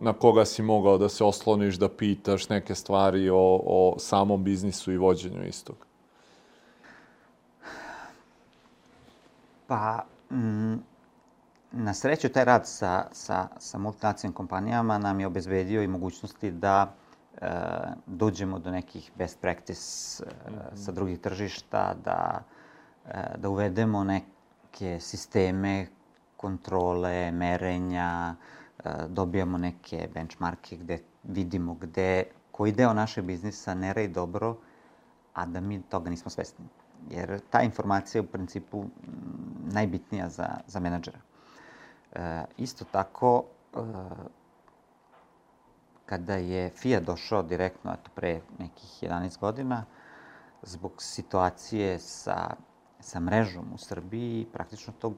na 0.00 0.12
koga 0.12 0.44
si 0.44 0.62
mogao 0.62 0.98
da 0.98 1.08
se 1.08 1.24
osloniš, 1.24 1.74
da 1.74 1.88
pitaš 1.88 2.48
neke 2.48 2.74
stvari 2.74 3.30
o, 3.30 3.60
o 3.64 3.94
samom 3.98 4.44
biznisu 4.44 4.92
i 4.92 4.96
vođenju 4.96 5.46
istog? 5.46 5.76
Pa, 9.66 10.04
mm, 10.30 10.74
na 11.72 11.94
sreću, 11.94 12.28
taj 12.28 12.44
rad 12.44 12.66
sa, 12.66 13.06
sa, 13.12 13.48
sa 13.58 13.78
multinacionalnim 13.78 14.34
kompanijama 14.36 14.98
nam 14.98 15.20
je 15.20 15.26
obezbedio 15.26 15.82
i 15.82 15.88
mogućnosti 15.88 16.50
da 16.50 16.94
e, 17.40 17.48
dođemo 18.06 18.58
do 18.58 18.70
nekih 18.70 19.12
best 19.18 19.40
practice 19.40 20.22
e, 20.22 20.50
mm 20.50 20.54
-hmm. 20.54 20.84
sa 20.84 20.92
drugih 20.92 21.18
tržišta, 21.18 21.94
da 22.04 22.42
E, 23.08 23.38
da 23.38 23.48
uvedemo 23.48 24.04
neke 24.04 25.00
sisteme 25.00 25.86
kontrole, 26.36 27.30
merenja, 27.30 28.34
e, 28.84 28.90
dobijamo 29.08 29.58
neke 29.58 30.08
benchmarke 30.14 30.76
gde 30.76 30.98
vidimo 31.22 31.74
gde, 31.74 32.24
koji 32.50 32.72
deo 32.72 32.92
našeg 32.92 33.24
biznisa 33.24 33.74
ne 33.74 33.92
rej 33.92 34.08
dobro, 34.08 34.56
a 35.34 35.46
da 35.46 35.60
mi 35.60 35.82
toga 35.82 36.10
nismo 36.10 36.30
svesni. 36.30 36.64
Jer 37.10 37.40
ta 37.50 37.62
informacija 37.62 38.20
je 38.20 38.24
u 38.24 38.30
principu 38.30 38.84
najbitnija 39.72 40.28
za, 40.28 40.48
za 40.66 40.80
menadžera. 40.80 41.18
E, 42.12 42.44
isto 42.56 42.84
tako, 42.84 43.44
e, 43.74 43.78
kada 46.06 46.34
je 46.34 46.70
Fiat 46.70 47.04
došao 47.04 47.42
direktno, 47.42 47.92
eto 47.92 48.10
pre 48.14 48.40
nekih 48.58 49.02
11 49.02 49.38
godina, 49.40 49.84
zbog 50.62 51.02
situacije 51.02 51.98
sa 51.98 52.54
sa 53.02 53.20
mrežom 53.20 53.64
u 53.74 53.78
Srbiji 53.78 54.46
praktično 54.52 54.92
tog 54.98 55.14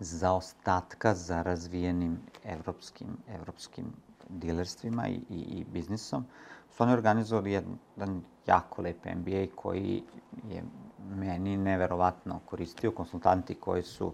zaostatka 0.00 1.14
za 1.14 1.42
razvijenim 1.42 2.18
evropskim, 2.44 3.16
evropskim 3.28 3.84
dilerstvima 4.28 5.08
i, 5.08 5.20
i, 5.30 5.40
i 5.40 5.64
biznisom, 5.64 6.24
su 6.70 6.82
oni 6.82 6.92
organizovali 6.92 7.52
jedan 7.52 8.22
jako 8.46 8.82
lep 8.82 9.04
MBA 9.04 9.46
koji 9.54 10.02
je 10.48 10.62
meni 11.10 11.56
neverovatno 11.56 12.40
koristio. 12.46 12.90
Konsultanti 12.90 13.54
koji 13.54 13.82
su 13.82 14.12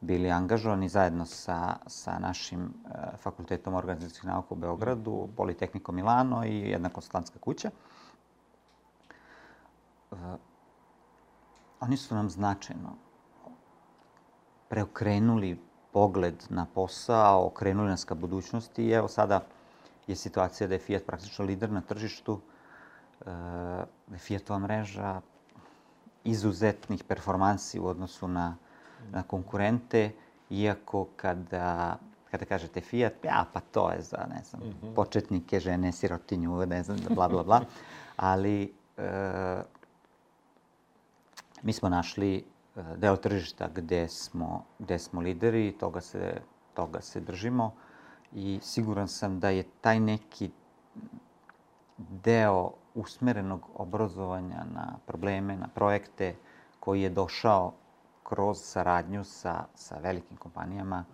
bili 0.00 0.30
angažovani 0.30 0.88
zajedno 0.88 1.26
sa, 1.26 1.76
sa 1.86 2.18
našim 2.18 2.60
uh, 2.60 2.90
Fakultetom 3.18 3.74
organizacijskih 3.74 4.24
nauka 4.24 4.54
u 4.54 4.56
Beogradu, 4.56 5.28
Politehnikom 5.36 5.96
Milano 5.96 6.44
i 6.44 6.70
jedna 6.70 6.88
konsultantska 6.88 7.38
kuća. 7.38 7.70
Uh, 10.10 10.18
oni 11.80 11.96
su 11.96 12.14
nam 12.14 12.30
značajno 12.30 12.96
preokrenuli 14.68 15.58
pogled 15.92 16.44
na 16.48 16.66
posao, 16.74 17.46
okrenuli 17.46 17.88
nas 17.88 18.04
ka 18.04 18.14
budućnosti 18.14 18.84
i 18.84 18.90
evo 18.90 19.08
sada 19.08 19.40
je 20.06 20.16
situacija 20.16 20.68
da 20.68 20.74
je 20.74 20.78
Fiat 20.78 21.06
praktično 21.06 21.44
lider 21.44 21.70
na 21.70 21.80
tržištu, 21.80 22.40
e, 23.20 23.24
da 24.06 24.14
je 24.14 24.18
Fiatova 24.18 24.58
mreža 24.58 25.20
izuzetnih 26.24 27.04
performansi 27.04 27.80
u 27.80 27.86
odnosu 27.86 28.28
na 28.28 28.56
konkurente, 29.26 30.10
iako 30.50 31.08
kada 31.16 31.98
kada 32.30 32.44
kažete 32.44 32.80
Fiat, 32.80 33.24
ja, 33.24 33.44
pa 33.52 33.60
to 33.60 33.90
je 33.90 34.02
za, 34.02 34.26
ne 34.34 34.42
znam, 34.44 34.62
mm 34.62 34.74
-hmm. 34.82 34.94
početnike, 34.94 35.60
žene, 35.60 35.92
sirotinju, 35.92 36.66
ne 36.66 36.82
znam, 36.82 36.98
bla, 37.10 37.28
bla, 37.28 37.42
bla. 37.42 37.60
Ali 38.16 38.72
e, 38.96 39.62
mi 41.62 41.72
smo 41.72 41.88
našli 41.88 42.36
e, 42.36 42.42
deo 42.96 43.16
tržišta 43.16 43.68
gde 43.74 44.08
smo, 44.08 44.64
gde 44.78 44.98
smo 44.98 45.20
lideri 45.20 45.68
i 45.68 45.72
toga 45.72 46.00
se, 46.00 46.40
toga 46.74 47.00
se 47.00 47.20
držimo. 47.20 47.74
I 48.32 48.60
siguran 48.62 49.08
sam 49.08 49.40
da 49.40 49.50
je 49.50 49.62
taj 49.80 50.00
neki 50.00 50.50
deo 51.98 52.70
usmerenog 52.94 53.66
obrazovanja 53.74 54.64
na 54.74 54.96
probleme, 55.06 55.56
na 55.56 55.68
projekte 55.68 56.34
koji 56.80 57.02
je 57.02 57.10
došao 57.10 57.72
kroz 58.30 58.58
saradnju 58.58 59.24
sa, 59.24 59.64
sa 59.74 59.98
velikim 59.98 60.36
kompanijama, 60.36 61.04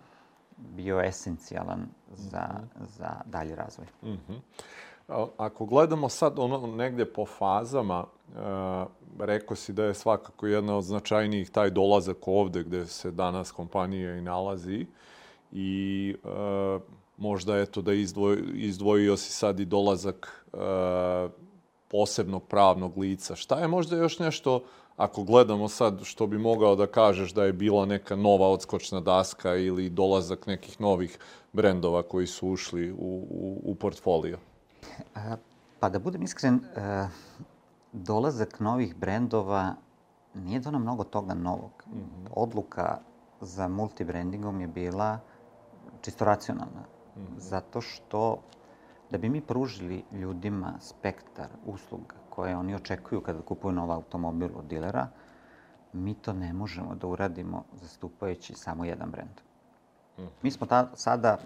bio 0.57 1.01
esencijalan 1.01 1.87
za, 2.13 2.47
mm 2.49 2.81
-hmm. 2.81 2.85
za 2.97 3.09
dalji 3.25 3.55
razvoj. 3.55 3.87
Mm 4.03 4.07
-hmm. 4.07 4.39
Ako 5.37 5.65
gledamo 5.65 6.09
sad 6.09 6.39
ono 6.39 6.67
negde 6.67 7.05
po 7.05 7.25
fazama, 7.25 8.05
e, 8.05 8.85
rekao 9.19 9.55
si 9.55 9.73
da 9.73 9.83
je 9.83 9.93
svakako 9.93 10.47
jedna 10.47 10.77
od 10.77 10.83
značajnijih 10.83 11.49
taj 11.49 11.69
dolazak 11.69 12.27
ovde 12.27 12.63
gde 12.63 12.85
se 12.85 13.11
danas 13.11 13.51
kompanija 13.51 14.15
i 14.15 14.21
nalazi 14.21 14.85
i 15.51 16.15
e, 16.23 16.79
možda 17.17 17.57
eto 17.57 17.81
da 17.81 17.93
izdvoj, 17.93 18.43
izdvojio 18.53 19.17
si 19.17 19.31
sad 19.31 19.59
i 19.59 19.65
dolazak 19.65 20.45
e, 20.53 20.57
posebnog 21.87 22.43
pravnog 22.43 22.97
lica. 22.97 23.35
Šta 23.35 23.59
je 23.59 23.67
možda 23.67 23.97
još 23.97 24.19
nešto 24.19 24.63
ako 24.97 25.23
gledamo 25.23 25.67
sad 25.67 26.03
što 26.03 26.27
bi 26.27 26.37
mogao 26.37 26.75
da 26.75 26.87
kažeš 26.87 27.33
da 27.33 27.43
je 27.43 27.53
bila 27.53 27.85
neka 27.85 28.15
nova 28.15 28.47
odskočna 28.47 28.99
daska 28.99 29.55
ili 29.55 29.89
dolazak 29.89 30.47
nekih 30.47 30.81
novih 30.81 31.19
brendova 31.53 32.03
koji 32.03 32.27
su 32.27 32.49
ušli 32.49 32.91
u, 32.91 32.95
u, 33.29 33.61
u 33.63 33.75
portfolio? 33.75 34.37
Pa 35.79 35.89
da 35.89 35.99
budem 35.99 36.23
iskren, 36.23 36.59
dolazak 37.93 38.59
novih 38.59 38.95
brendova 38.95 39.75
nije 40.33 40.59
donao 40.59 40.81
mnogo 40.81 41.03
toga 41.03 41.33
novog. 41.33 41.83
Mm 41.87 41.97
-hmm. 41.97 42.29
Odluka 42.35 42.99
za 43.41 43.67
multibrandingom 43.67 44.61
je 44.61 44.67
bila 44.67 45.19
čisto 46.01 46.25
racionalna. 46.25 46.81
Mm 47.15 47.19
-hmm. 47.19 47.37
Zato 47.37 47.81
što 47.81 48.37
da 49.11 49.17
bi 49.17 49.29
mi 49.29 49.41
pružili 49.41 50.03
ljudima 50.11 50.73
spektar 50.79 51.47
usluga 51.65 52.26
koje 52.37 52.57
oni 52.57 52.75
očekuju 52.75 53.21
kada 53.21 53.41
kupuju 53.41 53.71
nov 53.73 53.91
automobil 53.91 54.49
od 54.55 54.65
dilera, 54.69 55.07
mi 55.93 56.13
to 56.13 56.33
ne 56.33 56.53
možemo 56.53 56.95
da 56.95 57.07
uradimo 57.07 57.63
zastupajući 57.81 58.53
samo 58.55 58.85
jedan 58.85 59.11
brend. 59.11 59.41
Mm. 60.17 60.29
Mi 60.41 60.51
smo 60.51 60.67
ta, 60.67 60.87
sada 60.93 61.37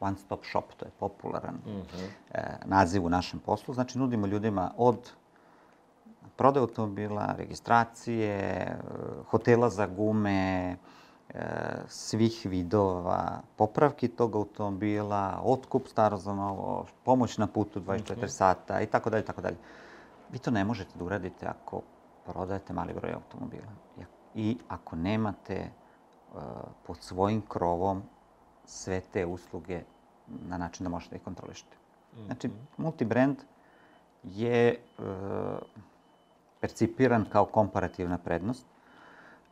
one 0.00 0.16
stop 0.16 0.44
shop, 0.44 0.74
to 0.76 0.84
je 0.84 0.90
popularan 0.98 1.54
mm 1.54 1.70
-hmm. 1.70 2.08
e, 2.34 2.58
naziv 2.64 3.04
u 3.04 3.08
našem 3.08 3.40
poslu. 3.40 3.74
Znači, 3.74 3.98
nudimo 3.98 4.26
ljudima 4.26 4.70
od 4.76 5.10
prodaje 6.36 6.60
automobila, 6.60 7.34
registracije, 7.38 8.66
hotela 9.30 9.70
za 9.70 9.86
gume, 9.86 10.76
e, 10.76 10.76
svih 11.88 12.42
vidova 12.44 13.40
popravki 13.56 14.08
tog 14.08 14.36
automobila, 14.36 15.40
otkup 15.44 15.88
staro 15.88 16.16
za 16.16 16.34
novo, 16.34 16.86
pomoć 17.04 17.38
na 17.38 17.46
putu 17.46 17.80
24 17.80 18.16
mm 18.16 18.20
-hmm. 18.20 18.28
sata 18.28 18.80
i 18.80 18.86
tako 18.86 19.10
dalje, 19.10 19.24
tako 19.24 19.40
dalje. 19.40 19.56
Vi 20.32 20.38
to 20.38 20.50
ne 20.50 20.64
možete 20.64 20.98
da 20.98 21.04
uradite 21.04 21.46
ako 21.46 21.82
prodajete 22.24 22.72
mali 22.72 22.94
broj 22.94 23.12
automobila. 23.12 23.72
I 24.34 24.58
ako 24.68 24.96
nemate 24.96 25.70
uh, 26.32 26.40
pod 26.86 26.96
svojim 27.00 27.42
krovom 27.48 28.02
sve 28.64 29.00
te 29.00 29.26
usluge 29.26 29.82
na 30.26 30.58
način 30.58 30.84
da 30.84 30.90
možete 30.90 31.10
da 31.10 31.16
ih 31.16 31.22
kontrolišete. 31.22 31.76
Znači, 32.26 32.48
mhm. 32.48 32.58
multibrand 32.76 33.36
je 34.22 34.80
uh, 34.98 35.04
percipiran 36.60 37.24
kao 37.32 37.44
komparativna 37.44 38.18
prednost. 38.18 38.66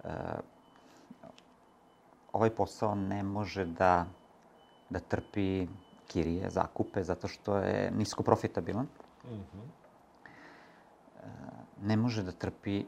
Uh, 0.04 0.10
ovaj 2.32 2.50
posao 2.50 2.94
ne 2.94 3.22
može 3.22 3.64
da, 3.64 4.06
da 4.90 5.00
trpi 5.00 5.66
kirije, 6.06 6.50
zakupe, 6.50 7.04
zato 7.04 7.28
što 7.28 7.56
je 7.56 7.90
nisko 7.90 8.22
profitabilan. 8.22 8.86
Mm 9.24 9.34
-hmm 9.34 9.87
ne 11.82 11.96
može 11.96 12.22
da 12.22 12.32
trpi 12.32 12.84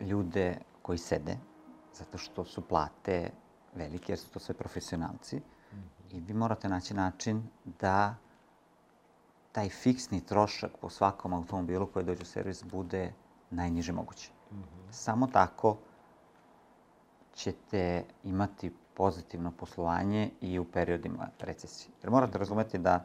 ljude 0.00 0.58
koji 0.82 0.98
sede, 0.98 1.36
zato 1.94 2.18
što 2.18 2.44
su 2.44 2.60
plate 2.68 3.30
velike, 3.74 4.12
jer 4.12 4.18
su 4.18 4.30
to 4.30 4.38
sve 4.38 4.54
profesionalci. 4.54 5.40
I 6.10 6.20
vi 6.20 6.34
morate 6.34 6.68
naći 6.68 6.94
način 6.94 7.42
da 7.64 8.14
taj 9.52 9.68
fiksni 9.68 10.20
trošak 10.20 10.70
po 10.80 10.90
svakom 10.90 11.32
automobilu 11.32 11.86
koji 11.86 12.04
dođe 12.04 12.22
u 12.22 12.26
servis 12.26 12.64
bude 12.64 13.12
najniže 13.50 13.92
moguće. 13.92 14.30
Mm 14.52 14.54
-hmm. 14.54 14.92
Samo 14.92 15.26
tako 15.26 15.76
ćete 17.34 18.04
imati 18.24 18.72
pozitivno 18.94 19.50
poslovanje 19.50 20.30
i 20.40 20.58
u 20.58 20.64
periodima 20.64 21.28
recesije. 21.40 21.92
Jer 22.02 22.10
morate 22.10 22.38
razumeti 22.38 22.78
da 22.78 23.04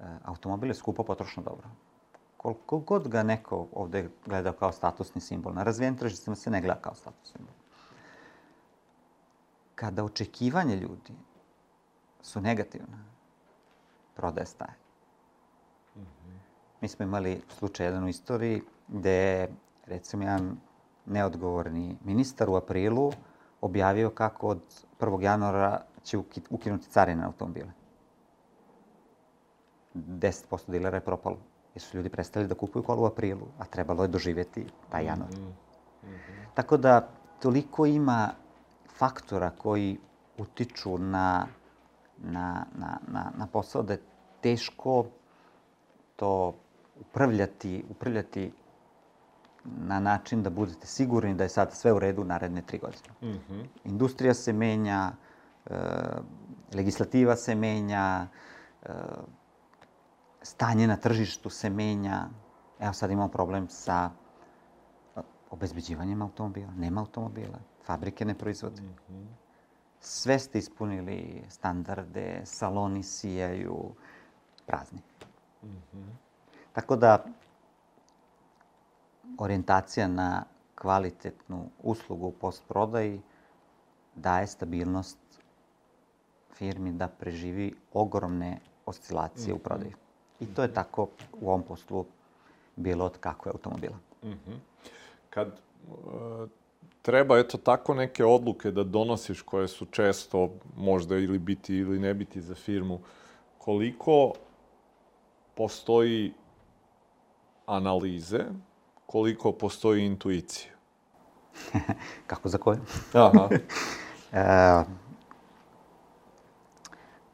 e, 0.00 0.04
automobil 0.24 0.70
je 0.70 0.74
skupo 0.74 1.02
potrošno 1.02 1.42
dobro 1.42 1.68
koliko 2.38 2.78
god 2.78 3.08
ga 3.08 3.22
neko 3.22 3.66
ovde 3.72 4.08
gleda 4.26 4.52
kao 4.52 4.72
statusni 4.72 5.20
simbol, 5.20 5.52
na 5.54 5.62
razvijenim 5.62 5.98
tržištima 5.98 6.36
se 6.36 6.50
ne 6.50 6.60
gleda 6.60 6.80
kao 6.80 6.94
statusni 6.94 7.32
simbol. 7.32 7.54
Kada 9.74 10.04
očekivanje 10.04 10.76
ljudi 10.76 11.14
su 12.22 12.40
negativna, 12.40 12.98
prodaje 14.14 14.46
staje. 14.46 14.74
Mm 15.96 16.00
-hmm. 16.00 16.38
Mi 16.80 16.88
smo 16.88 17.04
imali 17.04 17.42
slučaj 17.58 17.86
jedan 17.86 18.04
u 18.04 18.08
istoriji 18.08 18.62
gde 18.88 19.12
je, 19.12 19.48
recimo, 19.86 20.22
jedan 20.22 20.56
neodgovorni 21.06 21.96
ministar 22.04 22.50
u 22.50 22.56
aprilu 22.56 23.12
objavio 23.60 24.10
kako 24.10 24.48
od 24.48 24.62
1. 25.00 25.22
januara 25.22 25.82
će 26.02 26.18
ukinuti 26.50 26.90
carine 26.90 27.20
na 27.20 27.26
automobile. 27.26 27.72
10% 29.94 30.70
dilera 30.70 30.96
je 30.96 31.04
propalo 31.04 31.47
jer 31.78 31.82
su 31.82 31.96
ljudi 31.96 32.08
prestali 32.08 32.46
da 32.46 32.54
kupuju 32.54 32.82
kola 32.82 33.00
u 33.00 33.06
aprilu, 33.06 33.46
a 33.58 33.64
trebalo 33.64 34.04
je 34.04 34.08
doživeti 34.08 34.66
taj 34.90 35.04
januar. 35.04 35.30
Mm 35.30 35.36
-hmm. 35.36 36.12
Tako 36.54 36.76
da 36.76 37.08
toliko 37.40 37.86
ima 37.86 38.30
faktora 38.96 39.50
koji 39.50 39.98
utiču 40.38 40.98
na, 40.98 41.46
na, 42.18 42.66
na, 42.74 42.98
na, 43.08 43.32
na 43.36 43.46
posao 43.46 43.82
da 43.82 43.92
je 43.92 44.02
teško 44.40 45.06
to 46.16 46.54
upravljati, 47.00 47.84
upravljati 47.90 48.52
na 49.64 50.00
način 50.00 50.42
da 50.42 50.50
budete 50.50 50.86
sigurni 50.86 51.34
da 51.34 51.44
je 51.44 51.48
sad 51.48 51.72
sve 51.72 51.92
u 51.92 51.98
redu 51.98 52.24
naredne 52.24 52.62
tri 52.62 52.78
godine. 52.78 53.08
Mm 53.22 53.26
-hmm. 53.26 53.66
Industrija 53.84 54.34
se 54.34 54.52
menja, 54.52 55.12
e, 55.66 55.74
legislativa 56.74 57.36
se 57.36 57.54
menja, 57.54 58.26
e, 58.82 58.92
stanje 60.42 60.86
na 60.86 60.96
tržištu 60.96 61.50
se 61.50 61.70
menja. 61.70 62.28
Evo 62.80 62.92
sad 62.92 63.10
imamo 63.10 63.28
problem 63.28 63.68
sa 63.68 64.10
obezbeđivanjem 65.50 66.22
automobila. 66.22 66.72
Nema 66.76 67.00
automobila. 67.00 67.58
Fabrike 67.84 68.24
ne 68.24 68.34
proizvode. 68.34 68.82
Mm 68.82 68.94
-hmm. 69.10 69.26
Sve 70.00 70.38
ste 70.38 70.58
ispunili 70.58 71.44
standarde, 71.48 72.40
saloni 72.44 73.02
sijaju, 73.02 73.94
prazni. 74.66 75.00
Mm 75.62 75.68
-hmm. 75.68 76.06
Tako 76.72 76.96
da, 76.96 77.24
orijentacija 79.38 80.08
na 80.08 80.44
kvalitetnu 80.74 81.70
uslugu 81.82 82.26
u 82.26 82.32
postprodaji 82.32 83.22
daje 84.14 84.46
stabilnost 84.46 85.18
firmi 86.54 86.92
da 86.92 87.08
preživi 87.08 87.74
ogromne 87.92 88.60
oscilacije 88.86 89.54
mm 89.54 89.56
-hmm. 89.56 89.60
u 89.60 89.62
prodaju. 89.62 90.07
I 90.40 90.46
to 90.46 90.62
je 90.62 90.74
tako 90.74 91.08
u 91.40 91.48
ovom 91.48 91.62
poslu 91.62 92.06
bilo 92.76 93.04
od 93.04 93.18
kakve 93.18 93.52
automobila. 93.52 93.96
Mm 94.22 94.28
-hmm. 94.28 94.56
Kad 95.30 95.48
uh, 95.48 96.48
treba 97.02 97.38
eto 97.38 97.58
tako 97.58 97.94
neke 97.94 98.24
odluke 98.24 98.70
da 98.70 98.84
donosiš 98.84 99.42
koje 99.42 99.68
su 99.68 99.86
često 99.86 100.50
možda 100.76 101.16
ili 101.16 101.38
biti 101.38 101.76
ili 101.76 101.98
ne 101.98 102.14
biti 102.14 102.40
za 102.40 102.54
firmu, 102.54 103.00
koliko 103.58 104.32
postoji 105.54 106.32
analize, 107.66 108.44
koliko 109.06 109.52
postoji 109.52 110.06
intuicija? 110.06 110.72
Kako 112.26 112.48
za 112.48 112.58
koje? 112.58 112.78
Aha. 113.12 113.48
e, 114.32 114.84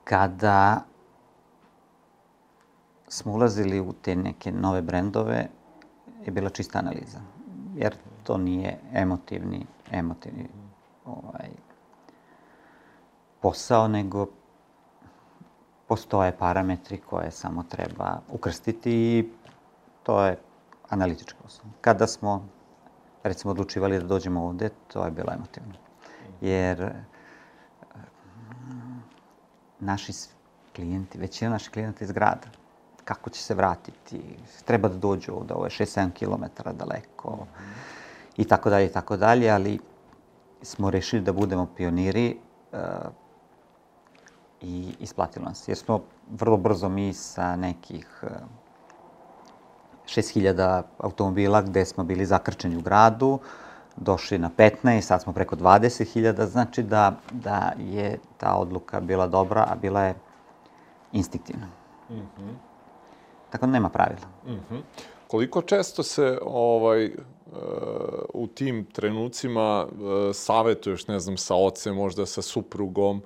kada 0.04 0.84
smo 3.14 3.32
ulazili 3.32 3.80
u 3.80 3.92
te 3.92 4.16
neke 4.16 4.52
nove 4.52 4.82
brendove 4.82 5.48
je 6.24 6.32
bila 6.32 6.50
čista 6.50 6.78
analiza. 6.78 7.18
Jer 7.76 7.94
to 8.22 8.38
nije 8.38 8.78
emotivni, 8.92 9.66
emotivni 9.90 10.48
ovaj, 11.04 11.48
posao, 13.40 13.88
nego 13.88 14.26
postoje 15.88 16.36
parametri 16.36 16.98
koje 16.98 17.30
samo 17.30 17.62
treba 17.62 18.20
ukrstiti 18.28 18.92
i 18.92 19.30
to 20.02 20.24
je 20.24 20.38
analitički 20.88 21.38
posao. 21.42 21.66
Kada 21.80 22.06
smo, 22.06 22.48
recimo, 23.22 23.50
odlučivali 23.50 23.98
da 23.98 24.06
dođemo 24.06 24.44
ovde, 24.44 24.70
to 24.92 25.04
je 25.04 25.10
bilo 25.10 25.32
emotivno. 25.32 25.74
Jer 26.40 26.82
eh, 26.82 26.92
naši 29.80 30.12
klijenti, 30.76 31.18
većina 31.18 31.50
naših 31.50 31.70
klijenta 31.70 32.04
iz 32.04 32.12
grada, 32.12 32.63
kako 33.04 33.30
će 33.30 33.42
se 33.42 33.54
vratiti, 33.54 34.20
treba 34.64 34.88
da 34.88 34.96
dođu 34.96 35.32
ovde, 35.32 35.54
ovo 35.54 35.64
je 35.64 35.70
6-7 35.70 36.10
km 36.12 36.44
daleko 36.72 37.46
i 38.36 38.44
tako 38.44 38.70
dalje 38.70 38.86
i 38.86 38.92
tako 38.92 39.16
dalje, 39.16 39.50
ali 39.50 39.78
smo 40.62 40.90
rešili 40.90 41.22
da 41.22 41.32
budemo 41.32 41.66
pioniri 41.76 42.36
uh, 42.72 42.78
i 44.60 44.94
isplatilo 45.00 45.44
nas. 45.44 45.68
Jer 45.68 45.76
smo 45.76 46.00
vrlo 46.30 46.56
brzo 46.56 46.88
mi 46.88 47.12
sa 47.12 47.56
nekih 47.56 48.22
uh, 48.22 48.28
6000 50.06 50.82
automobila 50.98 51.62
gde 51.62 51.84
smo 51.84 52.04
bili 52.04 52.26
zakrčeni 52.26 52.76
u 52.76 52.80
gradu, 52.80 53.38
došli 53.96 54.38
na 54.38 54.50
15, 54.56 55.00
sad 55.00 55.22
smo 55.22 55.32
preko 55.32 55.56
20.000, 55.56 56.46
znači 56.46 56.82
da, 56.82 57.16
da 57.32 57.72
je 57.78 58.18
ta 58.38 58.54
odluka 58.54 59.00
bila 59.00 59.26
dobra, 59.26 59.66
a 59.70 59.74
bila 59.74 60.02
je 60.02 60.14
instinktivna. 61.12 61.66
Mm 62.10 62.14
-hmm. 62.14 62.73
Tako 63.54 63.66
da 63.66 63.72
nema 63.72 63.88
pravila. 63.88 64.26
Mm 64.46 64.50
-hmm. 64.50 64.80
Koliko 65.26 65.62
često 65.62 66.02
se 66.02 66.38
ovaj, 66.42 67.06
uh, 67.06 67.12
u 68.34 68.46
tim 68.46 68.84
trenucima 68.92 69.84
uh, 69.86 69.90
savetuješ, 70.34 71.06
ne 71.06 71.20
znam, 71.20 71.36
sa 71.36 71.54
ocem, 71.54 71.94
možda 71.94 72.26
sa 72.26 72.42
suprugom 72.42 73.22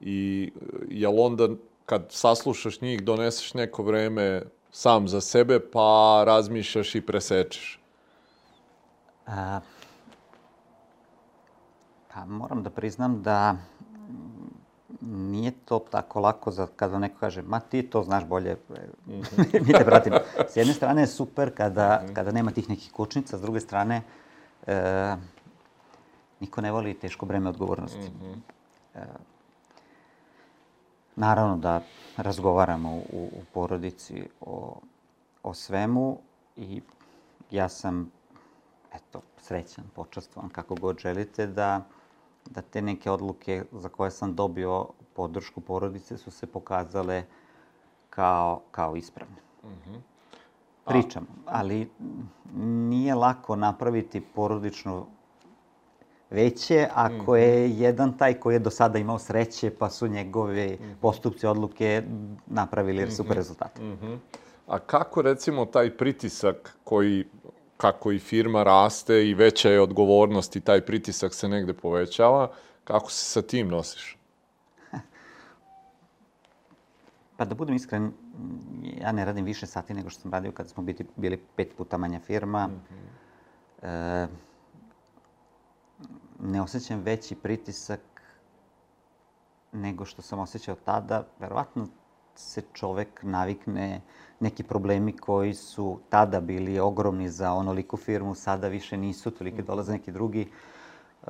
i 0.00 0.50
uh, 0.54 0.62
jel 0.88 1.20
onda 1.20 1.48
kad 1.86 2.06
saslušaš 2.10 2.80
njih 2.80 3.02
doneseš 3.02 3.54
neko 3.54 3.82
vreme 3.82 4.42
sam 4.70 5.08
za 5.08 5.20
sebe 5.20 5.60
pa 5.70 6.22
razmišljaš 6.26 6.94
i 6.94 7.00
presečeš? 7.00 7.80
A, 9.26 9.60
pa 12.14 12.24
moram 12.24 12.62
da 12.62 12.70
priznam 12.70 13.22
da 13.22 13.56
nije 15.10 15.50
to 15.64 15.78
tako 15.78 16.20
lako 16.20 16.50
za 16.50 16.66
kada 16.76 16.98
neko 16.98 17.16
kaže, 17.20 17.42
ma 17.42 17.60
ti 17.60 17.82
to 17.82 18.02
znaš 18.02 18.24
bolje, 18.24 18.54
mm 18.54 19.12
-hmm. 19.12 19.66
mi 19.66 19.72
te 19.72 19.84
pratimo. 19.84 20.16
S 20.48 20.56
jedne 20.56 20.74
strane 20.74 21.02
je 21.02 21.06
super 21.06 21.54
kada, 21.56 22.00
mm 22.02 22.06
-hmm. 22.08 22.14
kada 22.14 22.32
nema 22.32 22.50
tih 22.50 22.68
nekih 22.68 22.92
kućnica, 22.92 23.38
s 23.38 23.40
druge 23.40 23.60
strane 23.60 24.02
e, 24.66 25.16
niko 26.40 26.60
ne 26.60 26.72
voli 26.72 26.94
teško 26.94 27.26
breme 27.26 27.48
odgovornosti. 27.48 28.10
Mm 28.10 28.26
-hmm. 28.26 28.36
e, 28.94 29.06
naravno 31.16 31.56
da 31.56 31.80
razgovaramo 32.16 32.92
u, 32.92 33.02
u 33.12 33.42
porodici 33.54 34.28
o, 34.40 34.80
o 35.42 35.54
svemu 35.54 36.18
i 36.56 36.82
ja 37.50 37.68
sam, 37.68 38.10
eto, 38.94 39.22
srećan, 39.38 39.84
počastvovan, 39.94 40.50
kako 40.50 40.74
god 40.74 40.98
želite, 40.98 41.46
da 41.46 41.84
da 42.50 42.62
te 42.62 42.82
neke 42.82 43.10
odluke 43.10 43.64
za 43.72 43.88
koje 43.88 44.10
sam 44.10 44.34
dobio 44.34 44.86
podršku 45.14 45.60
porodice 45.60 46.18
su 46.18 46.30
se 46.30 46.46
pokazale 46.46 47.24
kao, 48.10 48.60
kao 48.70 48.96
ispravne. 48.96 49.36
Mm 49.64 49.68
-hmm. 49.68 50.00
Pričam, 50.84 51.26
ali 51.46 51.90
nije 52.64 53.14
lako 53.14 53.56
napraviti 53.56 54.20
porodično 54.20 55.06
veće 56.30 56.88
ako 56.94 57.14
mm 57.14 57.26
-hmm. 57.26 57.34
je 57.34 57.70
jedan 57.70 58.18
taj 58.18 58.34
koji 58.34 58.54
je 58.54 58.58
do 58.58 58.70
sada 58.70 58.98
imao 58.98 59.18
sreće 59.18 59.70
pa 59.70 59.90
su 59.90 60.08
njegove 60.08 60.66
mm 60.66 60.84
-hmm. 60.84 60.94
postupci, 61.00 61.46
odluke 61.46 62.02
napravili 62.46 63.10
super 63.10 63.30
mhm. 63.30 63.36
rezultate. 63.36 63.82
Mm 63.82 63.98
-hmm. 64.02 64.18
A 64.66 64.78
kako 64.78 65.22
recimo 65.22 65.64
taj 65.64 65.96
pritisak 65.96 66.78
koji 66.84 67.24
kako 67.82 68.12
i 68.12 68.18
firma 68.18 68.62
raste 68.62 69.28
i 69.28 69.34
veća 69.34 69.70
je 69.70 69.80
odgovornost 69.80 70.56
i 70.56 70.60
taj 70.60 70.80
pritisak 70.80 71.34
se 71.34 71.48
negde 71.48 71.72
povećava, 71.72 72.50
kako 72.84 73.10
se 73.10 73.24
sa 73.24 73.42
tim 73.42 73.68
nosiš? 73.68 74.18
Pa 77.36 77.44
da 77.44 77.54
budem 77.54 77.74
iskren, 77.74 78.12
ja 79.00 79.12
ne 79.12 79.24
radim 79.24 79.44
više 79.44 79.66
sati 79.66 79.94
nego 79.94 80.10
što 80.10 80.20
sam 80.20 80.32
radio 80.32 80.52
kada 80.52 80.68
smo 80.68 80.82
bili, 80.82 81.06
bili 81.16 81.42
pet 81.56 81.76
puta 81.76 81.98
manja 81.98 82.20
firma. 82.20 82.66
Mm 82.66 82.70
-hmm. 82.70 83.08
e, 83.82 84.28
ne 86.40 86.62
osjećam 86.62 87.02
veći 87.02 87.34
pritisak 87.34 88.00
nego 89.72 90.04
što 90.04 90.22
sam 90.22 90.38
osjećao 90.38 90.76
tada. 90.84 91.26
Verovatno 91.38 91.88
se 92.34 92.62
čovek 92.72 93.22
navikne 93.22 94.00
neki 94.40 94.62
problemi 94.62 95.16
koji 95.16 95.54
su 95.54 96.00
tada 96.08 96.40
bili 96.40 96.78
ogromni 96.80 97.28
za 97.28 97.52
onoliku 97.52 97.96
firmu, 97.96 98.34
sada 98.34 98.68
više 98.68 98.96
nisu, 98.96 99.30
tolike 99.30 99.62
dolaze 99.62 99.92
neki 99.92 100.12
drugi. 100.12 100.50
Uh, 101.22 101.28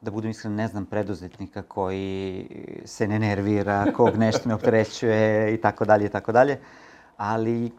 da 0.00 0.10
budem 0.10 0.30
iskren, 0.30 0.54
ne 0.54 0.68
znam 0.68 0.86
preduzetnika 0.86 1.62
koji 1.62 2.48
se 2.84 3.08
ne 3.08 3.18
nervira, 3.18 3.92
kog 3.96 4.16
nešto 4.16 4.48
ne 4.48 4.54
opterećuje 4.54 5.54
i 5.54 5.60
tako 5.60 5.84
dalje 5.84 6.06
i 6.06 6.08
tako 6.08 6.32
dalje. 6.32 6.60
Ali 7.16 7.70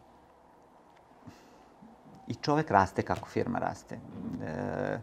i 2.28 2.36
čovek 2.36 2.72
raste 2.72 3.02
kako 3.02 3.28
firma 3.28 3.60
raste. 3.60 3.96
E, 3.96 5.00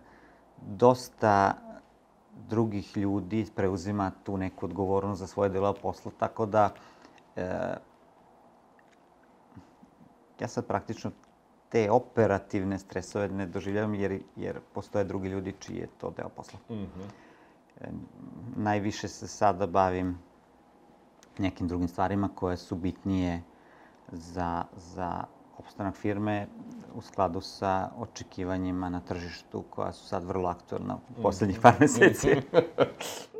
dosta 0.66 1.54
drugih 2.48 2.96
ljudi 2.96 3.46
preuzima 3.56 4.10
tu 4.24 4.36
neku 4.36 4.66
odgovornost 4.66 5.20
za 5.20 5.26
svoje 5.26 5.50
delo 5.50 5.72
posla, 5.82 6.12
tako 6.18 6.46
da 6.46 6.70
e, 7.36 7.74
ja 10.40 10.48
sad 10.48 10.66
praktično 10.66 11.10
te 11.68 11.90
operativne 11.90 12.78
stresove 12.78 13.28
ne 13.28 13.46
doživljavam 13.46 13.94
jer, 13.94 14.20
jer 14.36 14.60
postoje 14.74 15.04
drugi 15.04 15.28
ljudi 15.28 15.54
čiji 15.58 15.76
je 15.76 15.88
to 15.98 16.10
deo 16.10 16.28
posla. 16.28 16.58
Mm 16.70 16.74
-hmm. 16.74 16.86
e, 17.80 17.88
najviše 18.56 19.08
se 19.08 19.28
sada 19.28 19.66
bavim 19.66 20.18
nekim 21.38 21.68
drugim 21.68 21.88
stvarima 21.88 22.28
koje 22.34 22.56
su 22.56 22.76
bitnije 22.76 23.42
za, 24.12 24.64
za 24.76 25.24
opstanak 25.58 25.94
firme 25.94 26.46
u 26.94 27.02
skladu 27.02 27.40
sa 27.40 27.90
očekivanjima 27.98 28.88
na 28.88 29.00
tržištu 29.00 29.64
koja 29.70 29.92
su 29.92 30.06
sad 30.06 30.24
vrlo 30.24 30.48
aktualna 30.48 30.98
u 31.18 31.22
poslednjih 31.22 31.60
par 31.60 31.74
meseci. 31.80 32.28